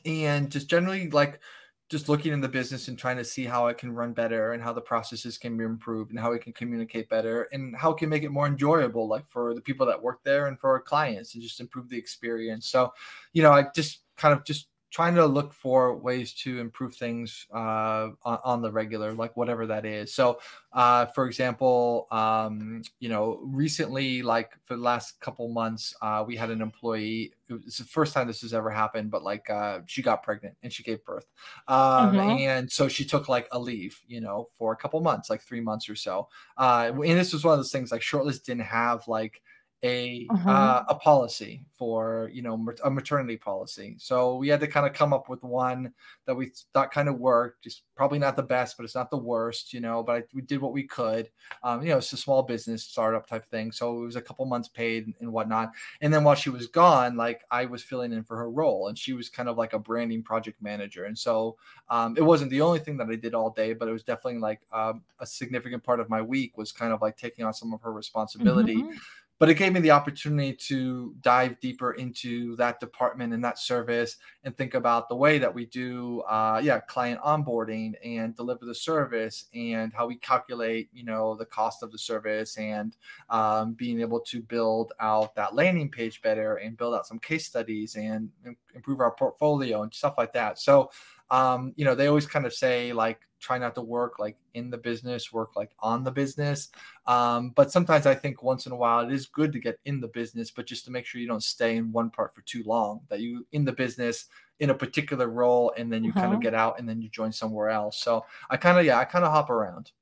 and 0.04 0.50
just 0.50 0.68
generally 0.68 1.08
like 1.10 1.40
just 1.88 2.08
looking 2.08 2.32
in 2.32 2.40
the 2.40 2.48
business 2.48 2.86
and 2.86 2.96
trying 2.96 3.16
to 3.16 3.24
see 3.24 3.44
how 3.44 3.66
it 3.66 3.76
can 3.76 3.90
run 3.90 4.12
better 4.12 4.52
and 4.52 4.62
how 4.62 4.72
the 4.72 4.80
processes 4.80 5.36
can 5.36 5.56
be 5.56 5.64
improved 5.64 6.10
and 6.10 6.20
how 6.20 6.30
we 6.30 6.38
can 6.38 6.52
communicate 6.52 7.08
better 7.08 7.48
and 7.52 7.74
how 7.74 7.90
it 7.90 7.98
can 7.98 8.08
make 8.08 8.22
it 8.22 8.30
more 8.30 8.46
enjoyable 8.46 9.08
like 9.08 9.28
for 9.28 9.54
the 9.54 9.60
people 9.60 9.84
that 9.84 10.00
work 10.00 10.20
there 10.22 10.46
and 10.46 10.58
for 10.60 10.70
our 10.70 10.80
clients 10.80 11.34
and 11.34 11.42
just 11.42 11.58
improve 11.58 11.88
the 11.88 11.98
experience. 11.98 12.68
So 12.68 12.92
you 13.32 13.42
know 13.42 13.50
i 13.50 13.66
just 13.74 14.00
kind 14.16 14.32
of 14.32 14.44
just 14.44 14.68
trying 14.90 15.14
to 15.14 15.24
look 15.24 15.54
for 15.54 15.94
ways 15.96 16.32
to 16.32 16.58
improve 16.58 16.94
things 16.96 17.46
uh, 17.54 18.08
on, 18.24 18.38
on, 18.44 18.62
the 18.62 18.70
regular, 18.70 19.12
like 19.12 19.36
whatever 19.36 19.64
that 19.66 19.86
is. 19.86 20.12
So, 20.12 20.40
uh, 20.72 21.06
for 21.06 21.26
example, 21.26 22.08
um, 22.10 22.82
you 22.98 23.08
know, 23.08 23.38
recently, 23.42 24.22
like 24.22 24.52
for 24.64 24.74
the 24.76 24.82
last 24.82 25.20
couple 25.20 25.48
months, 25.48 25.94
uh, 26.02 26.24
we 26.26 26.34
had 26.36 26.50
an 26.50 26.60
employee. 26.60 27.32
It's 27.48 27.78
the 27.78 27.84
first 27.84 28.12
time 28.12 28.26
this 28.26 28.42
has 28.42 28.52
ever 28.52 28.70
happened, 28.70 29.10
but 29.10 29.22
like 29.22 29.48
uh, 29.48 29.80
she 29.86 30.02
got 30.02 30.22
pregnant 30.22 30.56
and 30.62 30.72
she 30.72 30.82
gave 30.82 31.04
birth, 31.04 31.26
um, 31.68 32.14
mm-hmm. 32.14 32.38
and 32.40 32.70
so 32.70 32.88
she 32.88 33.04
took 33.04 33.28
like 33.28 33.48
a 33.52 33.58
leave, 33.58 34.00
you 34.08 34.20
know, 34.20 34.48
for 34.56 34.72
a 34.72 34.76
couple 34.76 35.00
months, 35.00 35.30
like 35.30 35.42
three 35.42 35.60
months 35.60 35.88
or 35.88 35.96
so. 35.96 36.28
Uh, 36.56 36.92
and 36.94 37.18
this 37.18 37.32
was 37.32 37.44
one 37.44 37.52
of 37.52 37.58
those 37.58 37.72
things 37.72 37.92
like 37.92 38.02
Shortlist 38.02 38.44
didn't 38.44 38.62
have 38.62 39.06
like 39.08 39.42
a 39.82 40.26
uh-huh. 40.28 40.50
uh, 40.50 40.84
a 40.88 40.94
policy 40.94 41.64
for 41.72 42.30
you 42.32 42.42
know 42.42 42.66
a 42.84 42.90
maternity 42.90 43.36
policy. 43.36 43.96
So 43.98 44.36
we 44.36 44.48
had 44.48 44.60
to 44.60 44.66
kind 44.66 44.86
of 44.86 44.92
come 44.92 45.12
up 45.14 45.30
with 45.30 45.42
one 45.42 45.92
that 46.26 46.34
we 46.34 46.52
thought 46.74 46.90
kind 46.90 47.08
of 47.08 47.18
worked. 47.18 47.64
Just 47.64 47.82
probably 47.96 48.18
not 48.18 48.36
the 48.36 48.42
best, 48.42 48.76
but 48.76 48.84
it's 48.84 48.94
not 48.94 49.10
the 49.10 49.16
worst, 49.16 49.72
you 49.72 49.80
know. 49.80 50.02
But 50.02 50.16
I, 50.16 50.22
we 50.34 50.42
did 50.42 50.60
what 50.60 50.72
we 50.72 50.82
could. 50.82 51.30
Um, 51.62 51.82
you 51.82 51.88
know, 51.88 51.98
it's 51.98 52.12
a 52.12 52.18
small 52.18 52.42
business 52.42 52.82
startup 52.82 53.26
type 53.26 53.46
thing, 53.50 53.72
so 53.72 54.02
it 54.02 54.06
was 54.06 54.16
a 54.16 54.22
couple 54.22 54.44
months 54.44 54.68
paid 54.68 55.14
and 55.20 55.32
whatnot. 55.32 55.72
And 56.02 56.12
then 56.12 56.24
while 56.24 56.34
she 56.34 56.50
was 56.50 56.66
gone, 56.66 57.16
like 57.16 57.42
I 57.50 57.64
was 57.64 57.82
filling 57.82 58.12
in 58.12 58.22
for 58.22 58.36
her 58.36 58.50
role, 58.50 58.88
and 58.88 58.98
she 58.98 59.14
was 59.14 59.30
kind 59.30 59.48
of 59.48 59.56
like 59.56 59.72
a 59.72 59.78
branding 59.78 60.22
project 60.22 60.60
manager. 60.60 61.04
And 61.06 61.16
so 61.16 61.56
um, 61.88 62.16
it 62.18 62.22
wasn't 62.22 62.50
the 62.50 62.60
only 62.60 62.80
thing 62.80 62.98
that 62.98 63.08
I 63.08 63.16
did 63.16 63.34
all 63.34 63.50
day, 63.50 63.72
but 63.72 63.88
it 63.88 63.92
was 63.92 64.02
definitely 64.02 64.40
like 64.40 64.60
um, 64.72 65.02
a 65.20 65.26
significant 65.26 65.82
part 65.82 66.00
of 66.00 66.10
my 66.10 66.20
week 66.20 66.58
was 66.58 66.70
kind 66.70 66.92
of 66.92 67.00
like 67.00 67.16
taking 67.16 67.46
on 67.46 67.54
some 67.54 67.72
of 67.72 67.80
her 67.80 67.92
responsibility. 67.92 68.76
Mm-hmm 68.76 68.96
but 69.40 69.48
it 69.48 69.54
gave 69.54 69.72
me 69.72 69.80
the 69.80 69.90
opportunity 69.90 70.52
to 70.52 71.14
dive 71.22 71.58
deeper 71.60 71.94
into 71.94 72.54
that 72.56 72.78
department 72.78 73.32
and 73.32 73.42
that 73.42 73.58
service 73.58 74.18
and 74.44 74.56
think 74.56 74.74
about 74.74 75.08
the 75.08 75.16
way 75.16 75.38
that 75.38 75.52
we 75.52 75.66
do 75.66 76.20
uh, 76.28 76.60
yeah 76.62 76.78
client 76.78 77.20
onboarding 77.22 77.94
and 78.04 78.36
deliver 78.36 78.64
the 78.64 78.74
service 78.74 79.46
and 79.54 79.92
how 79.92 80.06
we 80.06 80.14
calculate 80.16 80.88
you 80.92 81.04
know 81.04 81.34
the 81.34 81.46
cost 81.46 81.82
of 81.82 81.90
the 81.90 81.98
service 81.98 82.56
and 82.58 82.96
um, 83.30 83.72
being 83.72 84.00
able 84.00 84.20
to 84.20 84.42
build 84.42 84.92
out 85.00 85.34
that 85.34 85.54
landing 85.54 85.90
page 85.90 86.20
better 86.22 86.56
and 86.56 86.76
build 86.76 86.94
out 86.94 87.06
some 87.06 87.18
case 87.18 87.46
studies 87.46 87.96
and 87.96 88.28
improve 88.74 89.00
our 89.00 89.10
portfolio 89.12 89.82
and 89.82 89.92
stuff 89.92 90.14
like 90.18 90.32
that. 90.32 90.58
So 90.58 90.90
um, 91.30 91.72
you 91.76 91.84
know, 91.84 91.94
they 91.94 92.06
always 92.06 92.26
kind 92.26 92.46
of 92.46 92.52
say 92.52 92.92
like 92.92 93.20
try 93.40 93.58
not 93.58 93.74
to 93.74 93.82
work 93.82 94.18
like 94.18 94.36
in 94.54 94.70
the 94.70 94.76
business, 94.76 95.32
work 95.32 95.56
like 95.56 95.70
on 95.80 96.04
the 96.04 96.10
business. 96.10 96.68
Um, 97.06 97.50
but 97.50 97.72
sometimes 97.72 98.06
I 98.06 98.14
think 98.14 98.42
once 98.42 98.66
in 98.66 98.72
a 98.72 98.76
while 98.76 99.00
it 99.00 99.12
is 99.12 99.26
good 99.26 99.52
to 99.52 99.58
get 99.58 99.78
in 99.84 100.00
the 100.00 100.08
business, 100.08 100.50
but 100.50 100.66
just 100.66 100.84
to 100.84 100.90
make 100.90 101.06
sure 101.06 101.20
you 101.20 101.26
don't 101.26 101.42
stay 101.42 101.76
in 101.76 101.92
one 101.92 102.10
part 102.10 102.34
for 102.34 102.42
too 102.42 102.62
long, 102.64 103.00
that 103.08 103.20
you 103.20 103.46
in 103.52 103.64
the 103.64 103.72
business 103.72 104.26
in 104.58 104.70
a 104.70 104.74
particular 104.74 105.28
role 105.28 105.72
and 105.76 105.90
then 105.90 106.04
you 106.04 106.10
uh-huh. 106.10 106.20
kind 106.20 106.34
of 106.34 106.40
get 106.40 106.54
out 106.54 106.78
and 106.78 106.88
then 106.88 107.00
you 107.00 107.08
join 107.08 107.32
somewhere 107.32 107.70
else. 107.70 108.02
So 108.02 108.24
I 108.50 108.56
kind 108.56 108.78
of, 108.78 108.84
yeah, 108.84 108.98
I 108.98 109.04
kind 109.04 109.24
of 109.24 109.32
hop 109.32 109.50
around. 109.50 109.92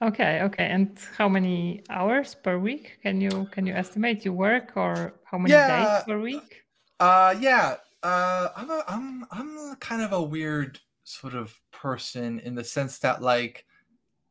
Okay, 0.00 0.42
okay. 0.42 0.66
And 0.66 0.96
how 1.16 1.28
many 1.28 1.82
hours 1.90 2.34
per 2.34 2.56
week 2.56 3.00
can 3.02 3.20
you 3.20 3.48
can 3.50 3.66
you 3.66 3.74
estimate 3.74 4.24
you 4.24 4.32
work 4.32 4.72
or 4.76 5.14
how 5.24 5.38
many 5.38 5.52
yeah, 5.52 5.96
days 5.96 6.04
per 6.04 6.20
week? 6.20 6.62
Uh 7.00 7.34
yeah. 7.40 7.76
Uh 8.02 8.48
I'm 8.56 8.70
a, 8.70 8.84
I'm 8.88 9.26
I'm 9.30 9.76
kind 9.76 10.02
of 10.02 10.12
a 10.12 10.22
weird 10.22 10.78
sort 11.04 11.34
of 11.34 11.58
person 11.70 12.38
in 12.40 12.54
the 12.54 12.64
sense 12.64 12.98
that 12.98 13.22
like 13.22 13.64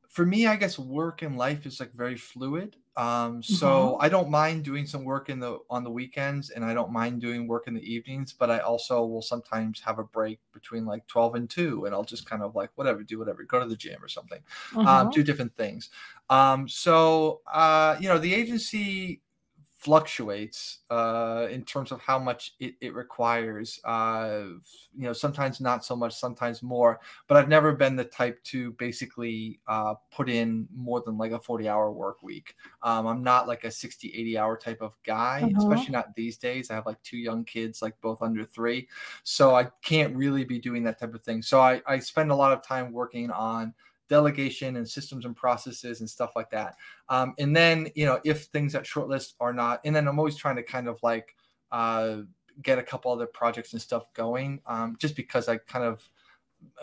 for 0.09 0.25
me, 0.25 0.47
I 0.47 0.55
guess 0.55 0.79
work 0.79 1.21
and 1.21 1.37
life 1.37 1.65
is 1.65 1.79
like 1.79 1.93
very 1.93 2.15
fluid. 2.15 2.75
Um, 2.95 3.43
so 3.43 3.67
mm-hmm. 3.67 4.03
I 4.03 4.09
don't 4.09 4.31
mind 4.31 4.63
doing 4.63 4.87
some 4.87 5.03
work 5.03 5.29
in 5.29 5.39
the 5.39 5.59
on 5.69 5.83
the 5.83 5.91
weekends, 5.91 6.49
and 6.49 6.65
I 6.65 6.73
don't 6.73 6.91
mind 6.91 7.21
doing 7.21 7.47
work 7.47 7.67
in 7.67 7.75
the 7.75 7.93
evenings. 7.93 8.33
But 8.33 8.49
I 8.49 8.57
also 8.57 9.05
will 9.05 9.21
sometimes 9.21 9.79
have 9.81 9.99
a 9.99 10.03
break 10.03 10.39
between 10.51 10.85
like 10.85 11.05
twelve 11.05 11.35
and 11.35 11.47
two, 11.47 11.85
and 11.85 11.93
I'll 11.93 12.03
just 12.03 12.27
kind 12.27 12.41
of 12.41 12.55
like 12.55 12.71
whatever, 12.73 13.03
do 13.03 13.19
whatever, 13.19 13.43
go 13.43 13.59
to 13.59 13.67
the 13.67 13.75
gym 13.75 14.03
or 14.03 14.07
something, 14.07 14.39
um, 14.75 14.87
uh-huh. 14.87 15.01
um, 15.01 15.09
do 15.11 15.21
different 15.21 15.55
things. 15.55 15.91
Um, 16.31 16.67
so 16.67 17.41
uh, 17.53 17.97
you 17.99 18.07
know, 18.07 18.17
the 18.17 18.33
agency 18.33 19.21
fluctuates 19.77 20.79
uh, 20.89 21.47
in 21.51 21.63
terms 21.63 21.91
of 21.91 22.01
how 22.01 22.17
much 22.17 22.55
it, 22.59 22.73
it 22.81 22.95
requires. 22.95 23.79
Uh, 23.85 24.45
you 24.97 25.03
know, 25.03 25.13
sometimes 25.13 25.61
not 25.61 25.85
so 25.85 25.95
much, 25.95 26.15
sometimes 26.15 26.63
more. 26.63 26.99
But 27.27 27.37
I've 27.37 27.47
never 27.47 27.73
been 27.73 27.95
the 27.95 28.03
type 28.03 28.43
to 28.45 28.71
basically 28.73 29.59
uh, 29.67 29.93
put 30.11 30.29
in 30.29 30.67
more 30.75 31.03
than 31.05 31.17
like 31.17 31.31
a 31.31 31.39
40 31.39 31.69
hour 31.69 31.91
work 31.91 32.23
week. 32.23 32.55
Um, 32.81 33.05
I'm 33.05 33.23
not 33.23 33.47
like 33.47 33.65
a 33.65 33.71
60, 33.71 34.11
80 34.15 34.37
hour 34.37 34.57
type 34.57 34.81
of 34.81 34.95
guy, 35.05 35.43
uh-huh. 35.43 35.57
especially 35.57 35.91
not 35.91 36.15
these 36.15 36.37
days. 36.37 36.71
I 36.71 36.75
have 36.75 36.87
like 36.87 37.01
two 37.03 37.17
young 37.17 37.43
kids, 37.45 37.81
like 37.81 37.99
both 38.01 38.23
under 38.23 38.45
three. 38.45 38.87
So 39.23 39.55
I 39.55 39.67
can't 39.83 40.15
really 40.15 40.43
be 40.43 40.57
doing 40.57 40.83
that 40.85 40.99
type 40.99 41.13
of 41.13 41.21
thing. 41.21 41.43
So 41.43 41.61
I, 41.61 41.81
I 41.85 41.99
spend 41.99 42.31
a 42.31 42.35
lot 42.35 42.51
of 42.51 42.63
time 42.63 42.91
working 42.91 43.29
on 43.29 43.75
delegation 44.09 44.77
and 44.77 44.87
systems 44.87 45.25
and 45.25 45.35
processes 45.35 45.99
and 45.99 46.09
stuff 46.09 46.31
like 46.35 46.49
that. 46.51 46.75
Um, 47.09 47.33
and 47.39 47.55
then, 47.55 47.89
you 47.95 48.05
know, 48.05 48.19
if 48.23 48.43
things 48.45 48.75
at 48.75 48.83
shortlist 48.83 49.33
are 49.39 49.53
not, 49.53 49.81
and 49.85 49.95
then 49.95 50.07
I'm 50.07 50.19
always 50.19 50.35
trying 50.35 50.55
to 50.57 50.63
kind 50.63 50.87
of 50.87 50.99
like 51.03 51.35
uh, 51.71 52.17
get 52.61 52.79
a 52.79 52.83
couple 52.83 53.11
other 53.11 53.27
projects 53.27 53.73
and 53.73 53.81
stuff 53.81 54.11
going, 54.13 54.61
um, 54.65 54.95
just 54.99 55.15
because 55.15 55.47
I 55.47 55.57
kind 55.57 55.85
of 55.85 56.07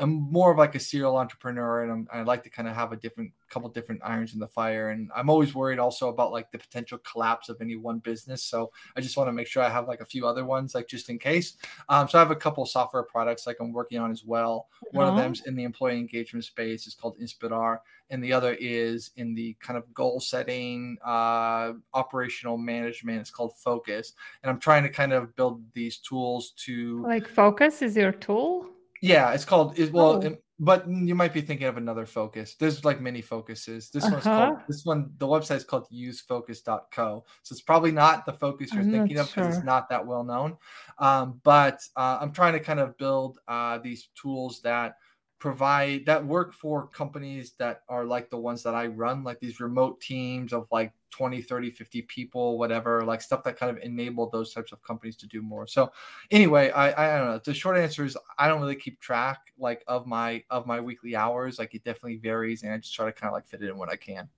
I'm 0.01 0.11
more 0.11 0.51
of 0.51 0.59
like 0.59 0.75
a 0.75 0.81
serial 0.81 1.17
entrepreneur, 1.17 1.83
and 1.83 1.93
I'm, 1.93 2.09
I 2.13 2.23
like 2.23 2.43
to 2.45 2.51
kind 2.51 2.69
of 2.69 2.75
have 2.75 2.93
a 2.93 2.97
different 2.97 3.33
couple 3.49 3.69
different 3.69 4.01
irons 4.05 4.35
in 4.35 4.41
the 4.41 4.49
fire. 4.49 4.91
And 4.91 5.11
I'm 5.15 5.31
always 5.31 5.55
worried 5.55 5.79
also 5.79 6.09
about 6.09 6.33
like 6.33 6.51
the 6.51 6.59
potential 6.59 6.99
collapse 6.99 7.49
of 7.49 7.61
any 7.61 7.77
one 7.77 8.01
business. 8.01 8.43
So 8.43 8.73
I 8.97 9.01
just 9.01 9.17
want 9.17 9.29
to 9.29 9.33
make 9.33 9.47
sure 9.47 9.63
I 9.63 9.69
have 9.69 9.87
like 9.87 10.01
a 10.01 10.05
few 10.05 10.27
other 10.27 10.45
ones, 10.45 10.75
like 10.75 10.89
just 10.89 11.09
in 11.09 11.19
case. 11.19 11.57
Um, 11.89 12.09
so 12.09 12.19
I 12.19 12.23
have 12.23 12.33
a 12.33 12.37
couple 12.37 12.67
software 12.67 13.05
products 13.05 13.47
like 13.47 13.59
I'm 13.61 13.73
working 13.73 13.99
on 13.99 14.11
as 14.11 14.25
well. 14.25 14.69
One 14.91 15.07
of 15.07 15.17
them's 15.17 15.47
in 15.47 15.55
the 15.55 15.63
employee 15.63 15.99
engagement 15.99 16.45
space. 16.45 16.87
It's 16.87 16.97
called 16.97 17.17
Inspirar, 17.21 17.81
and 18.11 18.23
the 18.23 18.33
other 18.33 18.55
is 18.55 19.11
in 19.17 19.35
the 19.35 19.57
kind 19.61 19.79
of 19.79 19.93
goal 19.95 20.21
setting, 20.21 20.99
uh, 21.05 21.73
operational 21.95 22.59
management. 22.59 23.21
It's 23.21 23.31
called 23.31 23.57
Focus, 23.57 24.15
and 24.43 24.51
I'm 24.51 24.59
trying 24.59 24.83
to 24.83 24.89
kind 24.89 25.13
of 25.13 25.35
build 25.37 25.63
these 25.75 25.99
tools 25.99 26.51
to 26.65 27.03
like 27.03 27.29
Focus 27.29 27.83
is 27.83 27.97
your 27.97 28.13
tool. 28.13 28.67
Yeah, 29.05 29.33
it's 29.33 29.45
called. 29.45 29.79
It, 29.79 29.93
well, 29.93 30.17
oh. 30.17 30.21
it, 30.21 30.43
but 30.59 30.89
you 30.89 31.15
might 31.15 31.35
be 31.35 31.43
thinking 31.43 31.67
of 31.67 31.77
another 31.77 32.07
focus. 32.07 32.55
There's 32.55 32.85
like 32.85 33.01
many 33.01 33.21
focuses. 33.21 33.91
This 33.91 34.05
uh-huh. 34.05 34.13
one's 34.13 34.25
called. 34.25 34.59
This 34.67 34.85
one, 34.85 35.13
the 35.19 35.27
website 35.27 35.57
is 35.57 35.65
called 35.65 35.87
usefocus.co. 35.93 37.25
So 37.43 37.53
it's 37.53 37.61
probably 37.61 37.93
not 37.93 38.25
the 38.25 38.33
focus 38.33 38.73
you're 38.73 38.83
I'm 38.83 38.91
thinking 38.91 39.19
of 39.19 39.27
because 39.27 39.47
sure. 39.47 39.59
it's 39.59 39.65
not 39.65 39.91
that 39.91 40.07
well 40.07 40.25
known. 40.25 40.57
Um, 40.99 41.41
but 41.45 41.83
uh, 41.97 42.19
I'm 42.21 42.33
trying 42.33 42.55
to 42.55 42.61
kind 42.61 42.81
of 42.81 42.97
build 42.97 43.39
uh, 43.47 43.79
these 43.79 44.09
tools 44.15 44.63
that 44.63 44.97
provide 45.39 46.07
that 46.07 46.25
work 46.25 46.55
for 46.55 46.87
companies 46.87 47.53
that 47.59 47.83
are 47.91 48.07
like 48.07 48.31
the 48.31 48.39
ones 48.39 48.63
that 48.63 48.75
I 48.75 48.87
run, 48.87 49.25
like 49.25 49.41
these 49.41 49.61
remote 49.61 50.01
teams 50.01 50.55
of 50.55 50.67
like 50.73 50.95
20, 51.15 51.43
30, 51.43 51.71
50 51.71 52.03
people, 52.03 52.59
whatever, 52.59 53.05
like 53.05 53.23
stuff 53.23 53.45
that 53.45 53.57
kind 53.57 53.71
of 53.71 53.81
enabled 53.85 54.33
those 54.33 54.53
types 54.53 54.73
of 54.73 54.83
companies 54.83 55.15
to 55.15 55.29
do 55.29 55.41
more. 55.41 55.65
So 55.65 55.93
anyway, 56.33 56.73
I, 56.73 56.89
I 56.89 57.19
don't 57.19 57.29
know. 57.29 57.41
The 57.45 57.55
short 57.55 57.79
answer 57.79 58.05
is 58.05 58.19
I 58.37 58.49
don't 58.49 58.61
really 58.61 58.75
keep 58.75 58.99
track 58.99 59.53
like 59.57 59.85
of 59.87 60.09
my 60.09 60.43
of 60.51 60.67
my 60.67 60.81
weekly 60.81 61.15
hours. 61.15 61.61
Like 61.61 61.73
it 61.73 61.85
definitely 61.85 62.17
varies 62.17 62.65
and 62.65 62.73
I 62.73 62.79
just 62.79 62.93
try 62.93 63.07
to 63.07 63.13
kind 63.13 63.29
of 63.29 63.35
like 63.35 63.47
fit 63.47 63.63
it 63.63 63.69
in 63.71 63.79
when 63.79 63.91
I 63.91 63.95
can. 63.95 64.29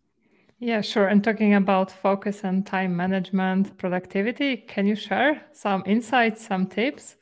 Yeah, 0.59 0.83
sure. 0.83 1.07
And 1.07 1.25
talking 1.25 1.55
about 1.55 1.91
focus 1.91 2.45
and 2.45 2.67
time 2.67 2.95
management, 2.95 3.79
productivity, 3.79 4.59
can 4.59 4.87
you 4.87 4.97
share 4.97 5.43
some 5.53 5.83
insights, 5.87 6.47
some 6.47 6.67
tips 6.67 7.17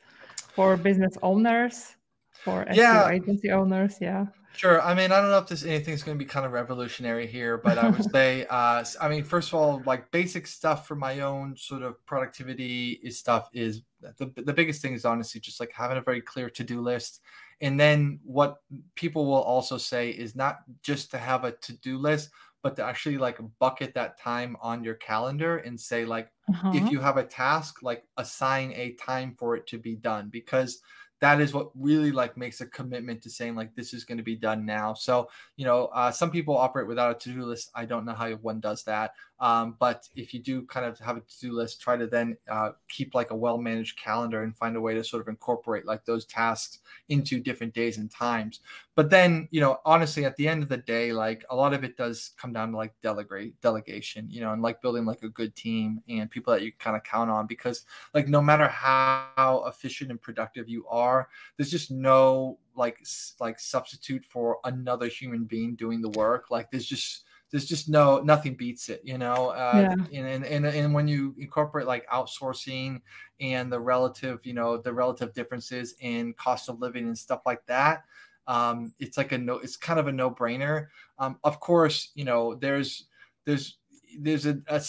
for 0.53 0.75
business 0.75 1.17
owners 1.21 1.95
for 2.43 2.65
SEO 2.65 2.75
yeah. 2.75 3.09
agency 3.09 3.51
owners. 3.51 3.97
Yeah. 4.01 4.25
Sure. 4.55 4.81
I 4.81 4.93
mean, 4.93 5.11
I 5.11 5.21
don't 5.21 5.29
know 5.29 5.37
if 5.37 5.47
this 5.47 5.63
anything's 5.63 6.03
going 6.03 6.17
to 6.17 6.23
be 6.23 6.27
kind 6.27 6.45
of 6.45 6.51
revolutionary 6.51 7.27
here, 7.27 7.57
but 7.57 7.77
I 7.77 7.89
would 7.89 8.11
say, 8.11 8.45
uh, 8.49 8.83
I 9.01 9.09
mean, 9.09 9.23
first 9.23 9.49
of 9.49 9.55
all, 9.55 9.81
like 9.85 10.09
basic 10.11 10.47
stuff 10.47 10.87
for 10.87 10.95
my 10.95 11.19
own 11.19 11.55
sort 11.57 11.83
of 11.83 12.03
productivity 12.05 12.99
is 13.03 13.19
stuff 13.19 13.49
is 13.53 13.81
the, 14.17 14.31
the 14.35 14.53
biggest 14.53 14.81
thing 14.81 14.93
is 14.93 15.05
honestly 15.05 15.41
just 15.41 15.59
like 15.59 15.71
having 15.73 15.97
a 15.97 16.01
very 16.01 16.21
clear 16.21 16.49
to-do 16.49 16.81
list. 16.81 17.21
And 17.61 17.79
then 17.79 18.19
what 18.23 18.57
people 18.95 19.25
will 19.25 19.41
also 19.41 19.77
say 19.77 20.09
is 20.09 20.35
not 20.35 20.59
just 20.83 21.11
to 21.11 21.17
have 21.17 21.43
a 21.43 21.51
to-do 21.51 21.97
list, 21.97 22.29
but 22.63 22.75
to 22.75 22.83
actually 22.83 23.17
like 23.17 23.37
bucket 23.59 23.93
that 23.93 24.19
time 24.19 24.57
on 24.59 24.83
your 24.83 24.95
calendar 24.95 25.57
and 25.57 25.79
say 25.79 26.03
like, 26.03 26.31
uh-huh. 26.49 26.71
if 26.73 26.89
you 26.91 26.99
have 26.99 27.17
a 27.17 27.23
task, 27.23 27.83
like 27.83 28.03
assign 28.17 28.73
a 28.75 28.93
time 28.93 29.35
for 29.37 29.55
it 29.55 29.67
to 29.67 29.77
be 29.77 29.95
done 29.95 30.29
because 30.31 30.81
that 31.21 31.39
is 31.39 31.53
what 31.53 31.69
really 31.75 32.11
like 32.11 32.37
makes 32.37 32.61
a 32.61 32.65
commitment 32.67 33.21
to 33.23 33.29
saying 33.29 33.55
like 33.55 33.73
this 33.75 33.93
is 33.93 34.03
going 34.03 34.17
to 34.17 34.23
be 34.23 34.35
done 34.35 34.65
now. 34.65 34.93
So 34.93 35.29
you 35.55 35.65
know 35.65 35.85
uh, 35.87 36.11
some 36.11 36.31
people 36.31 36.57
operate 36.57 36.87
without 36.87 37.15
a 37.15 37.19
to-do 37.19 37.45
list. 37.45 37.71
I 37.75 37.85
don't 37.85 38.05
know 38.05 38.13
how 38.13 38.31
one 38.35 38.59
does 38.59 38.83
that 38.83 39.11
um, 39.39 39.75
but 39.79 40.07
if 40.15 40.33
you 40.33 40.39
do 40.39 40.63
kind 40.63 40.85
of 40.85 40.97
have 40.99 41.17
a 41.17 41.21
to-do 41.21 41.53
list 41.53 41.81
try 41.81 41.97
to 41.97 42.07
then 42.07 42.37
uh, 42.49 42.71
keep 42.87 43.13
like 43.13 43.31
a 43.31 43.35
well 43.35 43.57
managed 43.57 43.97
calendar 43.97 44.43
and 44.43 44.55
find 44.57 44.75
a 44.75 44.81
way 44.81 44.93
to 44.93 45.03
sort 45.03 45.21
of 45.21 45.27
incorporate 45.27 45.85
like 45.85 46.05
those 46.05 46.25
tasks 46.25 46.79
into 47.09 47.39
different 47.39 47.73
days 47.73 47.97
and 47.97 48.09
times. 48.11 48.61
But 48.95 49.09
then 49.09 49.47
you 49.51 49.59
know 49.59 49.79
honestly 49.85 50.25
at 50.25 50.35
the 50.37 50.47
end 50.47 50.63
of 50.63 50.69
the 50.69 50.77
day 50.77 51.11
like 51.11 51.43
a 51.49 51.55
lot 51.55 51.73
of 51.73 51.83
it 51.83 51.97
does 51.97 52.31
come 52.39 52.53
down 52.53 52.71
to 52.71 52.77
like 52.77 52.93
delegate 53.01 53.59
delegation 53.61 54.27
you 54.29 54.41
know 54.41 54.53
and 54.53 54.61
like 54.61 54.81
building 54.81 55.05
like 55.05 55.23
a 55.23 55.29
good 55.29 55.55
team 55.55 56.01
and 56.07 56.31
people 56.31 56.53
that 56.53 56.61
you 56.61 56.71
kind 56.79 56.95
of 56.95 57.03
count 57.03 57.29
on 57.29 57.45
because 57.45 57.85
like 58.13 58.27
no 58.27 58.41
matter 58.41 58.67
how 58.67 59.63
efficient 59.67 60.11
and 60.11 60.21
productive 60.21 60.69
you 60.69 60.85
are 60.87 61.27
there's 61.57 61.71
just 61.71 61.91
no 61.91 62.57
like 62.75 63.05
like 63.39 63.59
substitute 63.59 64.23
for 64.23 64.59
another 64.63 65.07
human 65.07 65.45
being 65.45 65.75
doing 65.75 66.01
the 66.01 66.09
work. 66.09 66.51
Like 66.51 66.71
there's 66.71 66.85
just 66.85 67.24
there's 67.51 67.65
just 67.65 67.89
no 67.89 68.19
nothing 68.19 68.55
beats 68.55 68.89
it 68.89 69.01
you 69.03 69.17
know 69.17 69.49
uh, 69.49 69.95
yeah. 70.11 70.21
and, 70.21 70.45
and 70.45 70.65
and 70.65 70.93
when 70.93 71.07
you 71.07 71.35
incorporate 71.37 71.87
like 71.87 72.07
outsourcing 72.09 73.01
and 73.39 73.71
the 73.71 73.79
relative 73.79 74.39
you 74.43 74.53
know 74.53 74.77
the 74.77 74.93
relative 74.93 75.33
differences 75.33 75.95
in 75.99 76.33
cost 76.33 76.69
of 76.69 76.79
living 76.79 77.07
and 77.07 77.17
stuff 77.17 77.41
like 77.45 77.65
that 77.65 78.03
um, 78.47 78.93
it's 78.99 79.17
like 79.17 79.31
a 79.31 79.37
no 79.37 79.55
it's 79.55 79.77
kind 79.77 79.99
of 79.99 80.07
a 80.07 80.11
no-brainer 80.11 80.87
um, 81.19 81.37
of 81.43 81.59
course 81.59 82.11
you 82.15 82.25
know 82.25 82.55
there's 82.55 83.05
there's 83.45 83.77
there's 84.19 84.45
a, 84.45 84.59
a, 84.67 84.81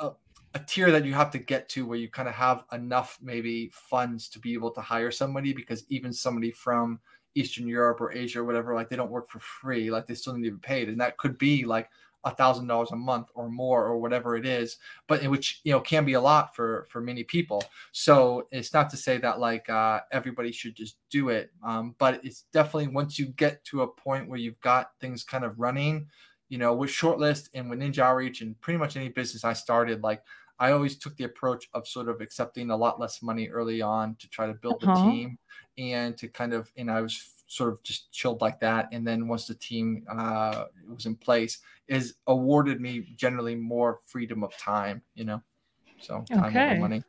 a 0.00 0.12
a 0.56 0.58
tier 0.60 0.90
that 0.90 1.04
you 1.04 1.12
have 1.12 1.30
to 1.30 1.38
get 1.38 1.68
to 1.68 1.84
where 1.84 1.98
you 1.98 2.08
kind 2.08 2.28
of 2.28 2.34
have 2.34 2.64
enough 2.72 3.18
maybe 3.20 3.70
funds 3.74 4.26
to 4.26 4.38
be 4.38 4.54
able 4.54 4.70
to 4.70 4.80
hire 4.80 5.10
somebody 5.10 5.52
because 5.52 5.84
even 5.90 6.14
somebody 6.14 6.50
from 6.50 6.98
Eastern 7.36 7.68
Europe 7.68 8.00
or 8.00 8.12
Asia 8.12 8.40
or 8.40 8.44
whatever, 8.44 8.74
like 8.74 8.88
they 8.88 8.96
don't 8.96 9.10
work 9.10 9.28
for 9.28 9.38
free. 9.38 9.90
Like 9.90 10.06
they 10.06 10.14
still 10.14 10.34
need 10.34 10.48
to 10.48 10.56
be 10.56 10.58
paid. 10.58 10.88
And 10.88 11.00
that 11.00 11.18
could 11.18 11.38
be 11.38 11.64
like 11.64 11.90
a 12.24 12.34
thousand 12.34 12.66
dollars 12.66 12.90
a 12.90 12.96
month 12.96 13.28
or 13.34 13.48
more 13.48 13.86
or 13.86 13.98
whatever 13.98 14.36
it 14.36 14.44
is, 14.44 14.78
but 15.06 15.24
which 15.28 15.60
you 15.62 15.72
know 15.72 15.80
can 15.80 16.04
be 16.04 16.14
a 16.14 16.20
lot 16.20 16.56
for 16.56 16.86
for 16.90 17.00
many 17.00 17.22
people. 17.22 17.62
So 17.92 18.48
it's 18.50 18.72
not 18.74 18.90
to 18.90 18.96
say 18.96 19.18
that 19.18 19.38
like 19.38 19.70
uh, 19.70 20.00
everybody 20.10 20.50
should 20.50 20.74
just 20.74 20.96
do 21.08 21.28
it, 21.28 21.52
um, 21.62 21.94
but 21.98 22.20
it's 22.24 22.42
definitely 22.52 22.88
once 22.88 23.18
you 23.18 23.26
get 23.26 23.64
to 23.66 23.82
a 23.82 23.88
point 23.88 24.28
where 24.28 24.40
you've 24.40 24.60
got 24.60 24.90
things 25.00 25.22
kind 25.22 25.44
of 25.44 25.60
running, 25.60 26.08
you 26.48 26.58
know, 26.58 26.74
with 26.74 26.90
Shortlist 26.90 27.48
and 27.54 27.70
with 27.70 27.78
NinjaOutreach 27.78 28.40
and 28.40 28.60
pretty 28.60 28.78
much 28.78 28.96
any 28.96 29.08
business 29.08 29.44
I 29.44 29.52
started, 29.52 30.02
like 30.02 30.22
I 30.58 30.72
always 30.72 30.96
took 30.96 31.16
the 31.16 31.24
approach 31.24 31.68
of 31.74 31.86
sort 31.86 32.08
of 32.08 32.20
accepting 32.20 32.70
a 32.70 32.76
lot 32.76 32.98
less 32.98 33.22
money 33.22 33.48
early 33.48 33.82
on 33.82 34.16
to 34.16 34.28
try 34.28 34.46
to 34.46 34.54
build 34.54 34.82
uh-huh. 34.82 34.94
the 34.94 35.10
team 35.10 35.38
and 35.78 36.16
to 36.18 36.28
kind 36.28 36.52
of, 36.52 36.70
and 36.76 36.90
I 36.90 37.00
was 37.02 37.42
sort 37.46 37.72
of 37.72 37.82
just 37.82 38.10
chilled 38.12 38.40
like 38.40 38.58
that. 38.60 38.88
And 38.92 39.06
then 39.06 39.28
once 39.28 39.46
the 39.46 39.54
team 39.54 40.04
uh, 40.10 40.64
was 40.88 41.06
in 41.06 41.16
place, 41.16 41.58
is 41.88 42.14
awarded 42.26 42.80
me 42.80 43.12
generally 43.16 43.54
more 43.54 44.00
freedom 44.06 44.42
of 44.42 44.56
time, 44.56 45.02
you 45.14 45.24
know, 45.24 45.42
so 46.00 46.24
time 46.32 46.46
okay. 46.46 46.70
over 46.70 46.80
money. 46.80 47.02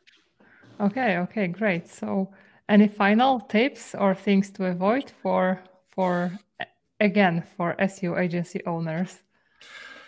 Okay. 0.79 1.17
Okay. 1.17 1.47
Great. 1.47 1.87
So 1.89 2.31
Any 2.69 2.89
final 2.89 3.39
tips 3.39 3.95
or 3.95 4.13
things 4.13 4.49
to 4.51 4.65
avoid 4.65 5.09
for 5.21 5.61
for 5.89 6.37
again 6.99 7.43
for 7.55 7.75
SEO 7.79 8.19
agency 8.19 8.59
owners? 8.65 9.23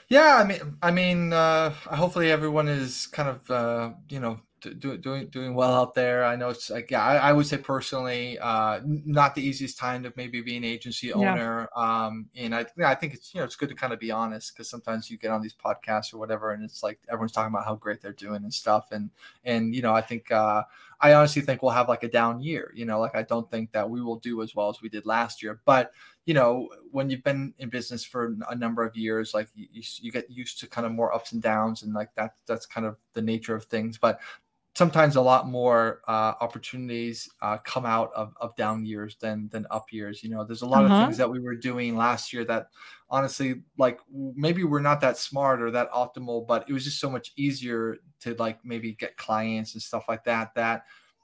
Yeah, 0.10 0.38
I 0.38 0.44
mean, 0.44 0.78
I 0.82 0.92
mean, 0.92 1.34
uh, 1.34 1.70
hopefully 1.70 2.32
everyone 2.32 2.68
is 2.68 3.06
kind 3.08 3.30
of, 3.30 3.52
uh, 3.52 3.92
you 4.10 4.20
know, 4.20 4.40
do, 4.62 4.98
doing 4.98 5.28
doing 5.30 5.54
well 5.54 5.74
out 5.74 5.94
there. 5.94 6.26
I 6.26 6.36
know 6.36 6.50
it's 6.50 6.70
like 6.70 6.92
yeah, 6.92 7.02
I, 7.04 7.16
I 7.30 7.32
would 7.34 7.46
say 7.46 7.58
personally, 7.58 8.38
uh, 8.40 8.82
not 8.84 9.34
the 9.36 9.42
easiest 9.42 9.78
time 9.78 10.04
to 10.04 10.12
maybe 10.18 10.42
be 10.42 10.58
an 10.58 10.64
agency 10.66 11.14
owner. 11.14 11.70
Yeah. 11.78 12.06
Um, 12.08 12.28
and 12.36 12.54
I 12.56 12.66
I 12.84 12.96
think 12.96 13.14
it's 13.14 13.34
you 13.34 13.40
know 13.40 13.46
it's 13.46 13.56
good 13.56 13.70
to 13.70 13.76
kind 13.76 13.94
of 13.94 14.00
be 14.00 14.12
honest 14.12 14.54
because 14.54 14.70
sometimes 14.70 15.10
you 15.10 15.18
get 15.18 15.32
on 15.32 15.42
these 15.42 15.54
podcasts 15.56 16.14
or 16.14 16.18
whatever, 16.18 16.52
and 16.52 16.64
it's 16.64 16.84
like 16.84 17.00
everyone's 17.08 17.32
talking 17.32 17.54
about 17.54 17.64
how 17.66 17.76
great 17.76 18.02
they're 18.02 18.12
doing 18.12 18.44
and 18.44 18.54
stuff, 18.54 18.88
and 18.92 19.12
and 19.46 19.74
you 19.76 19.82
know 19.82 19.94
I 19.94 20.02
think 20.02 20.30
uh, 20.32 20.64
I 21.02 21.14
honestly 21.14 21.42
think 21.42 21.62
we'll 21.62 21.72
have 21.72 21.88
like 21.88 22.04
a 22.04 22.10
down 22.10 22.42
year. 22.42 22.72
You 22.76 22.86
know, 22.86 23.00
like 23.00 23.16
I 23.16 23.24
don't 23.24 23.50
think 23.50 23.72
that 23.72 23.90
we 23.90 24.02
will 24.02 24.18
do 24.18 24.42
as 24.42 24.56
well 24.56 24.70
as 24.70 24.82
we 24.82 24.90
did 24.90 25.06
last 25.06 25.42
year, 25.42 25.62
but 25.66 25.92
you 26.26 26.34
know, 26.34 26.70
when 26.92 27.10
you've 27.10 27.24
been 27.24 27.54
in 27.58 27.70
business 27.70 28.04
for 28.04 28.36
a 28.50 28.56
number 28.56 28.86
of 28.86 28.96
years, 28.96 29.34
like 29.34 29.48
you, 29.56 29.82
you 30.00 30.12
get 30.12 30.30
used 30.30 30.60
to 30.60 30.68
kind 30.68 30.86
of 30.86 30.94
more 30.94 31.14
ups 31.14 31.32
and 31.32 31.42
downs, 31.42 31.84
and 31.84 31.94
like 31.94 32.14
that 32.16 32.36
that's 32.46 32.66
kind 32.66 32.86
of 32.86 32.98
the 33.14 33.22
nature 33.22 33.56
of 33.56 33.66
things. 33.66 33.98
But 33.98 34.20
sometimes 34.80 35.18
a 35.18 35.22
lot 35.22 35.46
more 35.46 36.00
uh, 36.08 36.32
opportunities 36.40 37.30
uh, 37.42 37.58
come 37.66 37.86
out 37.86 38.12
of, 38.16 38.34
of 38.40 38.56
down 38.56 38.86
years 38.86 39.18
than 39.20 39.50
than 39.50 39.68
up 39.72 39.92
years. 39.92 40.24
You 40.24 40.30
know, 40.30 40.46
there's 40.46 40.62
a 40.62 40.66
lot 40.66 40.86
uh-huh. 40.86 40.96
of 40.96 41.04
things 41.04 41.18
that 41.18 41.30
we 41.30 41.42
were 41.42 41.54
doing 41.54 41.98
last 41.98 42.32
year 42.32 42.46
that 42.46 42.68
honestly, 43.10 43.62
like 43.78 44.00
maybe 44.10 44.64
we're 44.64 44.80
not 44.80 45.02
that 45.02 45.18
smart 45.18 45.62
or 45.62 45.70
that 45.72 45.92
optimal, 45.92 46.48
but 46.48 46.64
it 46.70 46.72
was 46.72 46.86
just 46.86 47.02
so 47.02 47.10
much 47.10 47.34
easier 47.36 47.98
to 48.22 48.36
like 48.36 48.64
maybe 48.64 48.94
get 48.94 49.18
clients 49.18 49.74
and 49.74 49.82
stuff 49.82 50.06
like 50.08 50.24
that 50.24 50.56
that 50.56 50.84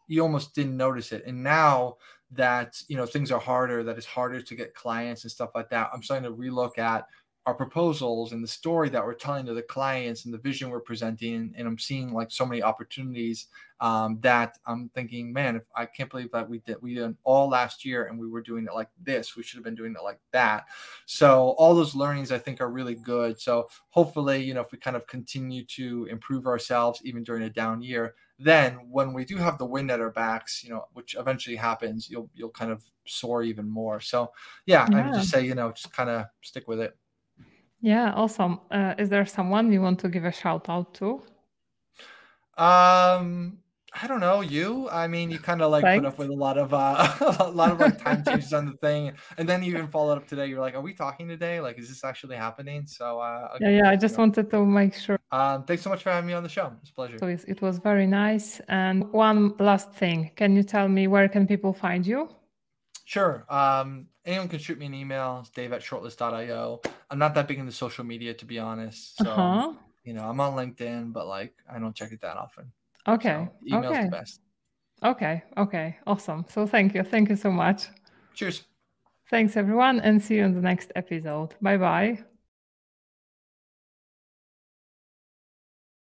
you 0.10 0.22
almost 0.22 0.54
didn't 0.54 0.76
notice 0.76 1.14
it. 1.14 1.24
And 1.26 1.42
now 1.42 1.96
that 2.32 2.82
you 2.90 2.98
know 2.98 3.06
things 3.06 3.32
are 3.32 3.40
harder, 3.40 3.84
that 3.84 3.96
it's 3.96 4.06
harder 4.06 4.42
to 4.42 4.56
get 4.56 4.76
clients 4.76 5.24
and 5.24 5.32
stuff 5.32 5.52
like 5.56 5.70
that, 5.70 5.92
I'm 5.94 6.04
starting 6.04 6.30
to 6.30 6.36
relook 6.36 6.78
at 6.78 7.06
our 7.46 7.54
proposals 7.54 8.32
and 8.32 8.44
the 8.44 8.48
story 8.48 8.90
that 8.90 9.04
we're 9.04 9.14
telling 9.14 9.46
to 9.46 9.54
the 9.54 9.62
clients 9.62 10.26
and 10.26 10.34
the 10.34 10.38
vision 10.38 10.70
we're 10.70 10.80
presenting 10.80 11.54
and 11.56 11.68
i'm 11.68 11.78
seeing 11.78 12.14
like 12.14 12.32
so 12.32 12.46
many 12.46 12.62
opportunities 12.62 13.48
um, 13.82 14.18
that 14.22 14.58
i'm 14.66 14.90
thinking 14.96 15.32
man 15.32 15.56
if 15.56 15.64
i 15.76 15.86
can't 15.86 16.10
believe 16.10 16.32
that 16.32 16.50
we 16.50 16.60
did 16.60 16.78
we 16.82 16.96
did 16.96 17.16
all 17.24 17.50
last 17.50 17.86
year 17.86 18.06
and 18.06 18.18
we 18.18 18.28
were 18.28 18.42
doing 18.42 18.66
it 18.66 18.74
like 18.74 18.90
this 19.04 19.36
we 19.36 19.44
should 19.44 19.58
have 19.58 19.64
been 19.64 19.76
doing 19.76 19.94
it 19.98 20.04
like 20.04 20.20
that. 20.32 20.66
So 21.06 21.56
all 21.58 21.76
those 21.76 21.96
learnings 21.96 22.32
i 22.32 22.38
think 22.38 22.62
are 22.62 22.70
really 22.70 22.96
good. 22.96 23.40
So 23.40 23.70
hopefully 23.90 24.44
you 24.44 24.54
know 24.54 24.62
if 24.62 24.72
we 24.72 24.78
kind 24.78 24.96
of 24.96 25.08
continue 25.08 25.64
to 25.66 26.06
improve 26.06 26.48
ourselves 26.48 27.02
even 27.04 27.24
during 27.24 27.44
a 27.44 27.50
down 27.50 27.82
year 27.82 28.16
then 28.38 28.74
when 28.90 29.14
we 29.14 29.24
do 29.24 29.38
have 29.38 29.58
the 29.58 29.66
wind 29.66 29.90
at 29.92 30.02
our 30.02 30.12
backs 30.12 30.64
you 30.64 30.70
know 30.70 30.86
which 30.94 31.16
eventually 31.18 31.56
happens 31.56 32.10
you'll 32.10 32.30
you'll 32.34 32.50
kind 32.50 32.72
of 32.72 32.84
soar 33.08 33.44
even 33.44 33.70
more. 33.70 34.00
So 34.00 34.32
yeah, 34.66 34.88
yeah. 34.90 34.98
i 34.98 35.06
would 35.06 35.16
just 35.16 35.30
say 35.30 35.46
you 35.46 35.56
know 35.56 35.72
just 35.72 35.94
kind 35.94 36.10
of 36.10 36.26
stick 36.42 36.68
with 36.68 36.80
it 36.80 36.98
yeah, 37.86 38.14
awesome. 38.16 38.60
Uh, 38.72 38.96
is 38.98 39.10
there 39.10 39.28
someone 39.28 39.72
you 39.72 39.80
want 39.80 40.00
to 40.00 40.10
give 40.10 40.26
a 40.26 40.32
shout 40.32 40.68
out 40.70 40.96
to? 40.96 41.22
Um, 42.58 43.60
I 44.02 44.08
don't 44.08 44.22
know. 44.22 44.42
You? 44.42 44.90
I 44.90 45.06
mean, 45.06 45.30
you 45.30 45.38
kind 45.38 45.62
of 45.62 45.70
like 45.70 45.84
Thanks. 45.84 46.02
put 46.02 46.08
up 46.08 46.18
with 46.18 46.30
a 46.30 46.34
lot 46.34 46.58
of 46.58 46.74
uh, 46.74 47.38
a 47.42 47.52
lot 47.52 47.70
of 47.72 47.80
like 47.80 48.02
time 48.02 48.24
changes 48.26 48.54
on 48.54 48.66
the 48.66 48.78
thing, 48.78 49.14
and 49.38 49.48
then 49.48 49.62
you 49.62 49.74
even 49.74 49.88
followed 49.88 50.18
up 50.18 50.28
today. 50.28 50.48
You're 50.48 50.62
like, 50.62 50.74
"Are 50.74 50.82
we 50.82 50.96
talking 50.96 51.28
today? 51.28 51.60
Like, 51.60 51.78
is 51.78 51.88
this 51.88 52.04
actually 52.04 52.38
happening?" 52.38 52.88
So, 52.88 53.20
uh, 53.20 53.50
okay, 53.56 53.76
yeah, 53.76 53.84
yeah. 53.84 53.90
I 53.92 53.96
just 53.96 54.18
wanted 54.18 54.50
to 54.50 54.66
make 54.66 54.96
sure. 54.96 55.20
Um, 55.32 55.64
thanks 55.66 55.84
so 55.84 55.92
much 55.92 56.02
for 56.02 56.10
having 56.10 56.26
me 56.26 56.34
on 56.34 56.42
the 56.42 56.50
show. 56.50 56.74
It's 56.82 56.90
a 56.90 56.94
pleasure. 56.94 57.20
So 57.20 57.28
it 57.28 57.62
was 57.62 57.78
very 57.78 58.08
nice. 58.08 58.62
And 58.68 59.14
one 59.14 59.54
last 59.60 59.94
thing, 59.94 60.32
can 60.36 60.56
you 60.56 60.64
tell 60.64 60.88
me 60.88 61.06
where 61.06 61.30
can 61.30 61.46
people 61.46 61.72
find 61.72 62.08
you? 62.08 62.30
Sure. 63.06 63.46
Um, 63.48 64.08
anyone 64.26 64.48
can 64.48 64.60
shoot 64.60 64.78
me 64.78 64.86
an 64.88 64.94
email. 64.94 65.40
It's 65.42 65.50
dave 65.50 65.74
at 65.74 65.82
shortlist.io. 65.82 66.82
I'm 67.10 67.20
not 67.20 67.36
that 67.36 67.48
big 67.48 67.60
into 67.60 67.72
social 67.72 68.04
media, 68.04 68.34
to 68.34 68.46
be 68.46 68.60
honest. 68.60 69.18
So, 69.18 69.30
uh-huh. 69.30 69.74
you 70.04 70.14
know, 70.14 70.24
I'm 70.24 70.40
on 70.40 70.54
LinkedIn, 70.54 71.14
but 71.14 71.28
like, 71.28 71.54
I 71.72 71.80
don't 71.80 71.96
check 71.96 72.12
it 72.12 72.22
that 72.22 72.38
often. 72.38 72.72
Okay. 73.08 73.48
So 73.48 73.68
email's 73.68 73.96
okay. 73.96 74.04
the 74.06 74.10
best. 74.10 74.42
Okay. 75.04 75.44
Okay. 75.58 75.98
Awesome. 76.08 76.46
So 76.50 76.66
thank 76.66 76.96
you. 76.96 77.04
Thank 77.04 77.30
you 77.30 77.36
so 77.36 77.52
much. 77.52 77.88
Cheers. 78.34 78.64
Thanks, 79.30 79.58
everyone, 79.58 80.00
and 80.02 80.22
see 80.22 80.36
you 80.36 80.44
in 80.44 80.54
the 80.54 80.62
next 80.62 80.92
episode. 80.96 81.56
Bye 81.62 81.78
bye. 81.78 82.35